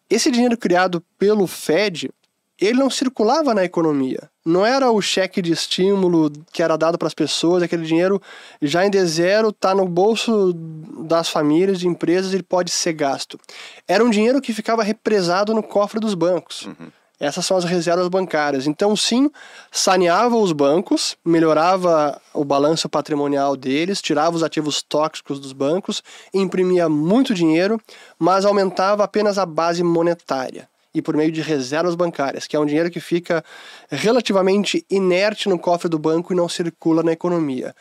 esse 0.10 0.30
dinheiro 0.30 0.58
criado 0.58 1.04
pelo 1.18 1.48
Fed, 1.48 2.12
ele 2.60 2.80
não 2.80 2.90
circulava 2.90 3.54
na 3.54 3.64
economia. 3.64 4.30
Não 4.46 4.66
era 4.66 4.92
o 4.92 5.02
cheque 5.02 5.42
de 5.42 5.52
estímulo 5.52 6.32
que 6.52 6.62
era 6.62 6.78
dado 6.78 6.98
para 6.98 7.08
as 7.08 7.14
pessoas, 7.14 7.64
aquele 7.64 7.86
dinheiro 7.86 8.22
já 8.62 8.86
em 8.86 8.92
D0 8.92 9.50
está 9.50 9.74
no 9.74 9.88
bolso 9.88 10.54
das 10.54 11.30
famílias, 11.30 11.80
de 11.80 11.88
empresas, 11.88 12.34
ele 12.34 12.44
pode 12.44 12.72
ser 12.72 12.94
gasto. 12.94 13.40
Era 13.88 14.04
um 14.04 14.10
dinheiro 14.10 14.42
que 14.42 14.54
ficava 14.54 14.84
represado 14.84 15.54
no 15.54 15.64
cofre 15.64 16.00
dos 16.00 16.14
bancos. 16.14 16.66
Uhum. 16.66 16.92
Essas 17.20 17.46
são 17.46 17.58
as 17.58 17.64
reservas 17.64 18.08
bancárias. 18.08 18.68
Então, 18.68 18.96
sim, 18.96 19.30
saneava 19.72 20.36
os 20.36 20.52
bancos, 20.52 21.18
melhorava 21.26 22.22
o 22.34 22.46
balanço 22.46 22.88
patrimonial 22.88 23.56
deles, 23.56 24.02
tirava 24.02 24.36
os 24.36 24.44
ativos 24.44 24.84
tóxicos 24.84 25.40
dos 25.40 25.52
bancos, 25.52 26.04
imprimia 26.34 26.88
muito 26.88 27.34
dinheiro, 27.34 27.82
mas 28.20 28.46
aumentava 28.46 29.04
apenas 29.04 29.38
a 29.38 29.46
base 29.46 29.82
monetária 29.84 30.70
e 30.94 31.02
por 31.02 31.16
meio 31.16 31.32
de 31.32 31.42
reservas 31.42 31.94
bancárias, 31.96 32.48
que 32.48 32.56
é 32.56 32.60
um 32.60 32.66
dinheiro 32.66 32.90
que 32.90 33.00
fica 33.00 33.44
relativamente 33.90 34.84
inerte 34.90 35.48
no 35.48 35.60
cofre 35.60 35.88
do 35.88 36.00
banco 36.00 36.34
e 36.34 36.36
não 36.36 36.50
circula 36.50 37.04
na 37.04 37.12
economia. 37.12 37.76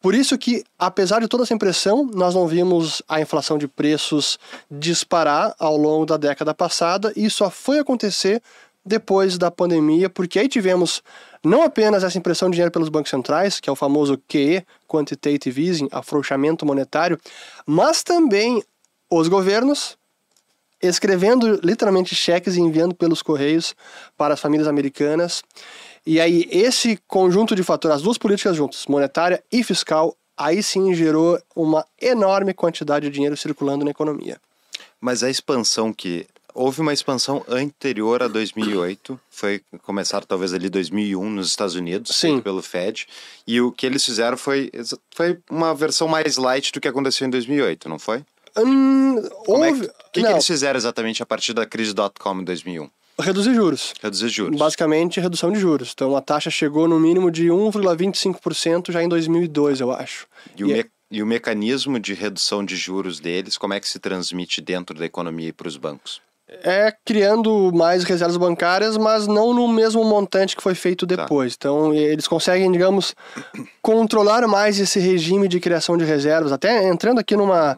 Por 0.00 0.14
isso 0.14 0.36
que, 0.36 0.64
apesar 0.76 1.20
de 1.20 1.28
toda 1.28 1.44
essa 1.44 1.54
impressão, 1.54 2.10
nós 2.12 2.34
não 2.34 2.48
vimos 2.48 3.02
a 3.08 3.20
inflação 3.20 3.56
de 3.56 3.68
preços 3.68 4.36
disparar 4.68 5.54
ao 5.58 5.76
longo 5.76 6.04
da 6.04 6.16
década 6.16 6.52
passada 6.52 7.12
e 7.14 7.30
só 7.30 7.48
foi 7.48 7.78
acontecer 7.78 8.42
depois 8.84 9.38
da 9.38 9.50
pandemia, 9.50 10.10
porque 10.10 10.38
aí 10.38 10.48
tivemos 10.48 11.02
não 11.44 11.62
apenas 11.62 12.04
essa 12.04 12.18
impressão 12.18 12.48
de 12.48 12.54
dinheiro 12.54 12.72
pelos 12.72 12.88
bancos 12.88 13.10
centrais, 13.10 13.60
que 13.60 13.68
é 13.68 13.72
o 13.72 13.76
famoso 13.76 14.18
QE, 14.28 14.64
Quantitative 14.88 15.66
Easing, 15.66 15.88
afrouxamento 15.90 16.66
monetário, 16.66 17.18
mas 17.66 18.02
também 18.02 18.62
os 19.08 19.28
governos 19.28 19.96
escrevendo 20.80 21.60
literalmente 21.62 22.14
cheques 22.14 22.56
e 22.56 22.60
enviando 22.60 22.94
pelos 22.94 23.22
correios 23.22 23.74
para 24.16 24.34
as 24.34 24.40
famílias 24.40 24.66
americanas. 24.66 25.42
E 26.04 26.20
aí, 26.20 26.48
esse 26.50 26.98
conjunto 27.06 27.54
de 27.54 27.62
fatores, 27.62 27.96
as 27.98 28.02
duas 28.02 28.18
políticas 28.18 28.56
juntas, 28.56 28.86
monetária 28.88 29.42
e 29.52 29.62
fiscal, 29.62 30.16
aí 30.36 30.60
sim 30.60 30.92
gerou 30.92 31.40
uma 31.54 31.86
enorme 32.00 32.52
quantidade 32.52 33.06
de 33.06 33.12
dinheiro 33.12 33.36
circulando 33.36 33.84
na 33.84 33.92
economia. 33.92 34.40
Mas 35.00 35.22
a 35.22 35.30
expansão 35.30 35.92
que 35.92 36.26
houve 36.54 36.80
uma 36.80 36.92
expansão 36.92 37.44
anterior 37.48 38.22
a 38.22 38.28
2008, 38.28 39.18
foi 39.30 39.60
começar 39.82 40.24
talvez 40.24 40.52
ali 40.52 40.68
2001 40.68 41.30
nos 41.30 41.48
Estados 41.48 41.74
Unidos, 41.74 42.14
Sim. 42.16 42.40
pelo 42.40 42.62
Fed, 42.62 43.06
e 43.46 43.60
o 43.60 43.70
que 43.72 43.86
eles 43.86 44.04
fizeram 44.04 44.36
foi 44.36 44.70
foi 45.14 45.38
uma 45.50 45.74
versão 45.74 46.06
mais 46.08 46.36
light 46.36 46.72
do 46.72 46.80
que 46.80 46.88
aconteceu 46.88 47.26
em 47.26 47.30
2008, 47.30 47.88
não 47.88 47.98
foi? 47.98 48.24
Hum, 48.58 49.16
Como 49.46 49.64
é 49.64 49.68
houve... 49.68 49.80
que, 49.80 49.86
o 49.86 49.92
que, 50.12 50.20
que 50.22 50.26
eles 50.28 50.46
fizeram 50.46 50.76
exatamente 50.76 51.22
a 51.22 51.26
partir 51.26 51.52
da 51.54 51.64
crise 51.64 51.94
.com 52.20 52.40
em 52.40 52.44
2001? 52.44 52.88
reduzir 53.20 53.54
juros. 53.54 53.92
Reduzir 54.02 54.28
juros. 54.30 54.58
Basicamente, 54.58 55.20
redução 55.20 55.52
de 55.52 55.58
juros. 55.60 55.92
Então, 55.94 56.16
a 56.16 56.20
taxa 56.20 56.50
chegou 56.50 56.88
no 56.88 56.98
mínimo 56.98 57.30
de 57.30 57.46
1,25% 57.46 58.90
já 58.90 59.02
em 59.02 59.08
2002, 59.08 59.80
eu 59.80 59.92
acho. 59.92 60.26
E 60.56 60.64
o, 60.64 60.68
E- 60.70 60.72
me- 60.72 60.90
e 61.10 61.22
o 61.22 61.26
mecanismo 61.26 62.00
de 62.00 62.14
redução 62.14 62.64
de 62.64 62.74
juros 62.74 63.20
deles, 63.20 63.56
como 63.58 63.74
é 63.74 63.80
que 63.80 63.88
se 63.88 63.98
transmite 63.98 64.60
dentro 64.60 64.98
da 64.98 65.04
economia 65.06 65.48
e 65.48 65.52
para 65.52 65.68
os 65.68 65.76
bancos? 65.76 66.20
É 66.48 66.92
criando 67.04 67.72
mais 67.72 68.04
reservas 68.04 68.36
bancárias, 68.36 68.96
mas 68.96 69.26
não 69.26 69.54
no 69.54 69.66
mesmo 69.66 70.04
montante 70.04 70.54
que 70.54 70.62
foi 70.62 70.74
feito 70.74 71.06
Tá. 71.06 71.16
depois. 71.16 71.54
Então, 71.56 71.94
eles 71.94 72.28
conseguem, 72.28 72.70
digamos, 72.70 73.14
controlar 73.80 74.46
mais 74.46 74.78
esse 74.78 75.00
regime 75.00 75.48
de 75.48 75.58
criação 75.60 75.96
de 75.96 76.04
reservas. 76.04 76.52
Até 76.52 76.86
entrando 76.88 77.18
aqui 77.20 77.36
numa 77.36 77.76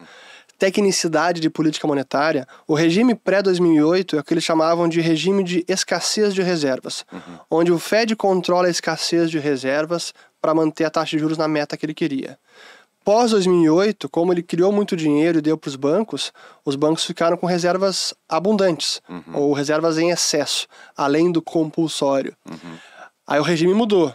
tecnicidade 0.57 1.41
de 1.41 1.49
política 1.49 1.87
monetária, 1.87 2.47
o 2.67 2.73
regime 2.73 3.13
pré-2008 3.13 4.17
é 4.17 4.19
o 4.19 4.23
que 4.23 4.33
eles 4.33 4.43
chamavam 4.43 4.87
de 4.87 5.01
regime 5.01 5.43
de 5.43 5.65
escassez 5.67 6.33
de 6.33 6.41
reservas, 6.41 7.05
onde 7.49 7.71
o 7.71 7.79
Fed 7.79 8.15
controla 8.15 8.67
a 8.67 8.71
escassez 8.71 9.29
de 9.29 9.37
reservas 9.39 10.13
para 10.41 10.53
manter 10.53 10.85
a 10.85 10.89
taxa 10.89 11.11
de 11.15 11.19
juros 11.19 11.37
na 11.37 11.47
meta 11.47 11.75
que 11.75 11.85
ele 11.85 11.93
queria. 11.93 12.37
Pós 13.05 13.29
2008, 13.29 14.09
como 14.09 14.33
ele 14.33 14.41
criou 14.41 14.71
muito 14.71 14.97
dinheiro 14.97 15.37
e 15.37 15.41
deu 15.41 15.55
para 15.55 15.69
os 15.69 15.75
bancos, 15.75 16.33
os 16.65 16.75
bancos 16.75 17.05
ficaram 17.05 17.37
com 17.37 17.45
reservas 17.45 18.15
abundantes 18.27 18.99
ou 19.31 19.53
reservas 19.53 19.99
em 19.99 20.09
excesso, 20.09 20.67
além 20.97 21.31
do 21.31 21.39
compulsório. 21.39 22.35
Aí 23.27 23.39
o 23.39 23.43
regime 23.43 23.75
mudou. 23.75 24.11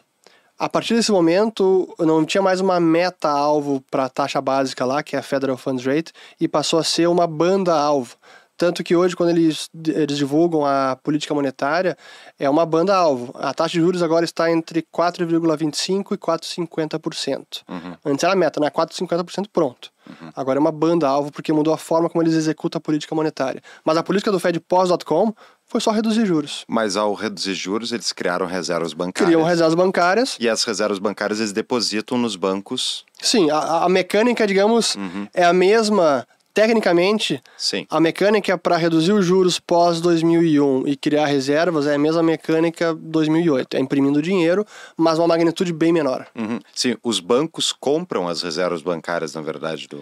A 0.58 0.68
partir 0.68 0.94
desse 0.94 1.12
momento, 1.12 1.94
não 2.00 2.24
tinha 2.24 2.42
mais 2.42 2.60
uma 2.60 2.80
meta-alvo 2.80 3.80
para 3.90 4.06
a 4.06 4.08
taxa 4.08 4.40
básica 4.40 4.84
lá, 4.84 5.04
que 5.04 5.14
é 5.14 5.20
a 5.20 5.22
Federal 5.22 5.56
Funds 5.56 5.86
Rate, 5.86 6.12
e 6.40 6.48
passou 6.48 6.80
a 6.80 6.84
ser 6.84 7.08
uma 7.08 7.28
banda-alvo. 7.28 8.16
Tanto 8.60 8.84
que 8.84 8.94
hoje, 8.94 9.16
quando 9.16 9.30
eles, 9.30 9.70
eles 9.86 10.18
divulgam 10.18 10.66
a 10.66 10.94
política 11.02 11.32
monetária, 11.32 11.96
é 12.38 12.50
uma 12.50 12.66
banda-alvo. 12.66 13.34
A 13.38 13.54
taxa 13.54 13.72
de 13.72 13.80
juros 13.80 14.02
agora 14.02 14.22
está 14.22 14.52
entre 14.52 14.82
4,25% 14.82 16.12
e 16.12 16.18
4,50%. 16.18 17.62
Antes 18.04 18.22
era 18.22 18.34
a 18.34 18.36
meta, 18.36 18.60
né? 18.60 18.68
4,50% 18.68 19.46
pronto. 19.50 19.90
Agora 20.36 20.58
é 20.58 20.60
uma 20.60 20.70
banda-alvo 20.70 21.32
porque 21.32 21.54
mudou 21.54 21.72
a 21.72 21.78
forma 21.78 22.10
como 22.10 22.22
eles 22.22 22.34
executam 22.34 22.78
a 22.78 22.82
política 22.82 23.14
monetária. 23.14 23.62
Mas 23.82 23.96
a 23.96 24.02
política 24.02 24.30
do 24.30 24.38
Fed 24.38 24.60
pós.com 24.60 25.32
foi 25.64 25.80
só 25.80 25.90
reduzir 25.90 26.26
juros. 26.26 26.66
Mas 26.68 26.98
ao 26.98 27.14
reduzir 27.14 27.54
juros, 27.54 27.92
eles 27.92 28.12
criaram 28.12 28.44
reservas 28.44 28.92
bancárias. 28.92 29.34
Criam 29.34 29.42
reservas 29.42 29.74
bancárias. 29.74 30.36
E 30.38 30.46
as 30.46 30.64
reservas 30.64 30.98
bancárias 30.98 31.38
eles 31.38 31.52
depositam 31.52 32.18
nos 32.18 32.36
bancos. 32.36 33.06
Sim, 33.22 33.50
a, 33.50 33.84
a 33.84 33.88
mecânica, 33.88 34.46
digamos, 34.46 34.96
é 35.32 35.44
a 35.44 35.52
mesma. 35.54 36.26
Tecnicamente, 36.52 37.40
Sim. 37.56 37.86
a 37.88 38.00
mecânica 38.00 38.58
para 38.58 38.76
reduzir 38.76 39.12
os 39.12 39.24
juros 39.24 39.60
pós 39.60 40.00
2001 40.00 40.86
e 40.88 40.96
criar 40.96 41.26
reservas 41.26 41.86
é 41.86 41.94
a 41.94 41.98
mesma 41.98 42.22
mecânica 42.22 42.92
2008. 42.94 43.76
É 43.76 43.80
imprimindo 43.80 44.20
dinheiro, 44.20 44.66
mas 44.96 45.18
uma 45.18 45.28
magnitude 45.28 45.72
bem 45.72 45.92
menor. 45.92 46.26
Uhum. 46.34 46.58
Sim, 46.74 46.96
os 47.04 47.20
bancos 47.20 47.72
compram 47.72 48.26
as 48.28 48.42
reservas 48.42 48.82
bancárias, 48.82 49.32
na 49.34 49.40
verdade, 49.40 49.86
do, 49.86 49.98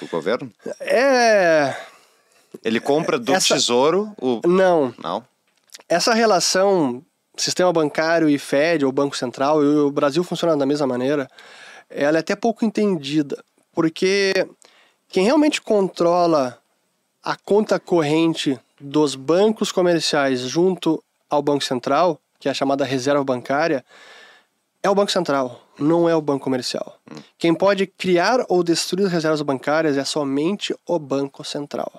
do 0.00 0.08
governo? 0.10 0.50
É. 0.80 1.76
Ele 2.64 2.80
compra 2.80 3.18
do 3.18 3.32
Essa- 3.34 3.54
tesouro 3.54 4.10
o. 4.20 4.40
Não. 4.46 4.94
Não? 5.02 5.22
Essa 5.88 6.14
relação 6.14 7.02
sistema 7.36 7.72
bancário 7.72 8.28
e 8.28 8.38
Fed, 8.38 8.84
ou 8.84 8.92
Banco 8.92 9.16
Central, 9.16 9.62
e 9.62 9.66
o 9.66 9.90
Brasil 9.90 10.22
funciona 10.24 10.56
da 10.56 10.66
mesma 10.66 10.86
maneira, 10.86 11.28
ela 11.88 12.18
é 12.18 12.20
até 12.20 12.36
pouco 12.36 12.64
entendida, 12.64 13.42
porque 13.72 14.32
quem 15.10 15.24
realmente 15.24 15.60
controla 15.60 16.58
a 17.22 17.36
conta 17.36 17.78
corrente 17.78 18.58
dos 18.80 19.14
bancos 19.14 19.72
comerciais 19.72 20.40
junto 20.40 21.02
ao 21.28 21.42
Banco 21.42 21.64
Central, 21.64 22.18
que 22.38 22.48
é 22.48 22.50
a 22.50 22.54
chamada 22.54 22.84
reserva 22.84 23.22
bancária, 23.22 23.84
é 24.82 24.88
o 24.88 24.94
Banco 24.94 25.12
Central, 25.12 25.60
não 25.78 26.08
é 26.08 26.14
o 26.14 26.22
Banco 26.22 26.44
Comercial. 26.44 26.96
Quem 27.36 27.54
pode 27.54 27.86
criar 27.86 28.44
ou 28.48 28.62
destruir 28.62 29.06
as 29.06 29.12
reservas 29.12 29.42
bancárias 29.42 29.98
é 29.98 30.04
somente 30.04 30.74
o 30.86 30.98
Banco 30.98 31.44
Central. 31.44 31.92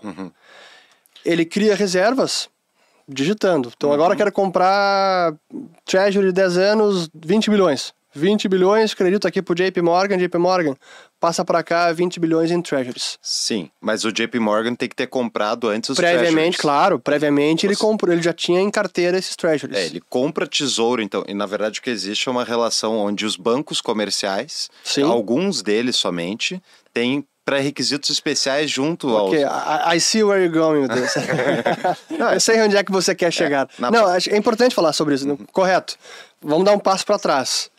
Ele 1.24 1.46
cria 1.46 1.76
reservas 1.76 2.50
digitando. 3.08 3.72
Então 3.76 3.92
agora 3.92 4.14
eu 4.14 4.18
quero 4.18 4.32
comprar 4.32 5.36
Treasury 5.86 6.28
de 6.28 6.34
10 6.34 6.58
anos, 6.58 7.10
20 7.14 7.52
bilhões. 7.52 7.94
20 8.14 8.50
bilhões, 8.50 8.92
acredito 8.94 9.28
aqui 9.28 9.42
pro 9.42 9.56
JP 9.56 9.82
Morgan, 9.82 10.18
JP 10.18 10.38
Morgan, 10.38 10.76
passa 11.22 11.46
para 11.46 11.62
cá 11.62 11.94
20 11.94 12.20
bilhões 12.20 12.50
em 12.50 12.60
Treasuries. 12.62 13.18
Sim, 13.22 13.70
mas 13.80 14.04
o 14.04 14.12
JP 14.12 14.40
Morgan 14.40 14.74
tem 14.76 14.90
que 14.90 14.96
ter 14.96 15.06
comprado 15.08 15.70
antes 15.70 15.92
os 15.92 15.96
previamente, 15.96 16.32
treasuries. 16.34 16.58
claro, 16.58 17.00
previamente 17.00 17.66
ele 17.68 17.76
comprou, 17.76 18.12
ele 18.12 18.24
já 18.24 18.34
tinha 18.34 18.60
em 18.60 18.72
carteira 18.72 19.18
esses 19.20 19.36
Treasuries. 19.36 19.78
É, 19.78 19.86
ele 19.86 20.02
compra 20.10 20.48
tesouro, 20.48 21.00
então, 21.02 21.24
e 21.28 21.34
na 21.36 21.46
verdade 21.46 21.80
o 21.80 21.82
que 21.84 21.92
existe 21.92 22.28
é 22.28 22.32
uma 22.32 22.44
relação 22.44 22.98
onde 22.98 23.24
os 23.26 23.36
bancos 23.38 23.80
comerciais, 23.80 24.70
Sim. 24.84 25.04
alguns 25.04 25.62
deles 25.62 25.96
somente, 25.96 26.62
têm 26.94 27.24
pré-requisitos 27.46 28.10
especiais 28.10 28.70
junto 28.72 29.08
Ok, 29.14 29.44
aos. 29.44 29.94
I, 29.94 29.98
I 29.98 30.00
see 30.02 30.24
where 30.24 30.44
you're 30.44 30.58
going 30.58 30.82
with 30.82 30.90
this. 30.90 31.14
eu 32.34 32.40
sei 32.40 32.62
onde 32.62 32.76
é 32.78 32.84
que 32.84 32.92
você 32.92 33.14
quer 33.16 33.32
chegar. 33.32 33.68
na- 33.78 33.92
Não, 33.92 34.08
acho- 34.08 34.30
é 34.32 34.38
importante 34.38 34.74
falar 34.74 34.92
sobre 34.94 35.16
isso. 35.16 35.38
Correto. 35.52 35.96
Vamos 36.42 36.66
dar 36.66 36.74
um 36.74 36.80
passo 36.80 37.06
para 37.06 37.20
trás. 37.20 37.70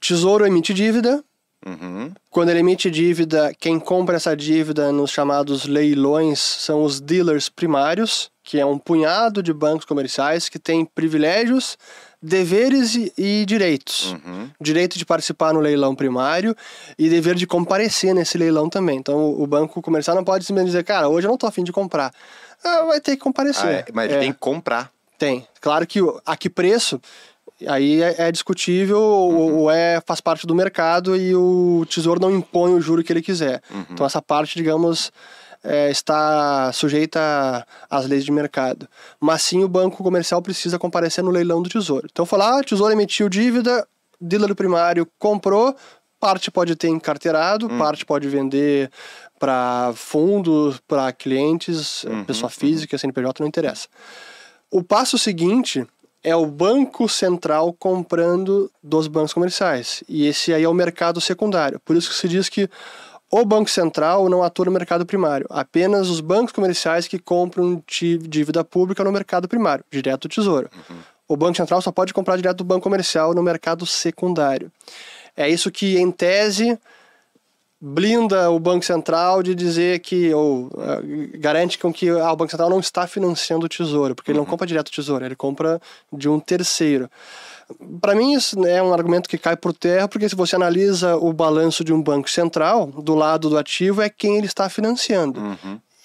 Tesouro 0.00 0.46
emite 0.46 0.72
dívida. 0.72 1.22
Uhum. 1.66 2.12
Quando 2.30 2.50
ele 2.50 2.60
emite 2.60 2.90
dívida, 2.90 3.52
quem 3.58 3.78
compra 3.80 4.16
essa 4.16 4.36
dívida 4.36 4.92
nos 4.92 5.10
chamados 5.10 5.66
leilões 5.66 6.38
são 6.38 6.84
os 6.84 7.00
dealers 7.00 7.48
primários, 7.48 8.30
que 8.44 8.58
é 8.58 8.64
um 8.64 8.78
punhado 8.78 9.42
de 9.42 9.52
bancos 9.52 9.84
comerciais 9.84 10.48
que 10.48 10.58
tem 10.58 10.84
privilégios, 10.84 11.76
deveres 12.22 12.94
e, 12.94 13.12
e 13.18 13.44
direitos. 13.44 14.12
Uhum. 14.12 14.50
Direito 14.60 14.98
de 14.98 15.04
participar 15.04 15.52
no 15.52 15.60
leilão 15.60 15.94
primário 15.94 16.56
e 16.98 17.08
dever 17.08 17.34
de 17.34 17.46
comparecer 17.46 18.14
nesse 18.14 18.38
leilão 18.38 18.68
também. 18.68 18.98
Então, 18.98 19.16
o, 19.18 19.42
o 19.42 19.46
banco 19.46 19.82
comercial 19.82 20.16
não 20.16 20.24
pode 20.24 20.44
simplesmente 20.44 20.70
dizer, 20.72 20.84
cara, 20.84 21.08
hoje 21.08 21.26
eu 21.26 21.30
não 21.30 21.38
tô 21.38 21.46
afim 21.46 21.64
de 21.64 21.72
comprar. 21.72 22.12
Ah, 22.64 22.84
vai 22.86 23.00
ter 23.00 23.12
que 23.12 23.22
comparecer. 23.22 23.66
Ah, 23.66 23.72
é, 23.72 23.84
mas 23.92 24.10
É. 24.10 24.18
tem 24.20 24.32
que 24.32 24.38
comprar. 24.38 24.90
Tem. 25.18 25.46
Claro 25.60 25.86
que 25.86 25.98
a 26.24 26.36
que 26.36 26.48
preço, 26.48 27.00
aí 27.66 28.02
é, 28.02 28.28
é 28.28 28.32
discutível 28.32 29.00
ou, 29.00 29.52
ou 29.60 29.70
é, 29.70 30.00
faz 30.06 30.20
parte 30.20 30.46
do 30.46 30.54
mercado 30.54 31.16
e 31.16 31.34
o 31.34 31.84
tesouro 31.88 32.20
não 32.20 32.30
impõe 32.30 32.74
o 32.74 32.80
juro 32.80 33.02
que 33.02 33.12
ele 33.12 33.22
quiser. 33.22 33.62
Então 33.90 34.06
essa 34.06 34.22
parte, 34.22 34.54
digamos, 34.56 35.10
é, 35.62 35.90
está 35.90 36.70
sujeita 36.72 37.66
às 37.90 38.06
leis 38.06 38.24
de 38.24 38.32
mercado. 38.32 38.88
Mas 39.20 39.42
sim 39.42 39.64
o 39.64 39.68
banco 39.68 40.02
comercial 40.02 40.40
precisa 40.40 40.78
comparecer 40.78 41.24
no 41.24 41.30
leilão 41.30 41.62
do 41.62 41.68
tesouro. 41.68 42.08
Então 42.10 42.24
falar, 42.24 42.58
ah, 42.58 42.64
tesouro 42.64 42.92
emitiu 42.92 43.28
dívida, 43.28 43.86
dealer 44.20 44.54
primário 44.54 45.06
comprou, 45.18 45.74
parte 46.18 46.50
pode 46.50 46.74
ter 46.76 46.88
encarteirado, 46.88 47.68
parte 47.70 48.04
pode 48.04 48.28
vender 48.28 48.90
para 49.38 49.92
fundos, 49.94 50.80
para 50.86 51.12
clientes, 51.12 52.04
eh, 52.04 52.24
pessoa 52.24 52.50
física, 52.50 52.98
CNPJ, 52.98 53.40
não 53.40 53.46
interessa. 53.46 53.86
O 54.68 54.82
passo 54.82 55.16
seguinte 55.16 55.86
é 56.22 56.34
o 56.34 56.46
Banco 56.46 57.08
Central 57.08 57.72
comprando 57.72 58.70
dos 58.82 59.06
bancos 59.06 59.32
comerciais. 59.32 60.02
E 60.08 60.26
esse 60.26 60.52
aí 60.52 60.64
é 60.64 60.68
o 60.68 60.74
mercado 60.74 61.20
secundário. 61.20 61.80
Por 61.84 61.96
isso 61.96 62.10
que 62.10 62.16
se 62.16 62.28
diz 62.28 62.48
que 62.48 62.68
o 63.30 63.44
Banco 63.44 63.70
Central 63.70 64.28
não 64.28 64.42
atua 64.42 64.64
no 64.64 64.70
mercado 64.70 65.04
primário. 65.04 65.46
Apenas 65.50 66.08
os 66.08 66.20
bancos 66.20 66.52
comerciais 66.52 67.06
que 67.06 67.18
compram 67.18 67.82
dívida 67.86 68.64
pública 68.64 69.04
no 69.04 69.12
mercado 69.12 69.46
primário, 69.46 69.84
direto 69.90 70.22
do 70.22 70.34
Tesouro. 70.34 70.70
O 71.26 71.36
Banco 71.36 71.56
Central 71.56 71.82
só 71.82 71.92
pode 71.92 72.14
comprar 72.14 72.36
direto 72.36 72.58
do 72.58 72.64
banco 72.64 72.82
comercial 72.82 73.34
no 73.34 73.42
mercado 73.42 73.84
secundário. 73.84 74.72
É 75.36 75.48
isso 75.48 75.70
que, 75.70 75.98
em 75.98 76.10
tese, 76.10 76.78
blinda 77.80 78.50
o 78.50 78.58
Banco 78.58 78.84
Central 78.84 79.42
de 79.42 79.54
dizer 79.54 80.00
que, 80.00 80.32
ou 80.34 80.68
eh, 80.78 81.38
garante 81.38 81.78
com 81.78 81.92
que 81.92 82.08
ah, 82.08 82.32
o 82.32 82.36
Banco 82.36 82.50
Central 82.50 82.70
não 82.70 82.80
está 82.80 83.06
financiando 83.06 83.66
o 83.66 83.68
Tesouro, 83.68 84.14
porque 84.14 84.32
ele 84.32 84.38
não 84.38 84.44
compra 84.44 84.66
direto 84.66 84.88
o 84.88 84.92
Tesouro, 84.92 85.24
ele 85.24 85.36
compra 85.36 85.80
de 86.12 86.28
um 86.28 86.40
terceiro. 86.40 87.08
Para 88.00 88.14
mim, 88.14 88.32
isso 88.32 88.64
é 88.66 88.82
um 88.82 88.92
argumento 88.92 89.28
que 89.28 89.38
cai 89.38 89.56
por 89.56 89.72
terra, 89.72 90.08
porque 90.08 90.28
se 90.28 90.34
você 90.34 90.56
analisa 90.56 91.16
o 91.16 91.32
balanço 91.32 91.84
de 91.84 91.92
um 91.92 92.02
banco 92.02 92.28
central, 92.28 92.86
do 92.86 93.14
lado 93.14 93.48
do 93.50 93.58
ativo 93.58 94.02
é 94.02 94.08
quem 94.08 94.38
ele 94.38 94.46
está 94.46 94.68
financiando. 94.68 95.40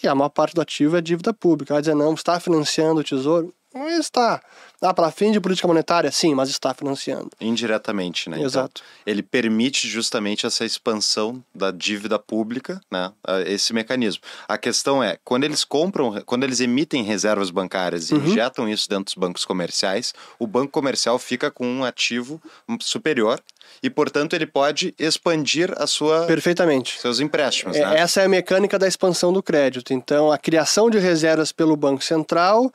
e 0.03 0.07
a 0.07 0.13
maior 0.13 0.29
parte 0.29 0.53
do 0.53 0.61
ativo 0.61 0.97
é 0.97 1.01
dívida 1.01 1.33
pública. 1.33 1.73
Vai 1.73 1.81
dizer, 1.81 1.95
não, 1.95 2.13
está 2.13 2.39
financiando 2.39 2.99
o 2.99 3.03
tesouro? 3.03 3.53
Não 3.73 3.89
está. 3.89 4.41
Ah, 4.81 4.93
para 4.93 5.09
fim 5.11 5.31
de 5.31 5.39
política 5.39 5.67
monetária, 5.67 6.11
sim, 6.11 6.35
mas 6.35 6.49
está 6.49 6.73
financiando. 6.73 7.29
Indiretamente, 7.39 8.29
né? 8.29 8.41
Exato. 8.41 8.83
Então, 8.83 9.11
ele 9.13 9.23
permite 9.23 9.87
justamente 9.87 10.45
essa 10.45 10.65
expansão 10.65 11.43
da 11.55 11.71
dívida 11.71 12.19
pública, 12.19 12.81
né? 12.91 13.11
Esse 13.45 13.73
mecanismo. 13.73 14.21
A 14.47 14.57
questão 14.57 15.01
é, 15.01 15.17
quando 15.23 15.45
eles 15.45 15.63
compram, 15.63 16.21
quando 16.25 16.43
eles 16.43 16.59
emitem 16.59 17.01
reservas 17.01 17.49
bancárias 17.49 18.11
e 18.11 18.13
uhum. 18.13 18.25
injetam 18.25 18.67
isso 18.67 18.89
dentro 18.89 19.05
dos 19.05 19.15
bancos 19.15 19.45
comerciais, 19.45 20.13
o 20.37 20.45
banco 20.45 20.71
comercial 20.71 21.17
fica 21.17 21.49
com 21.49 21.65
um 21.65 21.85
ativo 21.85 22.41
superior 22.81 23.41
e, 23.81 23.89
portanto, 23.89 24.33
ele 24.33 24.45
pode 24.45 24.93
expandir 24.99 25.73
a 25.77 25.87
sua 25.87 26.25
perfeitamente 26.25 26.99
seus 26.99 27.19
empréstimos. 27.19 27.75
É, 27.77 27.85
né? 27.85 27.99
Essa 27.99 28.21
é 28.21 28.25
a 28.25 28.29
mecânica 28.29 28.77
da 28.77 28.87
expansão 28.87 29.31
do 29.31 29.41
crédito. 29.41 29.93
Então, 29.93 30.31
a 30.31 30.37
criação 30.37 30.89
de 30.89 30.99
reservas 30.99 31.51
pelo 31.51 31.75
Banco 31.75 32.03
Central 32.03 32.71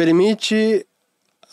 permite 0.00 0.86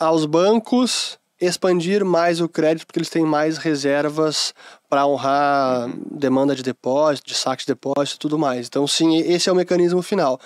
aos 0.00 0.24
bancos 0.24 1.18
expandir 1.38 2.02
mais 2.02 2.40
o 2.40 2.48
crédito 2.48 2.86
porque 2.86 2.98
eles 2.98 3.10
têm 3.10 3.22
mais 3.22 3.58
reservas 3.58 4.54
para 4.88 5.06
honrar 5.06 5.86
demanda 6.10 6.56
de 6.56 6.62
depósito, 6.62 7.28
de 7.28 7.34
saque 7.34 7.64
de 7.64 7.74
depósito 7.74 8.16
e 8.16 8.18
tudo 8.18 8.38
mais. 8.38 8.66
Então, 8.66 8.86
sim, 8.86 9.18
esse 9.18 9.50
é 9.50 9.52
o 9.52 9.54
mecanismo 9.54 10.00
final. 10.00 10.40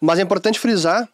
Mas 0.00 0.18
é 0.18 0.22
importante 0.22 0.58
frisar 0.58 1.08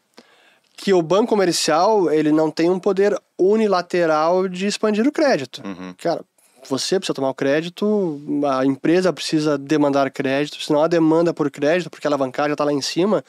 que 0.78 0.94
o 0.94 1.02
banco 1.02 1.26
comercial 1.26 2.10
ele 2.10 2.32
não 2.32 2.50
tem 2.50 2.70
um 2.70 2.80
poder 2.80 3.14
unilateral 3.38 4.48
de 4.48 4.66
expandir 4.66 5.06
o 5.06 5.12
crédito. 5.12 5.60
Uhum. 5.62 5.94
Cara, 5.98 6.24
você 6.66 6.98
precisa 6.98 7.14
tomar 7.14 7.28
o 7.28 7.34
crédito, 7.34 8.18
a 8.50 8.64
empresa 8.64 9.12
precisa 9.12 9.58
demandar 9.58 10.10
crédito, 10.10 10.56
senão 10.62 10.82
a 10.82 10.88
demanda 10.88 11.34
por 11.34 11.50
crédito, 11.50 11.90
porque 11.90 12.06
a 12.06 12.08
alavancagem 12.08 12.52
está 12.52 12.64
lá 12.64 12.72
em 12.72 12.80
cima, 12.80 13.22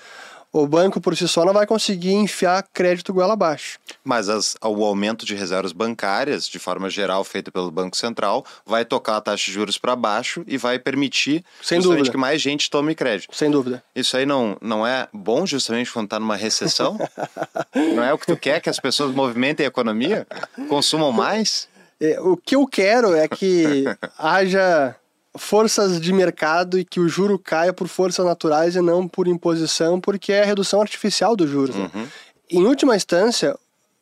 o 0.54 0.68
banco 0.68 0.99
por 0.99 1.16
si 1.16 1.28
só 1.28 1.45
não 1.45 1.54
vai 1.54 1.66
conseguir 1.66 2.12
enfiar 2.14 2.66
crédito 2.74 3.14
goela 3.14 3.34
abaixo. 3.34 3.80
Mas 4.04 4.28
as, 4.28 4.56
o 4.62 4.84
aumento 4.84 5.26
de 5.26 5.36
reservas 5.36 5.72
bancárias, 5.72 6.47
de 6.47 6.60
forma 6.60 6.89
geral, 6.89 7.24
feito 7.24 7.52
pelo 7.52 7.72
Banco 7.72 7.95
Central, 7.95 8.45
vai 8.66 8.84
tocar 8.84 9.18
a 9.18 9.22
taxa 9.22 9.45
de 9.45 9.52
juros 9.52 9.78
para 9.78 9.95
baixo 9.95 10.43
e 10.47 10.58
vai 10.58 10.78
permitir 10.78 11.43
Sem 11.62 11.80
dúvida. 11.80 12.12
que 12.12 12.18
mais 12.18 12.41
gente 12.41 12.70
tome 12.70 12.93
crédito. 12.95 13.36
Sem 13.36 13.49
dúvida. 13.49 13.84
Isso 13.95 14.18
aí 14.18 14.26
não, 14.26 14.58
não 14.62 14.86
é 14.86 15.08
bom 15.14 15.45
justamente 15.45 15.91
quando 15.91 16.06
está 16.06 16.20
numa 16.20 16.36
recessão? 16.36 16.97
não 17.95 18.04
é 18.04 18.14
o 18.14 18.18
que 18.18 18.26
tu 18.26 18.36
quer 18.36 18.60
que 18.60 18.70
as 18.70 18.80
pessoas 18.80 19.14
movimentem 19.14 19.66
a 19.66 19.70
economia? 19.70 20.28
Consumam 20.68 21.12
mais? 21.12 21.70
É, 21.99 22.20
o 22.20 22.36
que 22.36 22.56
eu 22.56 22.68
quero 22.68 23.16
é 23.16 23.28
que 23.28 23.86
haja 24.18 24.95
forças 25.38 26.00
de 26.00 26.12
mercado 26.12 26.78
e 26.78 26.86
que 26.86 27.00
o 27.00 27.08
juro 27.08 27.40
caia 27.40 27.74
por 27.74 27.88
forças 27.88 28.26
naturais 28.26 28.76
e 28.76 28.82
não 28.82 29.08
por 29.08 29.28
imposição, 29.28 30.00
porque 30.00 30.32
é 30.32 30.44
a 30.44 30.46
redução 30.46 30.82
artificial 30.82 31.36
dos 31.36 31.50
juros. 31.50 31.76
Né? 31.76 31.90
Uhum. 31.94 32.02
Né? 32.02 32.10
Em 32.50 32.66
última 32.66 32.96
instância, 32.96 33.58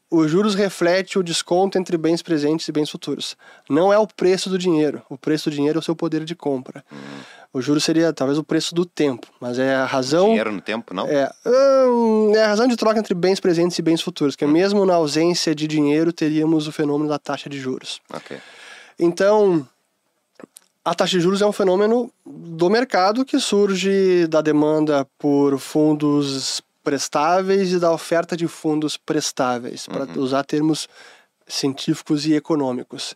os 0.09 0.31
juros 0.31 0.55
reflete 0.55 1.19
o 1.19 1.23
desconto 1.23 1.77
entre 1.77 1.95
bens 1.95 2.23
presentes 2.23 2.67
e 2.67 2.71
bens 2.71 2.89
futuros. 2.89 3.37
Não 3.69 3.93
é 3.93 3.97
o 3.97 4.07
preço 4.07 4.49
do 4.49 4.57
dinheiro. 4.57 5.03
O 5.07 5.17
preço 5.17 5.49
do 5.49 5.55
dinheiro 5.55 5.77
é 5.77 5.81
o 5.81 5.83
seu 5.83 5.95
poder 5.95 6.25
de 6.25 6.35
compra. 6.35 6.83
Uhum. 6.91 6.97
O 7.53 7.61
juro 7.61 7.79
seria 7.79 8.11
talvez 8.11 8.37
o 8.37 8.43
preço 8.43 8.73
do 8.73 8.85
tempo, 8.85 9.27
mas 9.39 9.57
é 9.59 9.75
a 9.75 9.85
razão. 9.85 10.27
Dinheiro 10.27 10.51
no 10.51 10.61
tempo, 10.61 10.93
não? 10.93 11.07
É, 11.07 11.31
hum, 11.45 12.31
é 12.35 12.43
a 12.43 12.47
razão 12.47 12.67
de 12.67 12.75
troca 12.75 12.99
entre 12.99 13.13
bens 13.13 13.39
presentes 13.39 13.77
e 13.77 13.81
bens 13.81 14.01
futuros, 14.01 14.35
que 14.35 14.45
uhum. 14.45 14.51
mesmo 14.51 14.85
na 14.85 14.95
ausência 14.95 15.53
de 15.53 15.67
dinheiro 15.67 16.11
teríamos 16.13 16.67
o 16.67 16.71
fenômeno 16.71 17.09
da 17.09 17.19
taxa 17.19 17.49
de 17.49 17.59
juros. 17.59 18.01
Okay. 18.11 18.37
Então, 18.99 19.67
a 20.89 20.95
taxa 20.95 21.17
de 21.17 21.21
juros 21.21 21.39
é 21.39 21.45
um 21.45 21.51
fenômeno 21.51 22.11
do 22.25 22.67
mercado 22.67 23.23
que 23.23 23.39
surge 23.39 24.25
da 24.25 24.41
demanda 24.41 25.07
por 25.19 25.59
fundos 25.59 26.63
prestáveis 26.83 27.71
e 27.71 27.79
da 27.79 27.91
oferta 27.91 28.35
de 28.35 28.47
fundos 28.47 28.97
prestáveis, 28.97 29.87
uhum. 29.87 29.93
para 29.93 30.19
usar 30.19 30.43
termos 30.43 30.89
científicos 31.47 32.25
e 32.25 32.33
econômicos. 32.33 33.15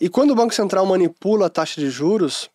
E 0.00 0.08
quando 0.08 0.30
o 0.30 0.34
Banco 0.34 0.54
Central 0.54 0.86
manipula 0.86 1.48
a 1.48 1.50
taxa 1.50 1.78
de 1.78 1.90
juros, 1.90 2.48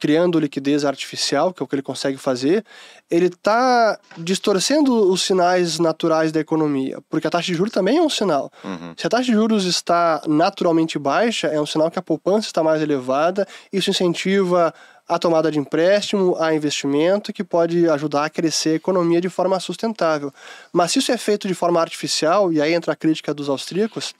criando 0.00 0.40
liquidez 0.40 0.84
artificial, 0.84 1.52
que 1.52 1.62
é 1.62 1.64
o 1.64 1.66
que 1.66 1.74
ele 1.74 1.82
consegue 1.82 2.16
fazer, 2.16 2.64
ele 3.10 3.26
está 3.26 3.98
distorcendo 4.16 5.10
os 5.12 5.22
sinais 5.22 5.78
naturais 5.78 6.32
da 6.32 6.40
economia, 6.40 6.98
porque 7.10 7.26
a 7.26 7.30
taxa 7.30 7.48
de 7.48 7.54
juros 7.54 7.72
também 7.72 7.98
é 7.98 8.02
um 8.02 8.08
sinal. 8.08 8.50
Uhum. 8.64 8.94
Se 8.96 9.06
a 9.06 9.10
taxa 9.10 9.24
de 9.24 9.32
juros 9.32 9.66
está 9.66 10.22
naturalmente 10.26 10.98
baixa, 10.98 11.48
é 11.48 11.60
um 11.60 11.66
sinal 11.66 11.90
que 11.90 11.98
a 11.98 12.02
poupança 12.02 12.46
está 12.46 12.62
mais 12.62 12.80
elevada, 12.80 13.46
isso 13.70 13.90
incentiva 13.90 14.72
a 15.06 15.18
tomada 15.18 15.50
de 15.50 15.58
empréstimo, 15.58 16.36
a 16.38 16.54
investimento, 16.54 17.32
que 17.32 17.42
pode 17.42 17.88
ajudar 17.88 18.24
a 18.24 18.30
crescer 18.30 18.70
a 18.70 18.74
economia 18.74 19.20
de 19.20 19.28
forma 19.28 19.58
sustentável. 19.58 20.32
Mas 20.72 20.92
se 20.92 21.00
isso 21.00 21.10
é 21.10 21.18
feito 21.18 21.48
de 21.48 21.54
forma 21.54 21.80
artificial, 21.80 22.52
e 22.52 22.62
aí 22.62 22.72
entra 22.72 22.92
a 22.92 22.96
crítica 22.96 23.34
dos 23.34 23.48
austríacos, 23.48 24.14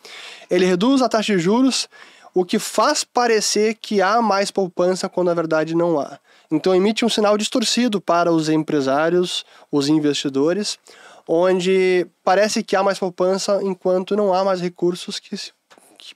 ele 0.51 0.67
reduz 0.67 1.01
a 1.01 1.09
taxa 1.09 1.33
de 1.33 1.39
juros 1.39 1.89
o 2.35 2.45
que 2.45 2.59
faz 2.59 3.05
parecer 3.05 3.75
que 3.75 4.01
há 4.01 4.21
mais 4.23 4.51
poupança 4.51 5.09
quando 5.09 5.29
na 5.29 5.35
verdade 5.35 5.75
não 5.75 5.99
há. 5.99 6.19
Então 6.51 6.75
emite 6.75 7.05
um 7.05 7.09
sinal 7.09 7.37
distorcido 7.39 8.01
para 8.01 8.33
os 8.33 8.49
empresários, 8.49 9.45
os 9.71 9.89
investidores, 9.89 10.79
onde 11.27 12.07
parece 12.25 12.63
que 12.63 12.75
há 12.75 12.83
mais 12.83 12.99
poupança 12.99 13.61
enquanto 13.63 14.17
não 14.17 14.35
há 14.35 14.45
mais 14.45 14.61
recursos 14.61 15.21
que, 15.21 15.37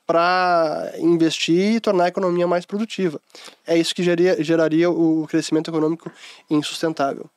para 0.06 0.92
investir 0.98 1.76
e 1.76 1.80
tornar 1.80 2.04
a 2.04 2.08
economia 2.08 2.46
mais 2.46 2.66
produtiva. 2.66 3.20
É 3.66 3.76
isso 3.76 3.94
que 3.94 4.02
geraria, 4.02 4.42
geraria 4.42 4.90
o 4.90 5.26
crescimento 5.28 5.70
econômico 5.70 6.10
insustentável. 6.50 7.30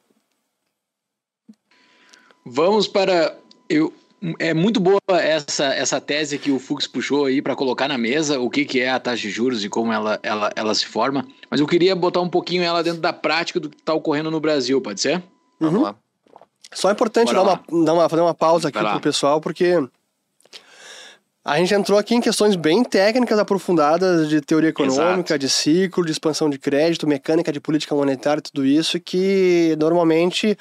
Vamos 2.43 2.87
para 2.87 3.37
eu 3.69 3.93
é 4.39 4.53
muito 4.53 4.79
boa 4.79 4.99
essa, 5.11 5.65
essa 5.65 6.01
tese 6.01 6.37
que 6.37 6.51
o 6.51 6.59
Fux 6.59 6.87
puxou 6.87 7.25
aí 7.25 7.41
para 7.41 7.55
colocar 7.55 7.87
na 7.87 7.97
mesa 7.97 8.39
o 8.39 8.49
que, 8.49 8.65
que 8.65 8.79
é 8.79 8.89
a 8.89 8.99
taxa 8.99 9.21
de 9.21 9.29
juros 9.29 9.63
e 9.63 9.69
como 9.69 9.93
ela, 9.93 10.19
ela, 10.23 10.51
ela 10.55 10.73
se 10.73 10.85
forma. 10.85 11.25
Mas 11.49 11.59
eu 11.59 11.67
queria 11.67 11.95
botar 11.95 12.21
um 12.21 12.29
pouquinho 12.29 12.63
ela 12.63 12.83
dentro 12.83 12.99
da 12.99 13.13
prática 13.13 13.59
do 13.59 13.69
que 13.69 13.77
está 13.77 13.93
ocorrendo 13.93 14.31
no 14.31 14.39
Brasil, 14.39 14.81
pode 14.81 15.01
ser? 15.01 15.17
Uhum. 15.59 15.71
Vamos 15.71 15.81
lá. 15.81 15.95
Só 16.73 16.89
é 16.89 16.93
importante 16.93 17.33
dar 17.33 17.43
uma, 17.43 17.85
dar 17.85 17.93
uma, 17.93 18.09
fazer 18.09 18.21
uma 18.21 18.33
pausa 18.33 18.69
aqui 18.69 18.77
para 18.77 18.97
o 18.97 19.01
pessoal, 19.01 19.39
porque 19.39 19.75
a 21.47 21.57
gente 21.57 21.73
entrou 21.73 21.97
aqui 21.97 22.13
em 22.13 22.19
questões 22.19 22.57
bem 22.57 22.83
técnicas 22.83 23.39
aprofundadas 23.39 24.27
de 24.27 24.41
teoria 24.41 24.69
econômica, 24.69 25.33
Exato. 25.33 25.39
de 25.39 25.49
ciclo, 25.49 26.03
de 26.03 26.11
expansão 26.11 26.49
de 26.49 26.59
crédito, 26.59 27.07
mecânica 27.07 27.53
de 27.53 27.61
política 27.61 27.95
monetária, 27.95 28.41
tudo 28.41 28.65
isso 28.65 28.99
que 28.99 29.73
normalmente 29.79 30.57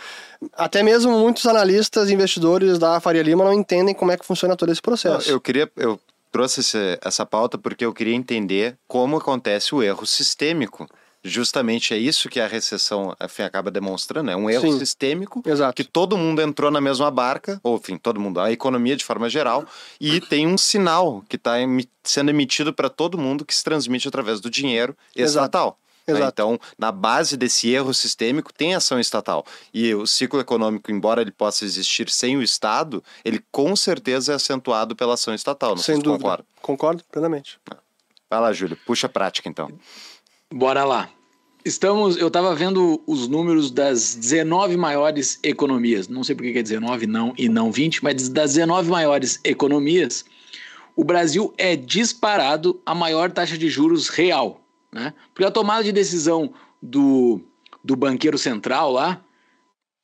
até 0.53 0.85
mesmo 0.85 1.19
muitos 1.19 1.45
analistas 1.45 2.09
e 2.09 2.15
investidores 2.15 2.79
da 2.79 3.01
Faria 3.01 3.23
Lima 3.23 3.45
não 3.45 3.53
entendem 3.53 3.97
como 3.97 4.13
é 4.13 4.17
que 4.17 4.25
funciona 4.25 4.55
todo 4.55 4.71
esse 4.71 4.81
processo. 4.81 5.29
Eu 5.29 5.41
queria 5.41 5.69
eu 5.77 5.99
trouxe 6.31 6.61
essa 7.03 7.27
pauta 7.27 7.59
porque 7.59 7.85
eu 7.85 7.93
queria 7.93 8.15
entender 8.15 8.77
como 8.87 9.17
acontece 9.17 9.75
o 9.75 9.83
erro 9.83 10.07
sistêmico 10.07 10.89
justamente 11.29 11.93
é 11.95 11.97
isso 11.99 12.29
que 12.29 12.41
a 12.41 12.47
recessão 12.47 13.15
enfim, 13.23 13.43
acaba 13.43 13.71
demonstrando, 13.71 14.31
é 14.31 14.37
um 14.37 14.49
erro 14.49 14.73
Sim, 14.73 14.79
sistêmico 14.79 15.43
exato. 15.47 15.75
que 15.75 15.85
todo 15.85 16.17
mundo 16.17 16.41
entrou 16.41 16.71
na 16.71 16.81
mesma 16.81 17.11
barca, 17.11 17.61
ou 17.63 17.77
enfim, 17.77 17.97
todo 17.97 18.21
mundo, 18.21 18.41
a 18.41 18.53
economia 18.53 18.97
de 18.97 19.05
forma 19.05 19.29
geral, 19.29 19.67
e 20.01 20.21
tem 20.21 20.47
um 20.47 20.59
sinal 20.59 21.23
que 21.29 21.37
está 21.37 21.55
sendo 22.03 22.31
emitido 22.31 22.73
para 22.73 22.89
todo 22.89 23.19
mundo 23.19 23.45
que 23.45 23.55
se 23.55 23.65
transmite 23.65 24.09
através 24.09 24.41
do 24.41 24.51
dinheiro 24.51 24.97
estatal. 25.15 25.79
Né? 25.81 25.87
Exato. 26.15 26.33
Então, 26.33 26.61
na 26.79 26.93
base 26.93 27.37
desse 27.37 27.69
erro 27.69 27.93
sistêmico 27.93 28.55
tem 28.55 28.75
ação 28.75 29.01
estatal. 29.01 29.45
E 29.75 29.93
o 29.93 30.07
ciclo 30.07 30.39
econômico, 30.39 30.93
embora 30.93 31.21
ele 31.21 31.33
possa 31.33 31.65
existir 31.65 32.09
sem 32.11 32.37
o 32.37 32.43
Estado, 32.43 33.03
ele 33.25 33.45
com 33.51 33.75
certeza 33.75 34.33
é 34.33 34.37
acentuado 34.37 34.95
pela 34.95 35.15
ação 35.15 35.35
estatal. 35.35 35.71
Não 35.71 35.83
sem 35.83 35.99
dúvida. 35.99 36.23
Concordo. 36.23 36.47
concordo 36.63 37.05
plenamente. 37.11 37.59
Vai 38.31 38.41
lá, 38.41 38.53
Júlio. 38.53 38.79
Puxa 38.87 39.07
a 39.07 39.11
prática, 39.11 39.49
então. 39.49 39.69
Bora 40.53 40.85
lá. 40.85 41.11
Estamos, 41.67 42.17
eu 42.17 42.29
estava 42.29 42.55
vendo 42.55 43.03
os 43.09 43.27
números 43.27 43.73
das 43.73 44.15
19 44.15 44.77
maiores 44.77 45.41
economias. 45.43 46.07
Não 46.07 46.23
sei 46.23 46.37
por 46.37 46.45
que 46.45 46.57
é 46.57 46.63
19 46.63 47.09
não 47.09 47.35
e 47.37 47.49
não 47.49 47.73
20, 47.73 48.05
mas 48.05 48.29
das 48.29 48.55
19 48.55 48.89
maiores 48.89 49.41
economias, 49.43 50.25
o 50.95 51.03
Brasil 51.03 51.53
é 51.59 51.75
disparado 51.75 52.81
a 52.87 52.95
maior 52.95 53.33
taxa 53.33 53.59
de 53.59 53.69
juros 53.69 54.09
real, 54.09 54.61
né? 54.93 55.13
Porque 55.35 55.45
a 55.45 55.51
tomada 55.51 55.83
de 55.83 55.91
decisão 55.91 56.55
do, 56.81 57.41
do 57.83 57.97
banqueiro 57.97 58.39
central 58.39 58.93
lá 58.93 59.21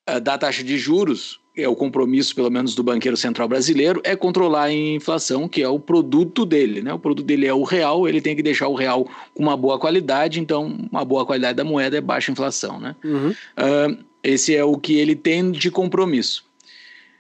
eh, 0.09 0.19
da 0.19 0.37
taxa 0.37 0.65
de 0.65 0.77
juros 0.77 1.41
é 1.55 1.69
o 1.69 1.77
compromisso, 1.77 2.35
pelo 2.35 2.51
menos, 2.51 2.75
do 2.75 2.83
banqueiro 2.83 3.17
central 3.17 3.47
brasileiro, 3.47 4.01
é 4.05 4.17
controlar 4.17 4.65
a 4.65 4.73
inflação, 4.73 5.47
que 5.47 5.63
é 5.63 5.69
o 5.69 5.79
produto 5.79 6.47
dele. 6.47 6.81
Né? 6.81 6.93
O 6.95 6.99
produto 6.99 7.27
dele 7.27 7.47
é 7.47 7.53
o 7.53 7.63
real, 7.63 8.09
ele 8.09 8.21
tem 8.21 8.35
que 8.35 8.43
deixar 8.43 8.69
o 8.69 8.75
real 8.75 9.07
com 9.35 9.43
uma 9.43 9.57
boa 9.57 9.79
qualidade, 9.79 10.41
então 10.41 10.79
uma 10.91 11.05
boa 11.05 11.27
qualidade 11.27 11.57
da 11.57 11.65
moeda 11.65 11.97
é 11.97 12.01
baixa 12.01 12.33
inflação. 12.33 12.81
Né? 12.81 12.97
Uhum. 13.05 13.31
Uh, 13.31 14.05
esse 14.23 14.55
é 14.55 14.65
o 14.65 14.79
que 14.79 14.95
ele 14.95 15.15
tem 15.15 15.51
de 15.51 15.71
compromisso. 15.71 16.45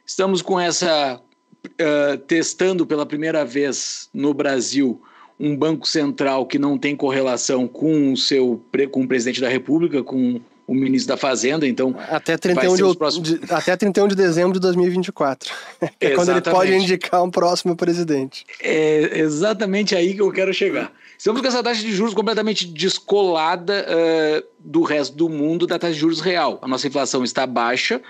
Estamos 0.06 0.40
com 0.40 0.58
essa. 0.58 1.20
Uh, 1.64 2.18
testando 2.26 2.84
pela 2.84 3.06
primeira 3.06 3.44
vez 3.44 4.08
no 4.12 4.34
Brasil 4.34 5.00
um 5.38 5.56
banco 5.56 5.86
central 5.86 6.44
que 6.44 6.58
não 6.58 6.76
tem 6.76 6.96
correlação 6.96 7.68
com 7.68 8.12
o 8.12 8.16
seu 8.16 8.60
com 8.90 9.02
o 9.02 9.08
presidente 9.08 9.40
da 9.40 9.48
República, 9.48 10.02
com 10.02 10.40
o 10.66 10.74
ministro 10.74 11.08
da 11.08 11.16
Fazenda, 11.16 11.66
então. 11.66 11.94
Até 12.08 12.36
31, 12.36 12.76
de, 12.76 12.96
próximos... 12.96 13.28
de, 13.28 13.40
até 13.52 13.76
31 13.76 14.08
de 14.08 14.14
dezembro 14.14 14.52
de 14.54 14.60
2024. 14.60 15.52
é 16.00 16.10
quando 16.10 16.30
ele 16.30 16.40
pode 16.40 16.72
indicar 16.74 17.22
um 17.22 17.30
próximo 17.30 17.76
presidente. 17.76 18.44
É 18.60 19.18
exatamente 19.18 19.94
aí 19.94 20.14
que 20.14 20.22
eu 20.22 20.30
quero 20.32 20.52
chegar. 20.52 20.92
Estamos 21.18 21.40
com 21.40 21.46
essa 21.46 21.62
taxa 21.62 21.80
de 21.80 21.92
juros 21.92 22.14
completamente 22.14 22.66
descolada 22.66 23.86
uh, 23.86 24.44
do 24.58 24.82
resto 24.82 25.14
do 25.14 25.28
mundo 25.28 25.66
da 25.66 25.78
taxa 25.78 25.94
de 25.94 26.00
juros 26.00 26.20
real. 26.20 26.58
A 26.62 26.66
nossa 26.66 26.88
inflação 26.88 27.22
está 27.22 27.46
baixa, 27.46 28.00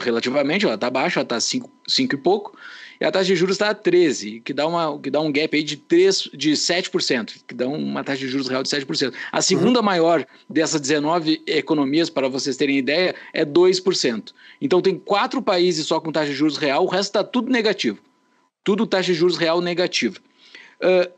relativamente, 0.00 0.64
ela 0.64 0.74
está 0.74 0.88
baixa, 0.88 1.20
ela 1.20 1.24
está 1.24 1.40
5 1.40 1.70
e 1.98 2.16
pouco, 2.16 2.56
e 3.00 3.04
a 3.04 3.10
taxa 3.10 3.26
de 3.26 3.36
juros 3.36 3.54
está 3.54 3.70
a 3.70 3.74
13, 3.74 4.40
que 4.40 4.52
dá, 4.52 4.66
uma, 4.66 4.98
que 4.98 5.10
dá 5.10 5.20
um 5.20 5.32
gap 5.32 5.56
aí 5.56 5.62
de, 5.62 5.76
3, 5.76 6.30
de 6.34 6.52
7%, 6.52 7.42
que 7.46 7.54
dá 7.54 7.68
uma 7.68 8.04
taxa 8.04 8.20
de 8.20 8.28
juros 8.28 8.48
real 8.48 8.62
de 8.62 8.68
7%. 8.68 9.12
A 9.32 9.42
segunda 9.42 9.80
uhum. 9.80 9.84
maior 9.84 10.26
dessas 10.48 10.80
19 10.80 11.42
economias, 11.46 12.08
para 12.08 12.28
vocês 12.28 12.56
terem 12.56 12.78
ideia, 12.78 13.14
é 13.32 13.44
2%. 13.44 14.32
Então 14.60 14.80
tem 14.80 14.98
quatro 14.98 15.42
países 15.42 15.86
só 15.86 16.00
com 16.00 16.12
taxa 16.12 16.30
de 16.30 16.36
juros 16.36 16.56
real, 16.56 16.84
o 16.84 16.88
resto 16.88 17.10
está 17.10 17.24
tudo 17.24 17.50
negativo. 17.50 17.98
Tudo 18.62 18.86
taxa 18.86 19.12
de 19.12 19.18
juros 19.18 19.36
real 19.36 19.60
negativa. 19.60 20.16
Uh, 20.80 21.12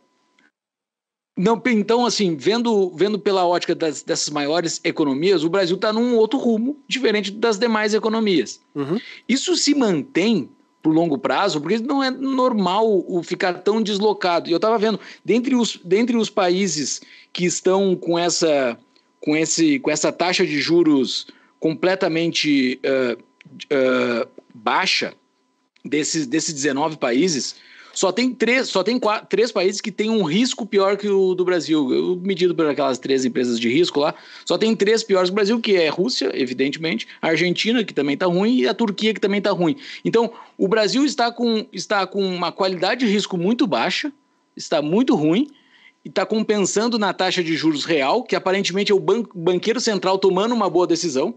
não, 1.39 1.61
então, 1.67 2.07
assim, 2.07 2.35
vendo, 2.35 2.91
vendo 2.97 3.19
pela 3.19 3.47
ótica 3.47 3.75
das, 3.75 4.03
dessas 4.03 4.31
maiores 4.31 4.81
economias, 4.83 5.45
o 5.45 5.51
Brasil 5.51 5.77
está 5.77 5.93
num 5.93 6.17
outro 6.17 6.39
rumo, 6.39 6.83
diferente 6.89 7.31
das 7.31 7.59
demais 7.59 7.93
economias. 7.93 8.59
Uhum. 8.75 8.99
Isso 9.29 9.55
se 9.55 9.75
mantém 9.75 10.49
por 10.87 10.95
longo 10.95 11.19
prazo, 11.19 11.61
porque 11.61 11.79
não 11.79 12.01
é 12.01 12.13
normal 12.13 12.87
o 13.09 13.21
ficar 13.21 13.55
tão 13.55 13.83
deslocado. 13.83 14.49
E 14.49 14.53
eu 14.53 14.57
estava 14.57 14.79
vendo, 14.79 15.01
dentre 15.25 15.57
os, 15.57 15.81
dentre 15.85 16.17
os 16.17 16.31
países 16.31 17.01
que 17.33 17.45
estão 17.45 17.97
com 17.97 18.17
essa, 18.17 18.79
com 19.21 19.37
esse, 19.37 19.81
com 19.81 19.91
essa 19.91 20.13
taxa 20.13 20.47
de 20.47 20.61
juros 20.61 21.27
completamente 21.59 22.81
uh, 22.87 23.21
uh, 23.21 24.29
baixa, 24.55 25.13
desses, 25.85 26.25
desses 26.25 26.55
19 26.55 26.99
países, 26.99 27.57
só 27.97 28.13
tem 28.13 28.31
três, 28.31 28.69
só 28.69 28.83
tem 28.83 28.99
quatro, 28.99 29.27
três 29.27 29.51
países 29.51 29.81
que 29.81 29.91
têm 29.91 30.11
um 30.11 30.23
risco 30.23 30.67
pior 30.67 30.99
que 30.99 31.09
o 31.09 31.35
do 31.35 31.47
Brasil. 31.47 32.21
medido 32.23 32.55
por 32.55 32.67
aquelas 32.67 32.99
três 32.99 33.25
empresas 33.25 33.59
de 33.59 33.71
risco 33.71 34.01
lá, 34.01 34.15
só 34.45 34.59
tem 34.59 34.77
três 34.77 35.03
piores 35.03 35.31
que 35.31 35.33
o 35.33 35.35
Brasil, 35.35 35.59
que 35.59 35.77
é 35.77 35.89
Rússia, 35.89 36.31
evidentemente, 36.35 37.09
a 37.23 37.29
Argentina, 37.29 37.83
que 37.83 37.95
também 37.95 38.13
está 38.13 38.27
ruim, 38.27 38.59
e 38.59 38.69
a 38.69 38.75
Turquia, 38.75 39.15
que 39.15 39.21
também 39.21 39.39
está 39.39 39.51
ruim. 39.51 39.77
Então, 40.05 40.31
o 40.59 40.69
Brasil 40.69 41.07
está 41.07 41.33
com, 41.33 41.67
está 41.73 42.07
com 42.07 42.23
uma 42.23 42.53
qualidade 42.53 43.07
de 43.07 43.11
risco 43.11 43.39
muito 43.39 43.67
baixa, 43.67 44.13
está 44.55 44.83
muito 44.83 45.15
ruim, 45.15 45.49
e 46.05 46.11
está 46.11 46.27
compensando 46.27 46.99
na 46.99 47.15
taxa 47.15 47.43
de 47.43 47.57
juros 47.57 47.87
real, 47.87 48.23
que 48.25 48.37
aparentemente 48.37 48.93
é 48.93 48.95
o 48.95 49.01
banqueiro 49.35 49.81
central 49.81 50.19
tomando 50.19 50.55
uma 50.55 50.69
boa 50.69 50.87
decisão. 50.87 51.35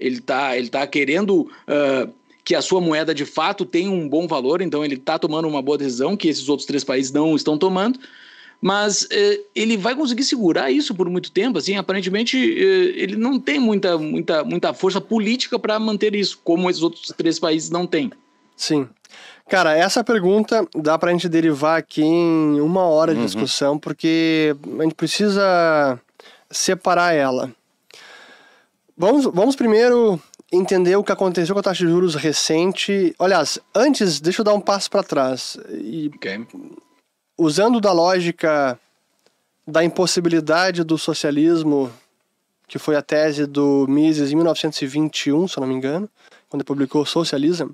Ele 0.00 0.16
está 0.16 0.56
ele 0.56 0.70
tá 0.70 0.86
querendo 0.86 1.42
uh, 1.42 2.12
que 2.48 2.54
a 2.54 2.62
sua 2.62 2.80
moeda 2.80 3.14
de 3.14 3.26
fato 3.26 3.66
tem 3.66 3.90
um 3.90 4.08
bom 4.08 4.26
valor, 4.26 4.62
então 4.62 4.82
ele 4.82 4.94
está 4.94 5.18
tomando 5.18 5.46
uma 5.46 5.60
boa 5.60 5.76
decisão 5.76 6.16
que 6.16 6.28
esses 6.28 6.48
outros 6.48 6.66
três 6.66 6.82
países 6.82 7.12
não 7.12 7.36
estão 7.36 7.58
tomando, 7.58 8.00
mas 8.58 9.06
eh, 9.10 9.40
ele 9.54 9.76
vai 9.76 9.94
conseguir 9.94 10.24
segurar 10.24 10.70
isso 10.70 10.94
por 10.94 11.10
muito 11.10 11.30
tempo. 11.30 11.58
Assim, 11.58 11.76
aparentemente 11.76 12.38
eh, 12.38 13.02
ele 13.02 13.16
não 13.16 13.38
tem 13.38 13.58
muita, 13.58 13.98
muita, 13.98 14.44
muita 14.44 14.72
força 14.72 14.98
política 14.98 15.58
para 15.58 15.78
manter 15.78 16.14
isso, 16.14 16.40
como 16.42 16.70
esses 16.70 16.82
outros 16.82 17.12
três 17.14 17.38
países 17.38 17.68
não 17.68 17.86
têm. 17.86 18.10
Sim. 18.56 18.88
Cara, 19.46 19.76
essa 19.76 20.02
pergunta 20.02 20.66
dá 20.74 20.98
para 20.98 21.10
a 21.10 21.12
gente 21.12 21.28
derivar 21.28 21.78
aqui 21.78 22.00
em 22.00 22.62
uma 22.62 22.84
hora 22.84 23.12
de 23.12 23.20
uhum. 23.20 23.26
discussão, 23.26 23.78
porque 23.78 24.56
a 24.78 24.84
gente 24.84 24.94
precisa 24.94 26.00
separar 26.50 27.12
ela. 27.12 27.52
Vamos, 28.96 29.26
vamos 29.26 29.54
primeiro 29.54 30.18
entender 30.52 30.96
o 30.96 31.04
que 31.04 31.12
aconteceu 31.12 31.54
com 31.54 31.60
a 31.60 31.62
taxa 31.62 31.84
de 31.84 31.90
juros 31.90 32.14
recente. 32.14 33.14
Aliás, 33.18 33.58
antes, 33.74 34.20
deixa 34.20 34.40
eu 34.40 34.44
dar 34.44 34.54
um 34.54 34.60
passo 34.60 34.90
para 34.90 35.02
trás. 35.02 35.58
E, 35.70 36.10
okay. 36.14 36.46
Usando 37.36 37.80
da 37.80 37.92
lógica 37.92 38.78
da 39.66 39.84
impossibilidade 39.84 40.82
do 40.82 40.96
socialismo, 40.96 41.92
que 42.66 42.78
foi 42.78 42.96
a 42.96 43.02
tese 43.02 43.46
do 43.46 43.86
Mises 43.88 44.32
em 44.32 44.36
1921, 44.36 45.46
se 45.46 45.58
eu 45.58 45.60
não 45.60 45.68
me 45.68 45.74
engano, 45.74 46.08
quando 46.48 46.62
ele 46.62 46.66
publicou 46.66 47.04
Socialism, 47.04 47.68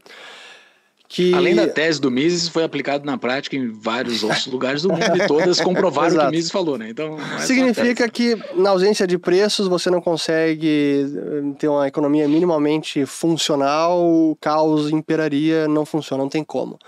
que... 1.09 1.35
Além 1.35 1.55
da 1.55 1.69
tese 1.69 2.01
do 2.01 2.11
Mises, 2.11 2.49
foi 2.49 2.65
aplicado 2.65 3.05
na 3.05 3.17
prática 3.19 3.57
em 3.57 3.71
vários 3.71 4.23
outros 4.23 4.47
lugares 4.47 4.83
do 4.83 4.89
mundo 4.89 5.17
e 5.17 5.27
todas 5.29 5.61
comprovaram 5.61 6.17
o 6.17 6.19
que 6.21 6.27
o 6.27 6.31
Mises 6.31 6.51
falou, 6.51 6.79
né? 6.79 6.89
Então, 6.89 7.17
é 7.37 7.41
Significa 7.41 8.09
que 8.09 8.37
na 8.57 8.71
ausência 8.71 9.07
de 9.07 9.19
preços 9.19 9.69
você 9.69 9.91
não 9.91 10.01
consegue 10.01 11.07
eh, 11.15 11.55
ter 11.59 11.69
uma 11.69 11.87
economia 11.87 12.27
minimamente 12.27 13.05
funcional, 13.07 14.03
o 14.03 14.37
caos 14.41 14.91
imperaria, 14.91 15.69
não 15.69 15.85
funciona, 15.85 16.23
não 16.23 16.31
tem 16.31 16.43
como. 16.43 16.79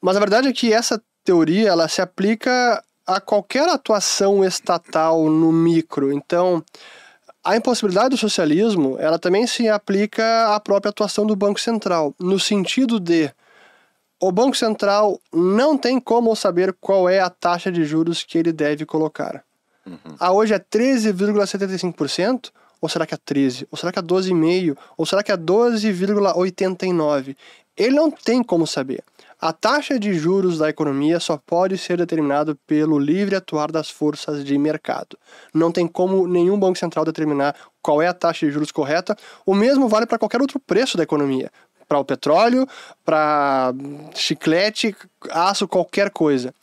Mas 0.00 0.16
a 0.16 0.20
verdade 0.20 0.48
é 0.48 0.52
que 0.52 0.72
essa 0.72 1.00
teoria 1.24 1.68
ela 1.68 1.86
se 1.86 2.00
aplica 2.00 2.82
a 3.06 3.20
qualquer 3.20 3.68
atuação 3.68 4.44
estatal 4.44 5.28
no 5.28 5.52
micro. 5.52 6.12
Então, 6.12 6.64
a 7.42 7.56
impossibilidade 7.56 8.10
do 8.10 8.16
socialismo, 8.16 8.96
ela 8.98 9.18
também 9.18 9.46
se 9.46 9.68
aplica 9.68 10.54
à 10.54 10.60
própria 10.60 10.90
atuação 10.90 11.26
do 11.26 11.34
Banco 11.34 11.60
Central, 11.60 12.14
no 12.18 12.38
sentido 12.38 13.00
de 13.00 13.30
o 14.20 14.30
Banco 14.30 14.56
Central 14.56 15.18
não 15.32 15.76
tem 15.78 15.98
como 15.98 16.36
saber 16.36 16.76
qual 16.78 17.08
é 17.08 17.18
a 17.20 17.30
taxa 17.30 17.72
de 17.72 17.82
juros 17.84 18.22
que 18.22 18.36
ele 18.36 18.52
deve 18.52 18.84
colocar. 18.84 19.42
Uhum. 19.86 19.96
A 20.18 20.30
hoje 20.30 20.52
é 20.52 20.58
13,75%? 20.58 22.50
Ou 22.82 22.88
será 22.88 23.06
que 23.06 23.14
é 23.14 23.18
13? 23.22 23.68
Ou 23.70 23.78
será 23.78 23.92
que 23.92 23.98
é 23.98 24.02
12,5? 24.02 24.76
Ou 24.96 25.04
será 25.06 25.22
que 25.22 25.30
é 25.32 25.36
12,89? 25.36 27.36
Ele 27.76 27.94
não 27.94 28.10
tem 28.10 28.42
como 28.42 28.66
saber. 28.66 29.04
A 29.40 29.52
taxa 29.54 29.98
de 29.98 30.12
juros 30.12 30.58
da 30.58 30.68
economia 30.68 31.18
só 31.18 31.38
pode 31.38 31.78
ser 31.78 31.96
determinada 31.96 32.54
pelo 32.66 32.98
livre 32.98 33.36
atuar 33.36 33.72
das 33.72 33.88
forças 33.88 34.44
de 34.44 34.58
mercado. 34.58 35.16
Não 35.54 35.72
tem 35.72 35.86
como 35.86 36.28
nenhum 36.28 36.58
banco 36.58 36.78
central 36.78 37.06
determinar 37.06 37.56
qual 37.80 38.02
é 38.02 38.06
a 38.06 38.12
taxa 38.12 38.44
de 38.44 38.52
juros 38.52 38.70
correta. 38.70 39.16
O 39.46 39.54
mesmo 39.54 39.88
vale 39.88 40.04
para 40.04 40.18
qualquer 40.18 40.42
outro 40.42 40.60
preço 40.60 40.98
da 40.98 41.02
economia 41.02 41.50
para 41.90 41.98
o 41.98 42.04
petróleo, 42.04 42.68
para 43.04 43.74
chiclete, 44.14 44.94
aço, 45.28 45.66
qualquer 45.66 46.08
coisa. 46.10 46.54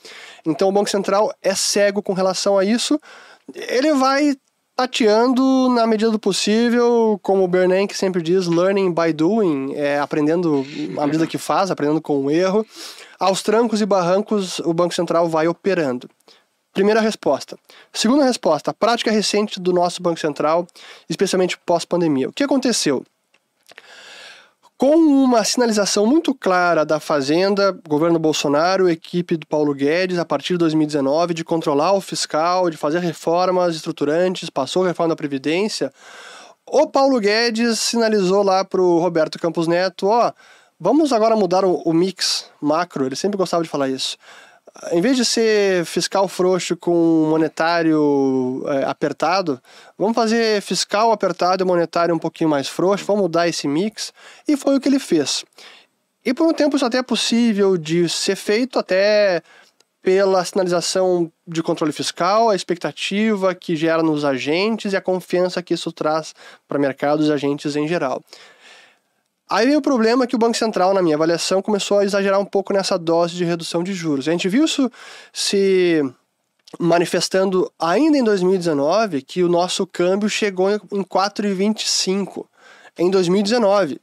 Então 0.45 0.69
o 0.69 0.71
Banco 0.71 0.89
Central 0.89 1.33
é 1.43 1.53
cego 1.53 2.01
com 2.01 2.13
relação 2.13 2.57
a 2.57 2.63
isso. 2.63 2.97
Ele 3.53 3.91
vai 3.91 4.37
tateando 4.73 5.67
na 5.69 5.85
medida 5.85 6.09
do 6.09 6.17
possível, 6.17 7.19
como 7.21 7.43
o 7.43 7.47
Bernanke 7.47 7.97
sempre 7.97 8.21
diz, 8.21 8.47
learning 8.47 8.93
by 8.93 9.11
doing, 9.11 9.73
é, 9.75 9.99
aprendendo 9.99 10.65
à 10.97 11.05
medida 11.05 11.27
que 11.27 11.37
faz, 11.37 11.69
aprendendo 11.69 11.99
com 11.99 12.23
o 12.23 12.31
erro. 12.31 12.65
Aos 13.19 13.41
trancos 13.43 13.81
e 13.81 13.85
barrancos, 13.85 14.59
o 14.59 14.73
Banco 14.73 14.93
Central 14.93 15.27
vai 15.27 15.45
operando. 15.45 16.09
Primeira 16.73 17.01
resposta. 17.01 17.57
Segunda 17.91 18.23
resposta, 18.23 18.73
prática 18.73 19.11
recente 19.11 19.59
do 19.59 19.73
nosso 19.73 20.01
Banco 20.01 20.21
Central, 20.21 20.65
especialmente 21.09 21.57
pós-pandemia. 21.65 22.29
O 22.29 22.31
que 22.31 22.43
aconteceu? 22.43 23.03
Com 24.77 24.95
uma 24.95 25.43
sinalização 25.43 26.05
muito 26.05 26.35
clara 26.35 26.85
da 26.85 26.99
Fazenda, 26.99 27.71
governo 27.89 28.19
Bolsonaro, 28.19 28.87
equipe 28.87 29.35
do 29.35 29.47
Paulo 29.47 29.73
Guedes, 29.73 30.19
a 30.19 30.25
partir 30.25 30.53
de 30.53 30.59
2019, 30.59 31.33
de 31.33 31.43
controlar 31.43 31.93
o 31.93 32.01
fiscal, 32.01 32.69
de 32.69 32.77
fazer 32.77 32.99
reformas 32.99 33.75
estruturantes, 33.75 34.51
passou 34.51 34.83
a 34.83 34.87
reforma 34.89 35.09
da 35.09 35.15
Previdência, 35.15 35.91
o 36.63 36.85
Paulo 36.85 37.19
Guedes 37.19 37.79
sinalizou 37.79 38.43
lá 38.43 38.63
para 38.63 38.81
o 38.81 38.99
Roberto 38.99 39.39
Campos 39.39 39.67
Neto, 39.67 40.07
ó, 40.07 40.31
vamos 40.79 41.11
agora 41.11 41.35
mudar 41.35 41.65
o, 41.65 41.81
o 41.83 41.91
mix 41.91 42.51
macro, 42.61 43.03
ele 43.03 43.15
sempre 43.15 43.37
gostava 43.37 43.63
de 43.63 43.69
falar 43.69 43.89
isso 43.89 44.15
em 44.91 45.01
vez 45.01 45.17
de 45.17 45.25
ser 45.25 45.85
fiscal 45.85 46.27
frouxo 46.27 46.75
com 46.77 47.27
monetário 47.29 48.63
é, 48.67 48.85
apertado, 48.85 49.61
vamos 49.97 50.15
fazer 50.15 50.61
fiscal 50.61 51.11
apertado 51.11 51.63
e 51.63 51.65
monetário 51.65 52.13
um 52.13 52.19
pouquinho 52.19 52.49
mais 52.49 52.67
frouxo, 52.67 53.05
vamos 53.05 53.23
mudar 53.23 53.47
esse 53.47 53.67
mix. 53.67 54.13
E 54.47 54.55
foi 54.55 54.75
o 54.75 54.79
que 54.79 54.87
ele 54.87 54.99
fez. 54.99 55.43
E 56.25 56.33
por 56.33 56.45
um 56.45 56.53
tempo 56.53 56.75
isso 56.75 56.85
até 56.85 56.97
é 56.97 57.03
possível 57.03 57.77
de 57.77 58.07
ser 58.09 58.35
feito, 58.35 58.77
até 58.77 59.41
pela 60.01 60.43
sinalização 60.45 61.31
de 61.45 61.61
controle 61.61 61.91
fiscal, 61.91 62.49
a 62.49 62.55
expectativa 62.55 63.53
que 63.53 63.75
gera 63.75 64.01
nos 64.01 64.23
agentes 64.23 64.93
e 64.93 64.95
a 64.95 65.01
confiança 65.01 65.61
que 65.61 65.73
isso 65.73 65.91
traz 65.91 66.33
para 66.67 66.79
mercados 66.79 67.27
e 67.27 67.31
agentes 67.31 67.75
em 67.75 67.87
geral. 67.87 68.23
Aí 69.49 69.65
vem 69.65 69.77
o 69.77 69.81
problema 69.81 70.27
que 70.27 70.35
o 70.35 70.39
Banco 70.39 70.57
Central, 70.57 70.93
na 70.93 71.01
minha 71.01 71.15
avaliação, 71.15 71.61
começou 71.61 71.99
a 71.99 72.05
exagerar 72.05 72.39
um 72.39 72.45
pouco 72.45 72.73
nessa 72.73 72.97
dose 72.97 73.35
de 73.35 73.45
redução 73.45 73.81
de 73.81 73.93
juros. 73.93 74.27
A 74.27 74.31
gente 74.31 74.49
viu 74.49 74.65
isso 74.65 74.91
se 75.31 76.03
manifestando 76.77 77.71
ainda 77.79 78.17
em 78.17 78.23
2019, 78.23 79.21
que 79.21 79.43
o 79.43 79.47
nosso 79.47 79.87
câmbio 79.87 80.29
chegou 80.29 80.69
em 80.69 81.03
4,25 81.03 82.45
em 82.97 83.09
2019. 83.09 84.01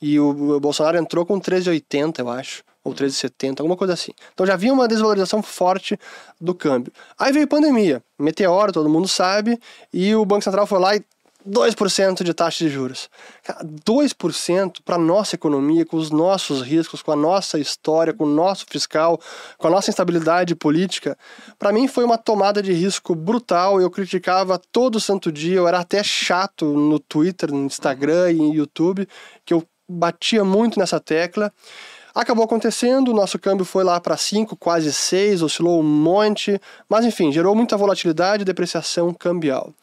E 0.00 0.20
o 0.20 0.60
Bolsonaro 0.60 0.96
entrou 0.96 1.26
com 1.26 1.40
13,80, 1.40 2.20
eu 2.20 2.28
acho, 2.28 2.62
ou 2.84 2.94
13,70, 2.94 3.60
alguma 3.60 3.76
coisa 3.76 3.94
assim. 3.94 4.12
Então 4.32 4.46
já 4.46 4.52
havia 4.52 4.72
uma 4.72 4.86
desvalorização 4.86 5.42
forte 5.42 5.98
do 6.40 6.54
câmbio. 6.54 6.92
Aí 7.18 7.32
veio 7.32 7.48
pandemia, 7.48 8.02
meteoro, 8.18 8.70
todo 8.70 8.88
mundo 8.88 9.08
sabe, 9.08 9.58
e 9.92 10.14
o 10.14 10.24
Banco 10.24 10.44
Central 10.44 10.66
foi 10.66 10.78
lá 10.78 10.94
e 10.94 11.02
2% 11.46 12.22
de 12.22 12.32
taxa 12.32 12.64
de 12.64 12.70
juros. 12.70 13.10
2% 13.86 14.78
para 14.84 14.96
a 14.96 14.98
nossa 14.98 15.34
economia, 15.34 15.84
com 15.84 15.96
os 15.96 16.10
nossos 16.10 16.62
riscos, 16.62 17.02
com 17.02 17.12
a 17.12 17.16
nossa 17.16 17.58
história, 17.58 18.14
com 18.14 18.24
o 18.24 18.28
nosso 18.28 18.64
fiscal, 18.68 19.20
com 19.58 19.66
a 19.68 19.70
nossa 19.70 19.90
instabilidade 19.90 20.54
política, 20.54 21.16
para 21.58 21.72
mim 21.72 21.86
foi 21.86 22.04
uma 22.04 22.16
tomada 22.16 22.62
de 22.62 22.72
risco 22.72 23.14
brutal. 23.14 23.80
Eu 23.80 23.90
criticava 23.90 24.58
todo 24.72 25.00
santo 25.00 25.30
dia, 25.30 25.56
eu 25.56 25.68
era 25.68 25.80
até 25.80 26.02
chato 26.02 26.66
no 26.66 26.98
Twitter, 26.98 27.52
no 27.52 27.66
Instagram 27.66 28.32
e 28.32 28.36
no 28.36 28.54
YouTube, 28.54 29.06
que 29.44 29.52
eu 29.52 29.62
batia 29.88 30.44
muito 30.44 30.78
nessa 30.78 30.98
tecla. 30.98 31.52
Acabou 32.14 32.44
acontecendo, 32.44 33.08
o 33.08 33.14
nosso 33.14 33.40
câmbio 33.40 33.64
foi 33.64 33.82
lá 33.82 34.00
para 34.00 34.16
5, 34.16 34.56
quase 34.56 34.92
6, 34.92 35.42
oscilou 35.42 35.80
um 35.80 35.82
monte, 35.82 36.60
mas 36.88 37.04
enfim, 37.04 37.32
gerou 37.32 37.56
muita 37.56 37.76
volatilidade 37.76 38.42
e 38.42 38.44
depreciação 38.44 39.12
cambial. 39.12 39.74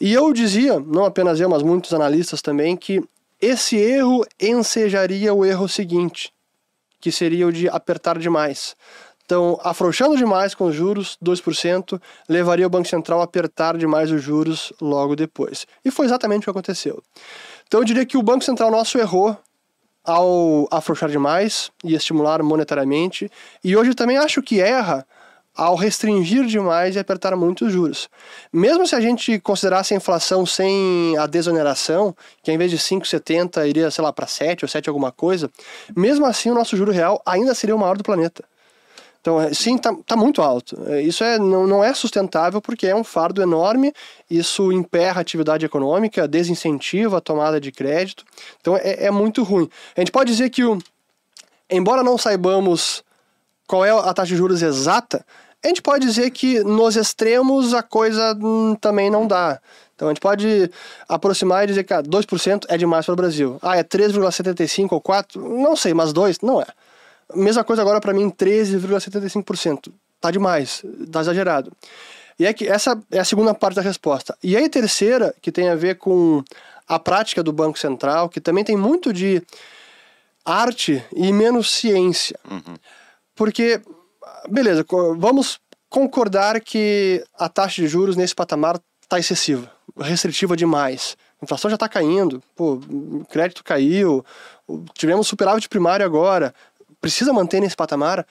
E 0.00 0.12
eu 0.12 0.32
dizia, 0.32 0.80
não 0.80 1.04
apenas 1.04 1.38
eu, 1.40 1.48
mas 1.48 1.62
muitos 1.62 1.92
analistas 1.92 2.40
também, 2.40 2.76
que 2.76 3.02
esse 3.40 3.76
erro 3.76 4.24
ensejaria 4.40 5.34
o 5.34 5.44
erro 5.44 5.68
seguinte, 5.68 6.32
que 6.98 7.12
seria 7.12 7.46
o 7.46 7.52
de 7.52 7.68
apertar 7.68 8.18
demais. 8.18 8.74
Então, 9.24 9.60
afrouxando 9.62 10.16
demais 10.16 10.54
com 10.54 10.64
os 10.64 10.74
juros, 10.74 11.16
2%, 11.22 12.00
levaria 12.28 12.66
o 12.66 12.70
Banco 12.70 12.88
Central 12.88 13.20
a 13.20 13.24
apertar 13.24 13.76
demais 13.76 14.10
os 14.10 14.22
juros 14.22 14.72
logo 14.80 15.14
depois. 15.14 15.66
E 15.84 15.90
foi 15.90 16.06
exatamente 16.06 16.40
o 16.40 16.44
que 16.44 16.50
aconteceu. 16.50 17.02
Então, 17.66 17.80
eu 17.80 17.84
diria 17.84 18.04
que 18.04 18.16
o 18.16 18.22
Banco 18.22 18.42
Central 18.42 18.70
nosso 18.70 18.98
errou 18.98 19.36
ao 20.04 20.66
afrouxar 20.70 21.10
demais 21.10 21.70
e 21.84 21.94
estimular 21.94 22.42
monetariamente, 22.42 23.30
e 23.62 23.76
hoje 23.76 23.94
também 23.94 24.16
acho 24.16 24.42
que 24.42 24.60
erra 24.60 25.06
ao 25.56 25.74
restringir 25.74 26.46
demais 26.46 26.96
e 26.96 26.98
apertar 26.98 27.36
muito 27.36 27.66
os 27.66 27.72
juros. 27.72 28.08
Mesmo 28.52 28.86
se 28.86 28.94
a 28.94 29.00
gente 29.00 29.38
considerasse 29.40 29.92
a 29.92 29.96
inflação 29.96 30.46
sem 30.46 31.16
a 31.18 31.26
desoneração, 31.26 32.14
que 32.42 32.50
em 32.50 32.58
vez 32.58 32.70
de 32.70 32.78
5,70 32.78 33.68
iria, 33.68 33.90
sei 33.90 34.02
lá, 34.02 34.12
para 34.12 34.26
7 34.26 34.64
ou 34.64 34.68
7 34.68 34.88
alguma 34.88 35.12
coisa, 35.12 35.50
mesmo 35.96 36.24
assim 36.26 36.50
o 36.50 36.54
nosso 36.54 36.76
juro 36.76 36.92
real 36.92 37.20
ainda 37.26 37.54
seria 37.54 37.74
o 37.74 37.78
maior 37.78 37.96
do 37.96 38.04
planeta. 38.04 38.44
Então, 39.20 39.38
é, 39.38 39.52
sim, 39.52 39.76
está 39.76 39.94
tá 40.06 40.16
muito 40.16 40.40
alto. 40.40 40.80
É, 40.86 41.02
isso 41.02 41.22
é, 41.22 41.38
não, 41.38 41.66
não 41.66 41.84
é 41.84 41.92
sustentável 41.92 42.60
porque 42.60 42.86
é 42.86 42.96
um 42.96 43.04
fardo 43.04 43.42
enorme, 43.42 43.92
isso 44.30 44.72
emperra 44.72 45.18
a 45.18 45.20
atividade 45.20 45.66
econômica, 45.66 46.26
desincentiva 46.26 47.18
a 47.18 47.20
tomada 47.20 47.60
de 47.60 47.70
crédito. 47.70 48.24
Então, 48.60 48.76
é, 48.76 49.04
é 49.04 49.10
muito 49.10 49.42
ruim. 49.42 49.68
A 49.94 50.00
gente 50.00 50.10
pode 50.10 50.30
dizer 50.30 50.48
que, 50.48 50.64
o, 50.64 50.78
embora 51.68 52.02
não 52.02 52.16
saibamos 52.16 53.04
qual 53.70 53.84
é 53.84 53.90
a 53.92 54.12
taxa 54.12 54.30
de 54.30 54.36
juros 54.36 54.62
exata, 54.62 55.24
a 55.62 55.68
gente 55.68 55.80
pode 55.80 56.04
dizer 56.04 56.32
que 56.32 56.58
nos 56.64 56.96
extremos 56.96 57.72
a 57.72 57.84
coisa 57.84 58.36
hum, 58.36 58.74
também 58.74 59.08
não 59.08 59.28
dá. 59.28 59.60
Então 59.94 60.08
a 60.08 60.10
gente 60.10 60.20
pode 60.20 60.68
aproximar 61.08 61.62
e 61.62 61.66
dizer 61.68 61.84
que 61.84 61.94
ah, 61.94 62.02
2% 62.02 62.64
é 62.68 62.76
demais 62.76 63.06
para 63.06 63.12
o 63.12 63.16
Brasil. 63.16 63.58
Ah, 63.62 63.76
é 63.76 63.84
3,75 63.84 64.88
ou 64.90 65.00
4? 65.00 65.40
Não 65.56 65.76
sei, 65.76 65.94
mas 65.94 66.12
2 66.12 66.40
não 66.40 66.60
é. 66.60 66.66
Mesma 67.32 67.62
coisa 67.62 67.80
agora 67.80 68.00
para 68.00 68.12
mim, 68.12 68.28
13,75%. 68.28 69.92
Tá 70.20 70.32
demais, 70.32 70.84
tá 71.12 71.20
exagerado. 71.20 71.70
E 72.40 72.46
é 72.46 72.52
que 72.52 72.66
essa 72.66 73.00
é 73.08 73.20
a 73.20 73.24
segunda 73.24 73.54
parte 73.54 73.76
da 73.76 73.82
resposta. 73.82 74.36
E 74.42 74.56
aí 74.56 74.64
a 74.64 74.68
terceira, 74.68 75.32
que 75.40 75.52
tem 75.52 75.68
a 75.68 75.76
ver 75.76 75.96
com 75.96 76.42
a 76.88 76.98
prática 76.98 77.40
do 77.40 77.52
Banco 77.52 77.78
Central, 77.78 78.28
que 78.28 78.40
também 78.40 78.64
tem 78.64 78.76
muito 78.76 79.12
de 79.12 79.40
arte 80.44 81.04
e 81.14 81.32
menos 81.32 81.70
ciência. 81.70 82.36
Uhum. 82.50 82.74
Porque 83.40 83.80
beleza, 84.50 84.84
vamos 85.16 85.58
concordar 85.88 86.60
que 86.60 87.24
a 87.38 87.48
taxa 87.48 87.80
de 87.80 87.88
juros 87.88 88.14
nesse 88.14 88.34
patamar 88.34 88.78
está 89.00 89.18
excessiva, 89.18 89.72
restritiva 89.98 90.54
demais. 90.54 91.16
A 91.40 91.46
inflação 91.46 91.70
já 91.70 91.76
está 91.76 91.88
caindo, 91.88 92.42
pô, 92.54 92.74
o 92.74 93.24
crédito 93.30 93.64
caiu, 93.64 94.22
tivemos 94.92 95.26
superávit 95.26 95.70
primário 95.70 96.04
agora, 96.04 96.54
precisa 97.00 97.32
manter 97.32 97.62
nesse 97.62 97.74
patamar? 97.74 98.26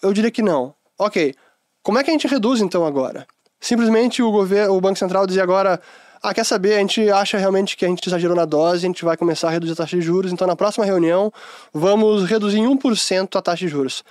Eu 0.00 0.14
diria 0.14 0.30
que 0.30 0.40
não. 0.40 0.74
Ok, 0.98 1.34
como 1.82 1.98
é 1.98 2.02
que 2.02 2.08
a 2.08 2.14
gente 2.14 2.26
reduz 2.26 2.62
então 2.62 2.86
agora? 2.86 3.26
Simplesmente 3.60 4.22
o 4.22 4.30
governo, 4.32 4.74
o 4.74 4.80
Banco 4.80 4.98
Central 4.98 5.26
dizia 5.26 5.42
agora 5.42 5.78
ah, 6.24 6.32
quer 6.32 6.44
saber, 6.44 6.76
a 6.76 6.78
gente 6.78 7.10
acha 7.10 7.36
realmente 7.36 7.76
que 7.76 7.84
a 7.84 7.88
gente 7.88 8.08
exagerou 8.08 8.34
na 8.34 8.46
dose, 8.46 8.86
a 8.86 8.88
gente 8.88 9.04
vai 9.04 9.14
começar 9.14 9.48
a 9.48 9.50
reduzir 9.50 9.74
a 9.74 9.76
taxa 9.76 9.94
de 9.94 10.00
juros, 10.00 10.32
então 10.32 10.46
na 10.46 10.56
próxima 10.56 10.82
reunião 10.82 11.30
vamos 11.70 12.24
reduzir 12.24 12.60
em 12.60 12.66
1% 12.66 13.36
a 13.36 13.42
taxa 13.42 13.66
de 13.66 13.68
juros. 13.68 14.02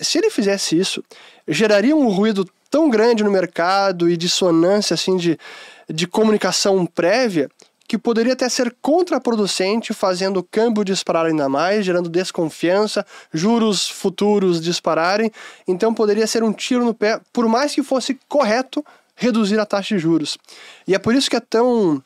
se 0.00 0.18
ele 0.18 0.28
fizesse 0.28 0.76
isso, 0.76 1.04
geraria 1.46 1.94
um 1.94 2.08
ruído 2.08 2.44
tão 2.68 2.90
grande 2.90 3.22
no 3.22 3.30
mercado 3.30 4.10
e 4.10 4.16
dissonância 4.16 4.94
assim 4.94 5.16
de, 5.16 5.38
de 5.88 6.04
comunicação 6.08 6.84
prévia 6.84 7.48
que 7.86 7.96
poderia 7.96 8.32
até 8.32 8.48
ser 8.48 8.74
contraproducente, 8.82 9.94
fazendo 9.94 10.38
o 10.38 10.42
câmbio 10.42 10.84
disparar 10.84 11.26
ainda 11.26 11.48
mais, 11.48 11.84
gerando 11.84 12.08
desconfiança, 12.08 13.06
juros 13.32 13.88
futuros 13.88 14.60
dispararem. 14.60 15.30
Então 15.68 15.94
poderia 15.94 16.26
ser 16.26 16.42
um 16.42 16.52
tiro 16.52 16.84
no 16.84 16.94
pé, 16.94 17.20
por 17.32 17.46
mais 17.46 17.72
que 17.72 17.84
fosse 17.84 18.18
correto 18.28 18.84
reduzir 19.22 19.58
a 19.58 19.66
taxa 19.66 19.94
de 19.94 20.00
juros. 20.00 20.36
E 20.86 20.94
é 20.94 20.98
por 20.98 21.14
isso 21.14 21.30
que 21.30 21.36
é 21.36 21.40
tão 21.40 22.02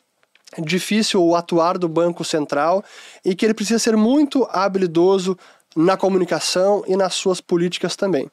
difícil 0.59 1.23
o 1.23 1.35
atuar 1.35 1.79
do 1.79 1.89
Banco 1.89 2.25
Central 2.25 2.85
e 3.25 3.35
que 3.35 3.45
ele 3.45 3.55
precisa 3.55 3.79
ser 3.79 3.97
muito 3.97 4.47
habilidoso 4.51 5.37
na 5.75 5.97
comunicação 5.97 6.85
e 6.87 6.97
nas 6.97 7.15
suas 7.15 7.41
políticas 7.41 7.97
também. 7.97 8.31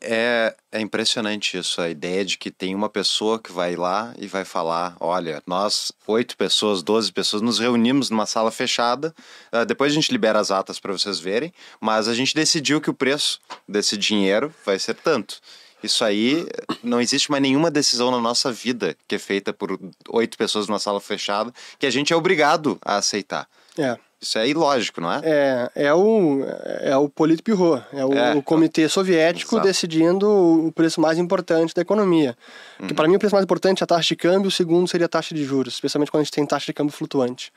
É, 0.00 0.54
é 0.70 0.80
impressionante 0.80 1.56
isso, 1.56 1.80
a 1.80 1.88
ideia 1.88 2.24
de 2.24 2.36
que 2.36 2.50
tem 2.50 2.74
uma 2.74 2.88
pessoa 2.88 3.40
que 3.40 3.50
vai 3.50 3.74
lá 3.74 4.14
e 4.18 4.26
vai 4.26 4.44
falar: 4.44 4.94
olha, 5.00 5.42
nós, 5.46 5.90
oito 6.06 6.36
pessoas, 6.36 6.82
doze 6.82 7.10
pessoas, 7.10 7.42
nos 7.42 7.58
reunimos 7.58 8.10
numa 8.10 8.26
sala 8.26 8.50
fechada, 8.50 9.14
uh, 9.52 9.64
depois 9.64 9.90
a 9.90 9.94
gente 9.94 10.12
libera 10.12 10.38
as 10.38 10.50
atas 10.50 10.78
para 10.78 10.92
vocês 10.92 11.18
verem, 11.18 11.52
mas 11.80 12.08
a 12.08 12.14
gente 12.14 12.34
decidiu 12.34 12.80
que 12.80 12.90
o 12.90 12.94
preço 12.94 13.40
desse 13.66 13.96
dinheiro 13.96 14.54
vai 14.64 14.78
ser 14.78 14.94
tanto. 14.94 15.40
Isso 15.82 16.04
aí, 16.04 16.46
não 16.82 17.00
existe 17.00 17.30
mais 17.30 17.42
nenhuma 17.42 17.70
decisão 17.70 18.10
na 18.10 18.20
nossa 18.20 18.50
vida 18.50 18.96
que 19.06 19.14
é 19.14 19.18
feita 19.18 19.52
por 19.52 19.78
oito 20.10 20.38
pessoas 20.38 20.66
numa 20.66 20.78
sala 20.78 21.00
fechada 21.00 21.52
que 21.78 21.86
a 21.86 21.90
gente 21.90 22.12
é 22.12 22.16
obrigado 22.16 22.78
a 22.84 22.96
aceitar. 22.96 23.46
É. 23.78 23.96
Isso 24.20 24.38
é 24.38 24.48
ilógico, 24.48 25.00
não 25.00 25.12
é? 25.12 25.20
É, 25.22 25.70
é 25.74 25.94
o, 25.94 26.40
é 26.80 26.96
o 26.96 27.08
Politburo, 27.08 27.84
é 27.92 28.04
o, 28.04 28.12
é, 28.14 28.34
o 28.34 28.42
comitê 28.42 28.88
soviético 28.88 29.56
exato. 29.56 29.66
decidindo 29.66 30.26
o 30.66 30.72
preço 30.72 31.00
mais 31.00 31.18
importante 31.18 31.74
da 31.74 31.82
economia. 31.82 32.36
Uhum. 32.80 32.86
Que 32.86 32.94
para 32.94 33.06
mim 33.06 33.16
o 33.16 33.18
preço 33.18 33.34
mais 33.34 33.44
importante 33.44 33.82
é 33.82 33.84
a 33.84 33.86
taxa 33.86 34.08
de 34.08 34.16
câmbio, 34.16 34.48
o 34.48 34.50
segundo 34.50 34.88
seria 34.88 35.04
a 35.04 35.08
taxa 35.08 35.34
de 35.34 35.44
juros, 35.44 35.74
especialmente 35.74 36.10
quando 36.10 36.22
a 36.22 36.24
gente 36.24 36.32
tem 36.32 36.46
taxa 36.46 36.66
de 36.66 36.72
câmbio 36.72 36.94
flutuante. 36.94 37.52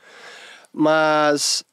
Mas 0.72 1.64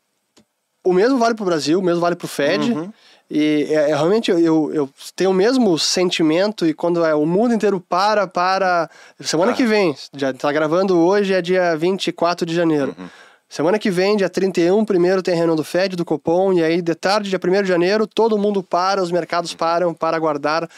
o 0.84 0.94
mesmo 0.94 1.18
vale 1.18 1.36
para 1.36 1.44
o 1.44 1.46
Brasil, 1.46 1.80
o 1.80 1.84
mesmo 1.84 2.00
vale 2.00 2.16
para 2.16 2.26
o 2.26 2.30
Fed. 2.30 2.72
Uhum. 2.72 2.92
E 3.30 3.68
é, 3.70 3.74
é, 3.74 3.96
realmente 3.96 4.32
eu, 4.32 4.40
eu, 4.40 4.74
eu, 4.74 4.90
tenho 5.16 5.32
o 5.32 5.34
mesmo 5.34 5.78
sentimento 5.78 6.66
e 6.66 6.74
quando 6.74 7.06
é, 7.06 7.14
o 7.14 7.26
mundo 7.26 7.54
inteiro 7.54 7.80
para, 7.80 8.26
para. 8.26 8.90
Semana 9.20 9.52
ah. 9.52 9.56
que 9.56 9.66
vem, 9.66 9.96
já 10.16 10.32
está 10.32 10.52
gravando 10.52 10.98
hoje, 10.98 11.34
é 11.34 11.42
dia 11.42 11.76
24 11.76 12.46
de 12.46 12.56
janeiro. 12.56 12.96
Uhum. 12.98 13.08
Semana 13.50 13.80
que 13.80 13.90
vem, 13.90 14.18
dia 14.18 14.30
31, 14.30 14.84
primeiro 14.84 15.22
tem 15.22 15.34
a 15.34 15.38
reunião 15.38 15.56
do 15.56 15.64
Fed, 15.64 15.96
do 15.96 16.04
Copom, 16.04 16.52
e 16.52 16.62
aí 16.62 16.82
de 16.82 16.94
tarde, 16.94 17.30
dia 17.30 17.40
1 17.42 17.62
de 17.62 17.68
janeiro, 17.70 18.06
todo 18.06 18.38
mundo 18.38 18.62
para, 18.62 19.02
os 19.02 19.10
mercados 19.10 19.54
param 19.54 19.94
para 19.94 20.18
aguardar 20.18 20.70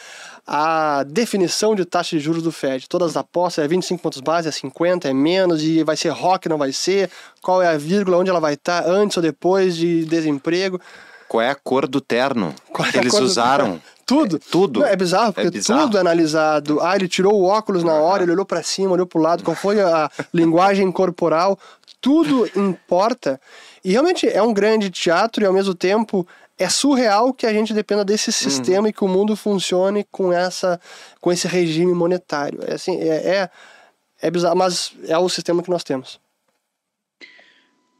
a 0.46 1.02
definição 1.02 1.74
de 1.74 1.84
taxa 1.84 2.16
de 2.16 2.22
juros 2.22 2.44
do 2.44 2.52
Fed. 2.52 2.88
Todas 2.88 3.10
as 3.10 3.16
apostas, 3.16 3.64
é 3.64 3.68
25 3.68 4.00
pontos 4.00 4.20
base, 4.20 4.48
é 4.48 4.52
50, 4.52 5.08
é 5.08 5.12
menos, 5.12 5.64
e 5.64 5.82
vai 5.82 5.96
ser 5.96 6.10
rock, 6.10 6.48
não 6.48 6.58
vai 6.58 6.72
ser, 6.72 7.10
qual 7.42 7.60
é 7.60 7.66
a 7.66 7.76
vírgula, 7.76 8.18
onde 8.18 8.30
ela 8.30 8.40
vai 8.40 8.54
estar, 8.54 8.86
antes 8.86 9.16
ou 9.16 9.22
depois 9.22 9.76
de 9.76 10.04
desemprego. 10.04 10.80
Qual 11.30 11.40
é 11.40 11.48
a 11.48 11.54
cor 11.54 11.86
do 11.86 12.00
terno 12.00 12.52
é 12.76 12.90
que 12.90 12.98
eles 12.98 13.14
usaram? 13.14 13.80
Tudo. 14.04 14.38
É, 14.38 14.50
tudo. 14.50 14.80
Não, 14.80 14.86
é 14.88 14.96
bizarro, 14.96 15.32
porque 15.32 15.46
é 15.46 15.50
bizarro. 15.52 15.82
tudo 15.82 15.96
é 15.96 16.00
analisado. 16.00 16.80
Ah, 16.80 16.96
ele 16.96 17.06
tirou 17.06 17.32
o 17.32 17.44
óculos 17.44 17.84
na 17.84 17.92
hora, 17.92 18.24
ele 18.24 18.32
olhou 18.32 18.44
para 18.44 18.60
cima, 18.60 18.90
olhou 18.90 19.06
para 19.06 19.18
o 19.20 19.22
lado, 19.22 19.44
qual 19.44 19.54
foi 19.54 19.80
a 19.80 20.10
linguagem 20.34 20.90
corporal. 20.90 21.56
Tudo 22.00 22.50
importa. 22.56 23.40
E 23.84 23.92
realmente 23.92 24.28
é 24.28 24.42
um 24.42 24.52
grande 24.52 24.90
teatro 24.90 25.44
e 25.44 25.46
ao 25.46 25.52
mesmo 25.52 25.76
tempo 25.76 26.26
é 26.58 26.68
surreal 26.68 27.32
que 27.32 27.46
a 27.46 27.52
gente 27.52 27.72
dependa 27.72 28.04
desse 28.04 28.32
sistema 28.32 28.80
uhum. 28.80 28.88
e 28.88 28.92
que 28.92 29.04
o 29.04 29.08
mundo 29.08 29.36
funcione 29.36 30.04
com 30.10 30.32
essa 30.32 30.80
com 31.20 31.30
esse 31.30 31.46
regime 31.46 31.94
monetário. 31.94 32.58
É 32.66 32.74
assim, 32.74 32.98
é, 33.00 33.14
é, 33.14 33.50
é 34.20 34.28
bizarro, 34.28 34.56
mas 34.56 34.92
é 35.06 35.16
o 35.16 35.28
sistema 35.28 35.62
que 35.62 35.70
nós 35.70 35.84
temos. 35.84 36.18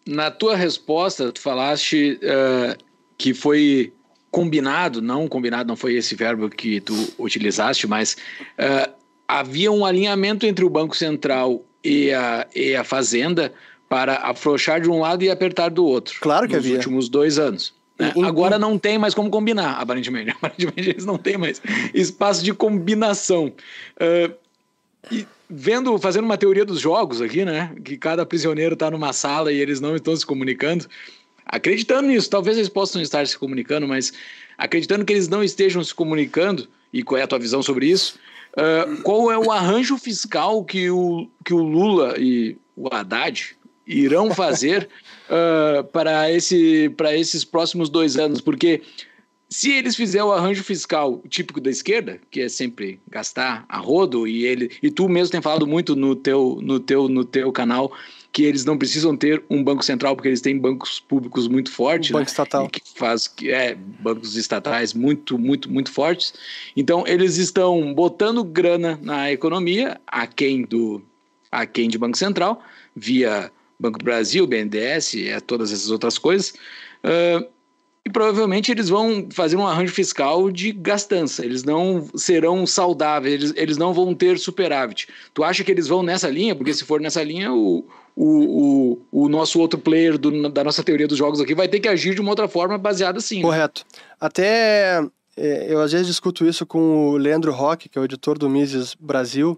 Na 0.04 0.28
tua 0.28 0.56
resposta, 0.56 1.30
tu 1.30 1.40
falaste 1.40 2.18
uh, 2.24 2.89
que 3.20 3.34
foi 3.34 3.92
combinado, 4.30 5.02
não 5.02 5.28
combinado, 5.28 5.68
não 5.68 5.76
foi 5.76 5.94
esse 5.94 6.14
verbo 6.14 6.48
que 6.48 6.80
tu 6.80 6.94
utilizaste, 7.18 7.86
mas 7.86 8.16
uh, 8.58 8.90
havia 9.28 9.70
um 9.70 9.84
alinhamento 9.84 10.46
entre 10.46 10.64
o 10.64 10.70
Banco 10.70 10.96
Central 10.96 11.62
e 11.84 12.10
a, 12.12 12.46
e 12.56 12.74
a 12.74 12.82
Fazenda 12.82 13.52
para 13.90 14.14
afrouxar 14.14 14.80
de 14.80 14.88
um 14.88 15.00
lado 15.00 15.22
e 15.22 15.28
apertar 15.28 15.68
do 15.68 15.84
outro. 15.84 16.18
Claro 16.18 16.48
que 16.48 16.54
nos 16.54 16.64
havia. 16.64 16.76
Nos 16.78 16.86
últimos 16.86 17.08
dois 17.10 17.38
anos. 17.38 17.74
Né? 17.98 18.10
Em, 18.16 18.24
Agora 18.24 18.58
não 18.58 18.78
tem 18.78 18.96
mais 18.96 19.12
como 19.12 19.28
combinar, 19.28 19.72
aparentemente. 19.72 20.30
Aparentemente 20.40 20.88
eles 20.88 21.04
não 21.04 21.18
têm 21.18 21.36
mais 21.36 21.60
espaço 21.92 22.42
de 22.42 22.54
combinação. 22.54 23.52
Uh, 24.00 24.34
e 25.12 25.26
vendo, 25.50 25.98
fazendo 25.98 26.24
uma 26.24 26.38
teoria 26.38 26.64
dos 26.64 26.80
jogos 26.80 27.20
aqui, 27.20 27.44
né? 27.44 27.74
Que 27.84 27.98
cada 27.98 28.24
prisioneiro 28.24 28.72
está 28.72 28.90
numa 28.90 29.12
sala 29.12 29.52
e 29.52 29.60
eles 29.60 29.78
não 29.78 29.94
estão 29.94 30.16
se 30.16 30.24
comunicando. 30.24 30.86
Acreditando 31.50 32.08
nisso, 32.08 32.30
talvez 32.30 32.56
eles 32.56 32.68
possam 32.68 33.02
estar 33.02 33.26
se 33.26 33.36
comunicando, 33.36 33.86
mas 33.86 34.12
acreditando 34.56 35.04
que 35.04 35.12
eles 35.12 35.28
não 35.28 35.42
estejam 35.42 35.82
se 35.82 35.92
comunicando, 35.92 36.68
e 36.92 37.02
qual 37.02 37.18
é 37.18 37.22
a 37.22 37.26
tua 37.26 37.40
visão 37.40 37.60
sobre 37.60 37.86
isso? 37.86 38.18
Uh, 38.52 39.02
qual 39.02 39.30
é 39.32 39.38
o 39.38 39.50
arranjo 39.50 39.98
fiscal 39.98 40.64
que 40.64 40.90
o, 40.90 41.28
que 41.44 41.52
o 41.52 41.58
Lula 41.58 42.14
e 42.18 42.56
o 42.76 42.88
Haddad 42.92 43.56
irão 43.86 44.32
fazer 44.32 44.88
uh, 45.28 45.82
para, 45.84 46.30
esse, 46.30 46.88
para 46.90 47.16
esses 47.16 47.44
próximos 47.44 47.88
dois 47.88 48.16
anos? 48.16 48.40
Porque 48.40 48.82
se 49.48 49.72
eles 49.72 49.96
fizerem 49.96 50.26
o 50.26 50.32
arranjo 50.32 50.62
fiscal 50.62 51.20
típico 51.28 51.60
da 51.60 51.70
esquerda, 51.70 52.20
que 52.30 52.42
é 52.42 52.48
sempre 52.48 53.00
gastar 53.08 53.64
a 53.68 53.78
rodo, 53.78 54.26
e 54.26 54.44
ele 54.44 54.70
e 54.80 54.88
tu 54.90 55.08
mesmo 55.08 55.32
tem 55.32 55.42
falado 55.42 55.66
muito 55.66 55.96
no 55.96 56.14
teu, 56.14 56.58
no 56.62 56.78
teu, 56.78 57.08
no 57.08 57.24
teu 57.24 57.50
canal 57.50 57.92
que 58.32 58.44
eles 58.44 58.64
não 58.64 58.78
precisam 58.78 59.16
ter 59.16 59.42
um 59.50 59.62
banco 59.62 59.84
central 59.84 60.14
porque 60.14 60.28
eles 60.28 60.40
têm 60.40 60.58
bancos 60.58 61.00
públicos 61.00 61.48
muito 61.48 61.70
fortes, 61.70 62.10
um 62.10 62.14
banco 62.14 62.24
né? 62.24 62.30
estatal, 62.30 62.68
que 62.68 62.80
faz 62.94 63.26
que 63.26 63.50
é 63.50 63.74
bancos 63.74 64.36
estatais 64.36 64.94
muito, 64.94 65.38
muito, 65.38 65.70
muito 65.70 65.90
fortes. 65.92 66.34
Então 66.76 67.04
eles 67.06 67.36
estão 67.36 67.92
botando 67.92 68.44
grana 68.44 68.98
na 69.02 69.32
economia, 69.32 70.00
a 70.06 70.26
quem 70.26 70.62
do 70.62 71.02
a 71.50 71.66
quem 71.66 71.88
de 71.88 71.98
banco 71.98 72.16
central, 72.16 72.62
via 72.94 73.50
Banco 73.80 73.98
do 73.98 74.04
Brasil, 74.04 74.46
BNDES, 74.46 75.16
é 75.26 75.40
todas 75.40 75.72
essas 75.72 75.90
outras 75.90 76.18
coisas. 76.18 76.50
Uh, 77.02 77.44
e 78.04 78.10
provavelmente 78.10 78.70
eles 78.70 78.88
vão 78.88 79.28
fazer 79.30 79.56
um 79.56 79.66
arranjo 79.66 79.92
fiscal 79.92 80.50
de 80.50 80.72
gastança, 80.72 81.44
eles 81.44 81.64
não 81.64 82.08
serão 82.14 82.66
saudáveis, 82.66 83.34
eles, 83.34 83.52
eles 83.56 83.76
não 83.76 83.92
vão 83.92 84.14
ter 84.14 84.38
superávit. 84.38 85.08
Tu 85.34 85.44
acha 85.44 85.64
que 85.64 85.70
eles 85.70 85.86
vão 85.86 86.02
nessa 86.02 86.28
linha? 86.28 86.54
Porque 86.54 86.72
se 86.72 86.84
for 86.84 87.00
nessa 87.00 87.22
linha, 87.22 87.52
o, 87.52 87.84
o, 88.16 88.98
o, 89.12 89.24
o 89.24 89.28
nosso 89.28 89.60
outro 89.60 89.78
player 89.78 90.18
do, 90.18 90.48
da 90.50 90.64
nossa 90.64 90.82
teoria 90.82 91.08
dos 91.08 91.18
jogos 91.18 91.40
aqui 91.40 91.54
vai 91.54 91.68
ter 91.68 91.80
que 91.80 91.88
agir 91.88 92.14
de 92.14 92.20
uma 92.20 92.30
outra 92.30 92.48
forma 92.48 92.76
baseada 92.76 93.18
assim. 93.18 93.36
Né? 93.36 93.42
Correto. 93.42 93.84
Até 94.20 95.02
é, 95.36 95.66
eu 95.68 95.80
às 95.80 95.92
vezes 95.92 96.06
discuto 96.06 96.46
isso 96.46 96.66
com 96.66 97.10
o 97.10 97.16
Leandro 97.16 97.52
Roque, 97.52 97.88
que 97.88 97.98
é 97.98 98.02
o 98.02 98.04
editor 98.04 98.36
do 98.38 98.48
Mises 98.48 98.94
Brasil, 98.98 99.56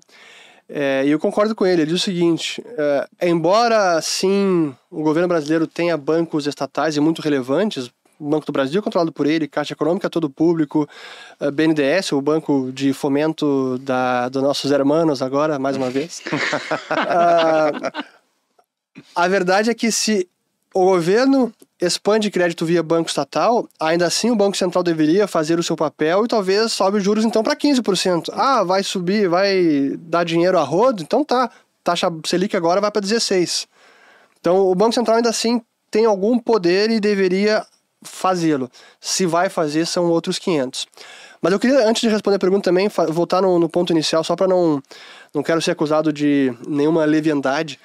é, 0.68 1.02
e 1.04 1.10
eu 1.10 1.18
concordo 1.18 1.54
com 1.54 1.66
ele. 1.66 1.82
Ele 1.82 1.90
diz 1.90 2.00
o 2.00 2.04
seguinte: 2.04 2.62
é, 2.78 3.08
embora 3.28 4.00
sim 4.00 4.74
o 4.90 5.02
governo 5.02 5.28
brasileiro 5.28 5.66
tenha 5.66 5.96
bancos 5.96 6.46
estatais 6.46 6.96
e 6.96 7.00
muito 7.00 7.20
relevantes, 7.20 7.90
o 8.20 8.28
Banco 8.30 8.46
do 8.46 8.52
Brasil 8.52 8.80
controlado 8.80 9.10
por 9.10 9.26
ele, 9.26 9.48
Caixa 9.48 9.72
Econômica 9.72 10.08
todo 10.08 10.30
público, 10.30 10.88
BNDES, 11.52 12.12
o 12.12 12.22
banco 12.22 12.70
de 12.72 12.92
fomento 12.92 13.76
da, 13.78 14.28
dos 14.28 14.42
nossos 14.42 14.70
hermanos 14.70 15.20
agora, 15.20 15.58
mais 15.58 15.76
uma 15.76 15.90
vez. 15.90 16.22
uh, 16.90 18.04
a 19.14 19.28
verdade 19.28 19.70
é 19.70 19.74
que 19.74 19.90
se 19.90 20.28
o 20.74 20.84
governo 20.84 21.52
expande 21.80 22.30
crédito 22.30 22.64
via 22.64 22.82
banco 22.82 23.08
estatal, 23.08 23.68
ainda 23.78 24.06
assim 24.06 24.30
o 24.30 24.36
Banco 24.36 24.56
Central 24.56 24.82
deveria 24.82 25.26
fazer 25.26 25.58
o 25.58 25.62
seu 25.62 25.76
papel 25.76 26.24
e 26.24 26.28
talvez 26.28 26.72
sobe 26.72 26.98
os 26.98 27.04
juros 27.04 27.24
então 27.24 27.42
para 27.42 27.56
15%. 27.56 28.30
Ah, 28.32 28.62
vai 28.62 28.82
subir, 28.82 29.28
vai 29.28 29.96
dar 29.98 30.24
dinheiro 30.24 30.58
a 30.58 30.62
rodo? 30.62 31.02
Então 31.02 31.24
tá, 31.24 31.50
taxa 31.84 32.08
Selic 32.24 32.56
agora 32.56 32.80
vai 32.80 32.90
para 32.90 33.02
16%. 33.02 33.66
Então 34.40 34.56
o 34.58 34.74
Banco 34.74 34.94
Central 34.94 35.16
ainda 35.16 35.28
assim 35.28 35.60
tem 35.90 36.06
algum 36.06 36.38
poder 36.38 36.90
e 36.90 36.98
deveria 36.98 37.66
fazê-lo. 38.02 38.70
Se 39.00 39.26
vai 39.26 39.48
fazer, 39.48 39.86
são 39.86 40.06
outros 40.06 40.38
500. 40.38 40.86
Mas 41.40 41.52
eu 41.52 41.58
queria, 41.58 41.86
antes 41.86 42.00
de 42.02 42.08
responder 42.08 42.36
a 42.36 42.40
pergunta 42.40 42.64
também, 42.64 42.88
voltar 43.08 43.42
no, 43.42 43.58
no 43.58 43.68
ponto 43.68 43.92
inicial, 43.92 44.22
só 44.24 44.34
para 44.34 44.48
não, 44.48 44.82
não 45.34 45.42
quero 45.42 45.60
ser 45.60 45.72
acusado 45.72 46.12
de 46.12 46.56
nenhuma 46.66 47.04
leviandade. 47.04 47.78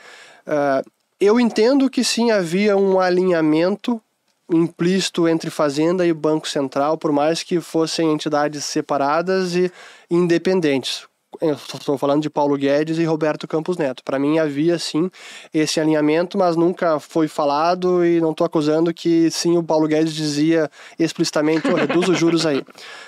Uh, 0.45 0.96
eu 1.19 1.39
entendo 1.39 1.89
que 1.89 2.03
sim 2.03 2.31
havia 2.31 2.75
um 2.77 2.99
alinhamento 2.99 4.01
implícito 4.49 5.27
entre 5.27 5.49
Fazenda 5.49 6.05
e 6.05 6.13
Banco 6.13 6.47
Central, 6.47 6.97
por 6.97 7.11
mais 7.11 7.43
que 7.43 7.59
fossem 7.59 8.13
entidades 8.13 8.63
separadas 8.63 9.55
e 9.55 9.71
independentes 10.09 11.07
estou 11.41 11.97
falando 11.97 12.21
de 12.21 12.29
Paulo 12.29 12.57
Guedes 12.57 12.97
e 12.97 13.05
Roberto 13.05 13.47
Campos 13.47 13.77
Neto. 13.77 14.03
Para 14.03 14.17
mim 14.17 14.39
havia 14.39 14.79
sim 14.79 15.09
esse 15.53 15.79
alinhamento, 15.79 16.37
mas 16.37 16.55
nunca 16.55 16.99
foi 16.99 17.27
falado 17.27 18.05
e 18.05 18.19
não 18.19 18.31
estou 18.31 18.45
acusando 18.45 18.93
que 18.93 19.29
sim 19.29 19.57
o 19.57 19.63
Paulo 19.63 19.87
Guedes 19.87 20.13
dizia 20.13 20.69
explicitamente, 20.97 21.67
oh, 21.67 21.75
reduz 21.75 22.07
os 22.07 22.17
juros 22.17 22.45
aí. 22.45 22.63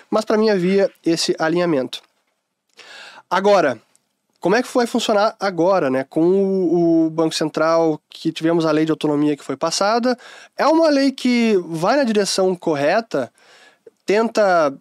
Mas 0.09 0.25
para 0.25 0.37
mim 0.37 0.49
havia 0.49 0.91
esse 1.05 1.35
alinhamento. 1.39 2.01
Agora, 3.29 3.79
como 4.39 4.55
é 4.55 4.63
que 4.63 4.73
vai 4.73 4.87
funcionar 4.87 5.35
agora, 5.39 5.89
né? 5.89 6.05
Com 6.09 6.21
o, 6.21 7.05
o 7.05 7.09
Banco 7.09 7.35
Central, 7.35 7.99
que 8.09 8.31
tivemos 8.31 8.65
a 8.65 8.71
lei 8.71 8.85
de 8.85 8.91
autonomia 8.91 9.35
que 9.35 9.43
foi 9.43 9.57
passada, 9.57 10.17
é 10.57 10.65
uma 10.65 10.89
lei 10.89 11.11
que 11.11 11.57
vai 11.67 11.97
na 11.97 12.03
direção 12.03 12.55
correta, 12.55 13.31
tenta 14.05 14.73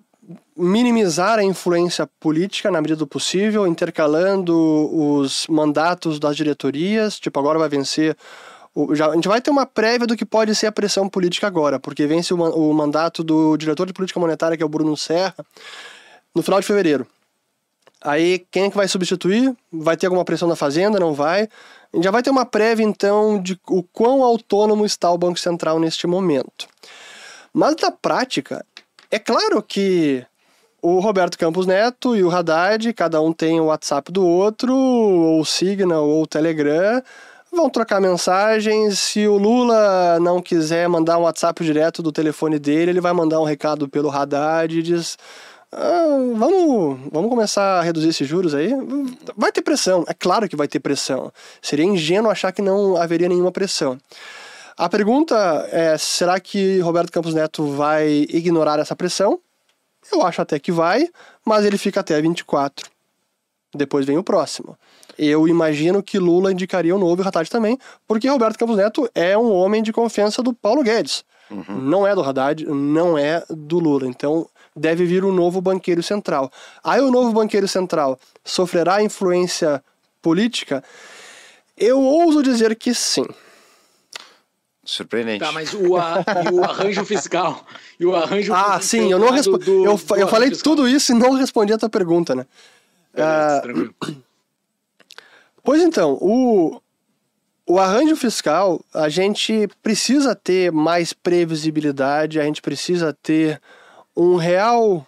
minimizar 0.56 1.38
a 1.38 1.44
influência 1.44 2.08
política 2.20 2.70
na 2.70 2.80
medida 2.80 2.98
do 2.98 3.06
possível, 3.06 3.66
intercalando 3.66 4.54
os 4.92 5.46
mandatos 5.48 6.18
das 6.18 6.36
diretorias. 6.36 7.18
Tipo, 7.18 7.38
agora 7.40 7.58
vai 7.58 7.68
vencer. 7.68 8.16
Já, 8.92 9.08
a 9.08 9.14
gente 9.14 9.28
vai 9.28 9.40
ter 9.40 9.50
uma 9.50 9.66
prévia 9.66 10.06
do 10.06 10.16
que 10.16 10.24
pode 10.24 10.54
ser 10.54 10.66
a 10.66 10.72
pressão 10.72 11.08
política 11.08 11.46
agora, 11.46 11.80
porque 11.80 12.06
vence 12.06 12.32
o, 12.32 12.36
o 12.36 12.72
mandato 12.72 13.24
do 13.24 13.56
diretor 13.56 13.86
de 13.86 13.92
política 13.92 14.20
monetária, 14.20 14.56
que 14.56 14.62
é 14.62 14.66
o 14.66 14.68
Bruno 14.68 14.96
Serra, 14.96 15.34
no 16.34 16.42
final 16.42 16.60
de 16.60 16.66
fevereiro. 16.66 17.06
Aí, 18.00 18.46
quem 18.50 18.64
é 18.64 18.70
que 18.70 18.76
vai 18.76 18.86
substituir? 18.86 19.54
Vai 19.72 19.96
ter 19.96 20.06
alguma 20.06 20.24
pressão 20.24 20.48
na 20.48 20.54
Fazenda? 20.54 21.00
Não 21.00 21.12
vai? 21.12 21.48
Já 22.00 22.10
vai 22.10 22.22
ter 22.22 22.30
uma 22.30 22.46
prévia, 22.46 22.84
então, 22.84 23.40
de 23.42 23.58
o 23.68 23.82
quão 23.82 24.22
autônomo 24.22 24.84
está 24.86 25.10
o 25.10 25.18
Banco 25.18 25.38
Central 25.38 25.80
neste 25.80 26.06
momento. 26.06 26.68
Mas, 27.52 27.74
na 27.82 27.90
prática, 27.90 28.64
é 29.10 29.18
claro 29.18 29.62
que 29.62 30.24
o 30.80 31.00
Roberto 31.00 31.36
Campos 31.36 31.66
Neto 31.66 32.14
e 32.14 32.22
o 32.22 32.30
Haddad, 32.30 32.92
cada 32.92 33.20
um 33.20 33.32
tem 33.32 33.58
o 33.58 33.64
WhatsApp 33.64 34.12
do 34.12 34.24
outro, 34.24 34.72
ou 34.72 35.40
o 35.40 35.44
Signal, 35.44 36.08
ou 36.08 36.22
o 36.22 36.26
Telegram, 36.26 37.02
vão 37.50 37.68
trocar 37.68 38.00
mensagens. 38.00 38.98
Se 39.00 39.26
o 39.26 39.36
Lula 39.36 40.20
não 40.20 40.40
quiser 40.40 40.88
mandar 40.88 41.18
um 41.18 41.22
WhatsApp 41.22 41.64
direto 41.64 42.00
do 42.00 42.12
telefone 42.12 42.60
dele, 42.60 42.92
ele 42.92 43.00
vai 43.00 43.12
mandar 43.12 43.40
um 43.40 43.44
recado 43.44 43.88
pelo 43.88 44.10
Haddad 44.10 44.78
e 44.78 44.82
diz. 44.82 45.18
Ah, 45.70 46.16
vamos, 46.34 46.98
vamos 47.12 47.30
começar 47.30 47.78
a 47.78 47.82
reduzir 47.82 48.08
esses 48.08 48.26
juros 48.26 48.54
aí? 48.54 48.70
Vai 49.36 49.52
ter 49.52 49.60
pressão, 49.60 50.04
é 50.08 50.14
claro 50.14 50.48
que 50.48 50.56
vai 50.56 50.66
ter 50.66 50.80
pressão. 50.80 51.30
Seria 51.60 51.84
ingênuo 51.84 52.30
achar 52.30 52.52
que 52.52 52.62
não 52.62 52.96
haveria 52.96 53.28
nenhuma 53.28 53.52
pressão. 53.52 53.98
A 54.76 54.88
pergunta 54.88 55.36
é: 55.70 55.98
será 55.98 56.40
que 56.40 56.78
Roberto 56.80 57.12
Campos 57.12 57.34
Neto 57.34 57.66
vai 57.66 58.26
ignorar 58.30 58.78
essa 58.78 58.96
pressão? 58.96 59.40
Eu 60.10 60.24
acho 60.24 60.40
até 60.40 60.58
que 60.58 60.72
vai, 60.72 61.08
mas 61.44 61.64
ele 61.64 61.76
fica 61.76 62.00
até 62.00 62.20
24. 62.20 62.88
Depois 63.74 64.06
vem 64.06 64.16
o 64.16 64.22
próximo. 64.22 64.78
Eu 65.18 65.48
imagino 65.48 66.02
que 66.02 66.18
Lula 66.18 66.52
indicaria 66.52 66.94
o 66.94 66.98
novo 66.98 67.22
e 67.22 67.26
Haddad 67.26 67.50
também, 67.50 67.76
porque 68.06 68.28
Roberto 68.28 68.56
Campos 68.56 68.76
Neto 68.76 69.10
é 69.14 69.36
um 69.36 69.52
homem 69.52 69.82
de 69.82 69.92
confiança 69.92 70.42
do 70.42 70.54
Paulo 70.54 70.82
Guedes. 70.82 71.24
Uhum. 71.50 71.64
Não 71.68 72.06
é 72.06 72.14
do 72.14 72.22
Haddad, 72.22 72.64
não 72.64 73.18
é 73.18 73.42
do 73.50 73.78
Lula. 73.78 74.06
Então 74.06 74.48
deve 74.78 75.04
vir 75.04 75.24
um 75.24 75.32
novo 75.32 75.60
banqueiro 75.60 76.02
central. 76.02 76.50
Aí 76.82 77.00
o 77.00 77.10
novo 77.10 77.32
banqueiro 77.32 77.68
central 77.68 78.18
sofrerá 78.44 79.02
influência 79.02 79.82
política? 80.22 80.82
Eu 81.76 82.00
ouso 82.00 82.42
dizer 82.42 82.74
que 82.76 82.94
sim. 82.94 83.26
Surpreendente. 84.84 85.40
Tá, 85.40 85.52
mas 85.52 85.74
o, 85.74 85.96
a, 85.96 86.24
o 86.50 86.64
arranjo 86.64 87.04
fiscal. 87.04 87.62
E 88.00 88.06
o 88.06 88.16
arranjo 88.16 88.54
Ah, 88.54 88.80
sim, 88.80 89.12
eu 89.12 89.18
não 89.18 89.30
respondi. 89.30 89.70
Eu, 89.70 90.00
eu 90.16 90.28
falei 90.28 90.48
fiscal. 90.48 90.62
tudo 90.64 90.88
isso 90.88 91.12
e 91.12 91.14
não 91.14 91.32
respondi 91.32 91.74
a 91.74 91.78
tua 91.78 91.90
pergunta, 91.90 92.34
né? 92.34 92.46
Beleza, 93.14 93.92
uh, 94.08 94.16
pois 95.62 95.82
então, 95.82 96.16
o, 96.22 96.80
o 97.66 97.78
arranjo 97.78 98.16
fiscal, 98.16 98.82
a 98.94 99.10
gente 99.10 99.68
precisa 99.82 100.34
ter 100.34 100.72
mais 100.72 101.12
previsibilidade, 101.12 102.40
a 102.40 102.44
gente 102.44 102.62
precisa 102.62 103.12
ter 103.22 103.60
um 104.18 104.34
real 104.34 105.06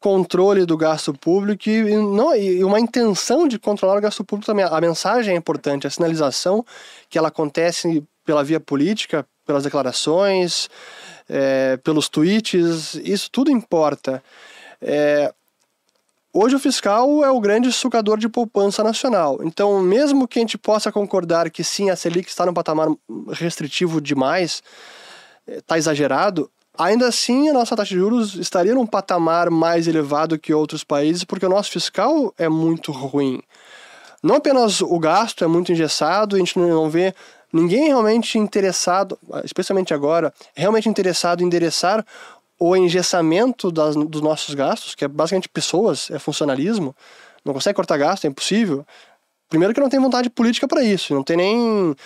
controle 0.00 0.66
do 0.66 0.76
gasto 0.76 1.14
público 1.14 1.70
e, 1.70 1.96
não, 1.96 2.34
e 2.34 2.62
uma 2.64 2.80
intenção 2.80 3.46
de 3.46 3.56
controlar 3.56 3.96
o 3.96 4.00
gasto 4.00 4.24
público 4.24 4.46
também. 4.46 4.64
A 4.64 4.80
mensagem 4.80 5.34
é 5.34 5.38
importante, 5.38 5.86
a 5.86 5.90
sinalização 5.90 6.66
que 7.08 7.16
ela 7.16 7.28
acontece 7.28 8.02
pela 8.24 8.42
via 8.42 8.58
política, 8.58 9.24
pelas 9.46 9.62
declarações, 9.62 10.68
é, 11.28 11.76
pelos 11.78 12.08
tweets, 12.08 12.94
isso 13.04 13.30
tudo 13.30 13.48
importa. 13.48 14.20
É, 14.82 15.32
hoje 16.32 16.56
o 16.56 16.58
fiscal 16.58 17.24
é 17.24 17.30
o 17.30 17.40
grande 17.40 17.70
sugador 17.72 18.18
de 18.18 18.28
poupança 18.28 18.82
nacional. 18.82 19.38
Então, 19.42 19.80
mesmo 19.80 20.26
que 20.26 20.40
a 20.40 20.42
gente 20.42 20.58
possa 20.58 20.90
concordar 20.90 21.48
que 21.48 21.62
sim, 21.62 21.90
a 21.90 21.96
Selic 21.96 22.28
está 22.28 22.44
num 22.44 22.52
patamar 22.52 22.88
restritivo 23.30 24.00
demais, 24.00 24.64
está 25.46 25.78
exagerado, 25.78 26.50
ainda 26.78 27.08
assim 27.08 27.48
a 27.48 27.52
nossa 27.52 27.76
taxa 27.76 27.94
de 27.94 28.00
juros 28.00 28.34
estaria 28.34 28.74
num 28.74 28.86
patamar 28.86 29.50
mais 29.50 29.86
elevado 29.86 30.38
que 30.38 30.52
outros 30.52 30.84
países, 30.84 31.24
porque 31.24 31.46
o 31.46 31.48
nosso 31.48 31.70
fiscal 31.70 32.32
é 32.38 32.48
muito 32.48 32.92
ruim. 32.92 33.42
não 34.22 34.36
apenas 34.36 34.80
o 34.80 34.98
gasto 34.98 35.44
é 35.44 35.46
muito 35.46 35.72
engessado, 35.72 36.36
a 36.36 36.38
gente 36.38 36.58
não 36.58 36.90
vê 36.90 37.14
ninguém 37.52 37.86
realmente 37.86 38.38
interessado, 38.38 39.18
especialmente 39.44 39.94
agora, 39.94 40.32
realmente 40.54 40.88
interessado 40.88 41.42
em 41.42 41.46
endereçar 41.46 42.04
o 42.58 42.74
engessamento 42.76 43.70
das, 43.70 43.94
dos 43.94 44.20
nossos 44.20 44.54
gastos, 44.54 44.94
que 44.94 45.04
é 45.04 45.08
basicamente 45.08 45.48
pessoas, 45.48 46.10
é 46.10 46.18
funcionalismo, 46.18 46.94
não 47.44 47.54
consegue 47.54 47.76
cortar 47.76 47.98
gasto, 47.98 48.24
é 48.24 48.28
impossível. 48.28 48.84
Primeiro 49.48 49.72
que 49.72 49.80
não 49.80 49.88
tem 49.88 50.00
vontade 50.00 50.28
política 50.28 50.66
para 50.66 50.82
isso, 50.82 51.14
não 51.14 51.22
tem 51.22 51.36
nem 51.36 51.96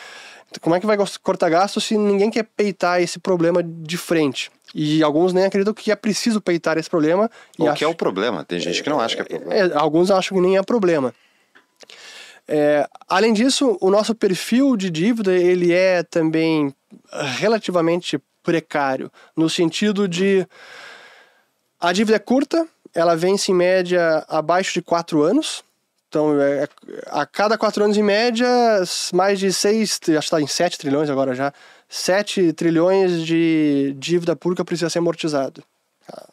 como 0.61 0.75
é 0.75 0.81
que 0.81 0.87
vai 0.87 0.97
cortar 1.23 1.49
gasto 1.49 1.81
se 1.81 1.97
ninguém 1.97 2.29
quer 2.31 2.43
peitar 2.43 3.01
esse 3.01 3.21
problema 3.21 3.63
de 3.63 3.97
frente? 3.97 4.51
E 4.75 5.03
alguns 5.03 5.33
nem 5.33 5.45
acreditam 5.45 5.75
que 5.75 5.91
é 5.91 5.97
preciso 5.97 6.41
peitar 6.41 6.79
esse 6.79 6.89
problema. 6.89 7.31
O 7.59 7.73
que 7.75 7.85
é 7.85 7.89
o 7.89 7.95
problema? 7.95 8.45
Tem 8.45 8.59
gente 8.61 8.83
que 8.83 8.89
não 8.89 9.01
acha 9.01 9.17
que 9.17 9.23
é 9.23 9.25
problema. 9.25 9.55
É, 9.55 9.77
alguns 9.77 10.11
acham 10.11 10.37
que 10.37 10.43
nem 10.43 10.57
é 10.57 10.63
problema. 10.63 11.13
É, 12.47 12.89
além 13.09 13.33
disso, 13.33 13.79
o 13.81 13.91
nosso 13.91 14.15
perfil 14.15 14.77
de 14.77 14.91
dívida 14.91 15.33
ele 15.33 15.73
é 15.73 16.03
também 16.03 16.75
relativamente 17.39 18.21
precário, 18.43 19.11
no 19.37 19.49
sentido 19.49 20.09
de 20.09 20.47
a 21.79 21.93
dívida 21.93 22.17
é 22.17 22.19
curta, 22.19 22.67
ela 22.95 23.17
vence 23.17 23.53
em 23.53 23.55
média 23.55 24.25
abaixo 24.29 24.75
de 24.75 24.83
quatro 24.83 25.23
anos, 25.23 25.63
então, 26.11 26.41
é, 26.41 26.69
a 27.07 27.25
cada 27.25 27.57
quatro 27.57 27.85
anos 27.85 27.97
em 27.97 28.03
média, 28.03 28.49
mais 29.15 29.39
de 29.39 29.53
seis, 29.53 29.93
acho 29.93 30.11
que 30.11 30.11
está 30.19 30.41
em 30.41 30.47
sete 30.49 30.77
trilhões 30.77 31.09
agora 31.09 31.37
já, 31.37 31.53
sete 31.89 32.53
trilhões 32.53 33.25
de 33.25 33.95
dívida 33.97 34.35
pública 34.35 34.65
precisa 34.65 34.91
ser 34.91 34.99
amortizado. 34.99 35.63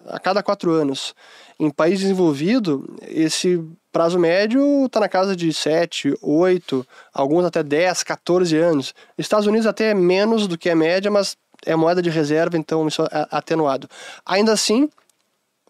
A 0.07 0.19
cada 0.19 0.41
quatro 0.41 0.71
anos. 0.71 1.13
Em 1.59 1.69
país 1.69 1.99
desenvolvido, 1.99 2.97
esse 3.07 3.63
prazo 3.91 4.17
médio 4.17 4.85
está 4.87 4.99
na 4.99 5.07
casa 5.07 5.35
de 5.35 5.53
7, 5.53 6.15
8, 6.21 6.87
alguns 7.13 7.45
até 7.45 7.61
10, 7.61 8.01
14 8.01 8.57
anos. 8.57 8.95
Estados 9.15 9.45
Unidos 9.45 9.67
até 9.67 9.91
é 9.91 9.93
menos 9.93 10.47
do 10.47 10.57
que 10.57 10.71
a 10.71 10.75
média, 10.75 11.11
mas 11.11 11.37
é 11.65 11.75
moeda 11.75 12.01
de 12.01 12.09
reserva, 12.09 12.57
então 12.57 12.87
isso 12.87 13.03
é 13.03 13.27
atenuado. 13.29 13.87
Ainda 14.25 14.53
assim, 14.53 14.89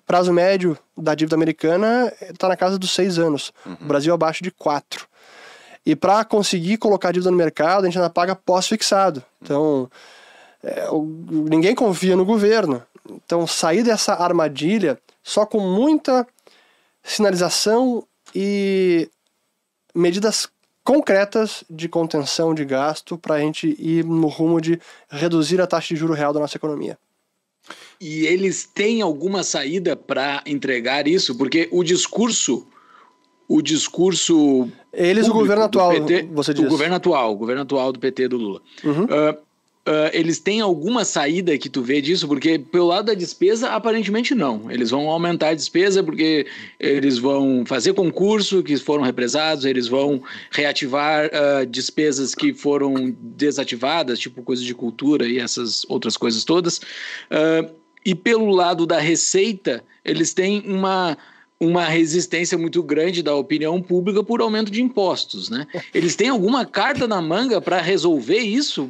prazo 0.08 0.32
médio 0.32 0.78
da 0.98 1.14
dívida 1.14 1.36
americana 1.36 2.12
está 2.22 2.48
na 2.48 2.56
casa 2.56 2.80
dos 2.80 2.92
seis 2.92 3.20
anos. 3.20 3.52
Uhum. 3.66 3.78
O 3.82 3.86
Brasil 3.86 4.14
abaixo 4.14 4.42
de 4.42 4.50
quatro. 4.50 5.06
E 5.86 5.96
para 5.96 6.24
conseguir 6.26 6.78
colocar 6.78 7.12
dívida 7.12 7.30
no 7.30 7.38
mercado, 7.38 7.84
a 7.84 7.86
gente 7.86 7.98
ainda 7.98 8.10
paga 8.10 8.36
pós-fixado. 8.36 9.24
Então, 9.42 9.92
é, 10.64 10.88
ninguém 11.50 11.76
confia 11.76 12.16
no 12.16 12.26
governo. 12.26 12.82
Então, 13.10 13.46
sair 13.46 13.84
dessa 13.84 14.14
armadilha 14.14 14.98
só 15.22 15.46
com 15.46 15.60
muita 15.60 16.26
sinalização 17.04 18.06
e 18.34 19.10
medidas 19.94 20.50
concretas 20.84 21.66
de 21.70 21.90
contenção 21.90 22.54
de 22.54 22.64
gasto 22.64 23.18
para 23.18 23.36
a 23.36 23.40
gente 23.40 23.76
ir 23.78 24.06
no 24.06 24.28
rumo 24.28 24.62
de 24.62 24.80
reduzir 25.10 25.60
a 25.60 25.68
taxa 25.68 25.94
de 25.94 26.00
juro 26.00 26.14
real 26.14 26.32
da 26.32 26.40
nossa 26.40 26.58
economia. 26.58 26.98
E 28.00 28.26
eles 28.28 28.64
têm 28.66 29.02
alguma 29.02 29.44
saída 29.44 29.96
para 29.96 30.44
entregar 30.46 31.08
isso? 31.08 31.36
Porque 31.36 31.68
o 31.72 31.84
discurso 31.84 32.68
o 33.48 33.62
discurso. 33.62 34.68
Eles, 34.92 35.28
o 35.28 35.34
governo 35.34 35.64
atual, 35.64 35.92
PT, 35.92 36.28
você 36.34 36.54
diz. 36.54 36.66
O 36.66 36.70
governo 36.70 36.96
atual, 36.96 37.32
o 37.32 37.36
governo 37.38 37.62
atual 37.62 37.94
do 37.94 38.00
PT 38.00 38.28
do 38.28 38.38
Lula. 38.38 38.62
Uhum. 38.84 39.06
Uh, 39.06 39.48
Uh, 39.88 40.12
eles 40.12 40.38
têm 40.38 40.60
alguma 40.60 41.06
saída 41.06 41.58
que 41.58 41.70
tu 41.70 41.82
vê 41.82 42.02
disso? 42.02 42.28
Porque 42.28 42.60
pelo 42.60 42.88
lado 42.88 43.06
da 43.06 43.14
despesa, 43.14 43.70
aparentemente 43.70 44.36
não. 44.36 44.70
Eles 44.70 44.90
vão 44.90 45.10
aumentar 45.10 45.52
a 45.52 45.54
despesa 45.54 46.04
porque 46.04 46.46
eles 46.78 47.18
vão 47.18 47.64
fazer 47.66 47.94
concurso 47.94 48.62
que 48.62 48.76
foram 48.76 49.02
represados, 49.02 49.64
eles 49.64 49.88
vão 49.88 50.22
reativar 50.52 51.28
uh, 51.28 51.66
despesas 51.66 52.36
que 52.36 52.54
foram 52.54 53.16
desativadas, 53.18 54.20
tipo 54.20 54.44
coisas 54.44 54.66
de 54.66 54.76
cultura 54.76 55.26
e 55.26 55.40
essas 55.40 55.86
outras 55.88 56.18
coisas 56.18 56.44
todas. 56.44 56.80
Uh, 57.32 57.72
e 58.08 58.16
pelo 58.16 58.50
lado 58.52 58.88
da 58.88 59.00
receita, 59.00 59.84
eles 60.04 60.34
têm 60.34 60.64
uma 60.66 61.18
uma 61.60 61.86
resistência 61.86 62.56
muito 62.56 62.84
grande 62.84 63.24
da 63.24 63.34
opinião 63.34 63.82
pública 63.82 64.24
por 64.24 64.42
aumento 64.42 64.72
de 64.72 64.80
impostos, 64.80 65.50
né? 65.50 65.66
Eles 65.92 66.16
têm 66.16 66.30
alguma 66.30 66.68
carta 66.68 67.08
na 67.08 67.20
manga 67.20 67.60
para 67.60 67.82
resolver 67.82 68.38
isso, 68.38 68.88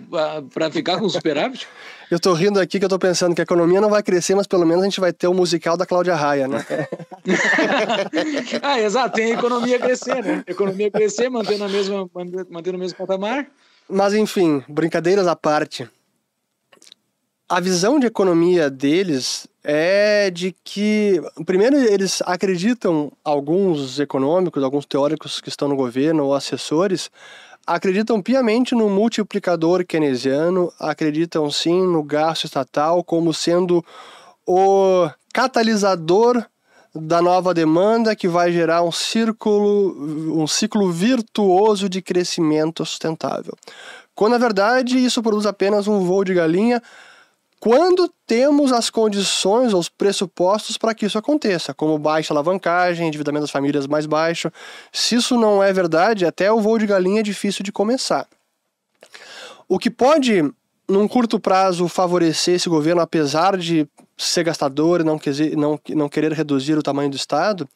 para 0.54 0.70
ficar 0.70 1.00
com 1.00 1.08
superávit? 1.08 1.66
Eu 2.12 2.20
tô 2.20 2.34
rindo 2.34 2.58
aqui 2.58 2.80
que 2.80 2.86
eu 2.86 2.90
tô 2.90 2.98
pensando 2.98 3.36
que 3.36 3.42
a 3.42 3.44
economia 3.44 3.82
não 3.82 3.90
vai 3.90 4.02
crescer, 4.02 4.34
mas 4.34 4.48
pelo 4.48 4.66
menos 4.66 4.82
a 4.82 4.86
gente 4.86 5.02
vai 5.02 5.12
ter 5.12 5.28
o 5.28 5.34
musical 5.34 5.76
da 5.76 5.86
Cláudia 5.86 6.16
Raia, 6.16 6.48
né? 6.48 6.66
ah, 8.64 8.80
exato, 8.80 9.16
tem 9.16 9.34
a 9.34 9.36
economia 9.38 9.78
crescer, 9.78 10.24
né? 10.24 10.42
A 10.48 10.52
economia 10.52 10.90
crescer, 10.90 11.28
mantendo, 11.28 11.66
a 11.66 11.68
mesma, 11.68 12.10
mantendo 12.50 12.78
o 12.78 12.80
mesmo 12.80 12.98
patamar. 12.98 13.46
Mas 13.90 14.14
enfim, 14.14 14.64
brincadeiras 14.70 15.28
à 15.28 15.36
parte. 15.36 15.90
A 17.50 17.62
visão 17.62 17.98
de 17.98 18.06
economia 18.06 18.70
deles 18.70 19.48
é 19.64 20.30
de 20.30 20.54
que, 20.66 21.22
primeiro, 21.46 21.78
eles 21.78 22.22
acreditam, 22.26 23.10
alguns 23.24 24.02
econômicos, 24.02 24.62
alguns 24.62 24.86
teóricos 24.86 25.40
que 25.40 25.48
estão 25.48 25.70
no 25.70 25.76
governo 25.78 26.26
ou 26.26 26.34
assessores, 26.34 27.10
acreditam 27.66 28.22
piamente 28.22 28.76
no 28.76 28.90
multiplicador 28.90 29.86
keynesiano, 29.86 30.74
acreditam 30.78 31.50
sim 31.50 31.88
no 31.88 32.04
gasto 32.04 32.44
estatal 32.44 33.02
como 33.02 33.34
sendo 33.34 33.82
o 34.46 35.10
catalisador 35.34 36.44
da 36.94 37.22
nova 37.22 37.54
demanda 37.54 38.14
que 38.14 38.28
vai 38.28 38.52
gerar 38.52 38.84
um 38.84 38.92
círculo, 38.92 40.38
um 40.38 40.48
ciclo 40.48 40.92
virtuoso 40.92 41.88
de 41.88 42.02
crescimento 42.02 42.86
sustentável. 42.86 43.54
Quando 44.14 44.34
na 44.34 44.38
verdade 44.38 44.98
isso 44.98 45.24
produz 45.24 45.46
apenas 45.46 45.88
um 45.88 46.02
voo 46.02 46.26
de 46.26 46.34
galinha 46.34 46.84
quando 47.60 48.12
temos 48.26 48.72
as 48.72 48.90
condições, 48.90 49.74
os 49.74 49.90
pressupostos 49.90 50.78
para 50.78 50.94
que 50.94 51.06
isso 51.06 51.18
aconteça, 51.18 51.74
como 51.74 51.98
baixa 51.98 52.34
alavancagem, 52.34 53.08
endividamento 53.08 53.44
das 53.44 53.52
famílias 53.52 53.88
mais 53.88 54.06
baixo. 54.06 54.52
Se 54.92 55.16
isso 55.16 55.38
não 55.38 55.64
é 55.64 55.74
verdade, 55.74 56.26
até 56.26 56.52
o 56.52 56.62
voo 56.62 56.78
de 56.78 56.86
galinha 56.86 57.22
é 57.22 57.24
difícil 57.24 57.64
de 57.64 57.72
começar. 57.72 58.28
O 59.68 59.80
que 59.80 59.90
pode, 59.90 60.44
num 60.88 61.08
curto 61.08 61.40
prazo, 61.40 61.88
favorecer 61.88 62.56
esse 62.56 62.70
governo, 62.70 63.02
apesar 63.02 63.58
de 63.58 63.88
ser 64.16 64.44
gastador 64.44 65.02
e 65.02 65.04
não, 65.04 65.20
não, 65.56 65.80
não 65.90 66.10
querer 66.10 66.32
reduzir 66.34 66.78
o 66.78 66.84
tamanho 66.84 67.10
do 67.10 67.18
Estado, 67.18 67.68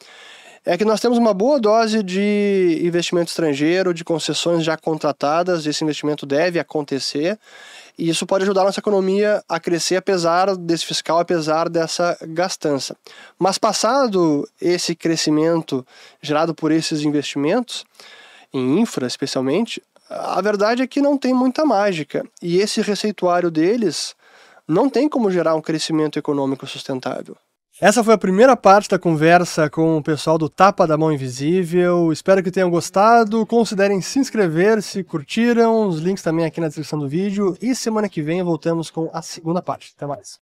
é 0.63 0.77
que 0.77 0.85
nós 0.85 0.99
temos 0.99 1.17
uma 1.17 1.33
boa 1.33 1.59
dose 1.59 2.03
de 2.03 2.79
investimento 2.83 3.29
estrangeiro, 3.29 3.95
de 3.95 4.03
concessões 4.03 4.63
já 4.63 4.77
contratadas, 4.77 5.65
esse 5.65 5.83
investimento 5.83 6.23
deve 6.25 6.59
acontecer 6.59 7.39
e 8.01 8.09
isso 8.09 8.25
pode 8.25 8.45
ajudar 8.45 8.61
a 8.61 8.63
nossa 8.63 8.79
economia 8.79 9.43
a 9.47 9.59
crescer 9.59 9.95
apesar 9.95 10.57
desse 10.57 10.87
fiscal, 10.87 11.19
apesar 11.19 11.69
dessa 11.69 12.17
gastança. 12.29 12.97
Mas 13.37 13.59
passado 13.59 14.49
esse 14.59 14.95
crescimento 14.95 15.85
gerado 16.19 16.51
por 16.55 16.71
esses 16.71 17.01
investimentos, 17.01 17.85
em 18.51 18.79
infra 18.79 19.05
especialmente, 19.05 19.83
a 20.09 20.41
verdade 20.41 20.81
é 20.81 20.87
que 20.87 20.99
não 20.99 21.15
tem 21.15 21.31
muita 21.31 21.63
mágica. 21.63 22.25
E 22.41 22.57
esse 22.57 22.81
receituário 22.81 23.51
deles 23.51 24.15
não 24.67 24.89
tem 24.89 25.07
como 25.07 25.29
gerar 25.29 25.53
um 25.53 25.61
crescimento 25.61 26.17
econômico 26.17 26.65
sustentável. 26.65 27.37
Essa 27.83 28.03
foi 28.03 28.13
a 28.13 28.17
primeira 28.17 28.55
parte 28.55 28.87
da 28.87 28.99
conversa 28.99 29.67
com 29.67 29.97
o 29.97 30.03
pessoal 30.03 30.37
do 30.37 30.47
Tapa 30.47 30.85
da 30.85 30.95
Mão 30.95 31.11
Invisível. 31.11 32.13
Espero 32.13 32.43
que 32.43 32.51
tenham 32.51 32.69
gostado. 32.69 33.43
Considerem 33.43 33.99
se 34.01 34.19
inscrever 34.19 34.83
se 34.83 35.03
curtiram. 35.03 35.87
Os 35.87 35.97
links 35.97 36.21
também 36.21 36.45
aqui 36.45 36.61
na 36.61 36.67
descrição 36.67 36.99
do 36.99 37.09
vídeo. 37.09 37.57
E 37.59 37.73
semana 37.73 38.07
que 38.07 38.21
vem 38.21 38.43
voltamos 38.43 38.91
com 38.91 39.09
a 39.11 39.23
segunda 39.23 39.63
parte. 39.63 39.93
Até 39.97 40.05
mais. 40.05 40.50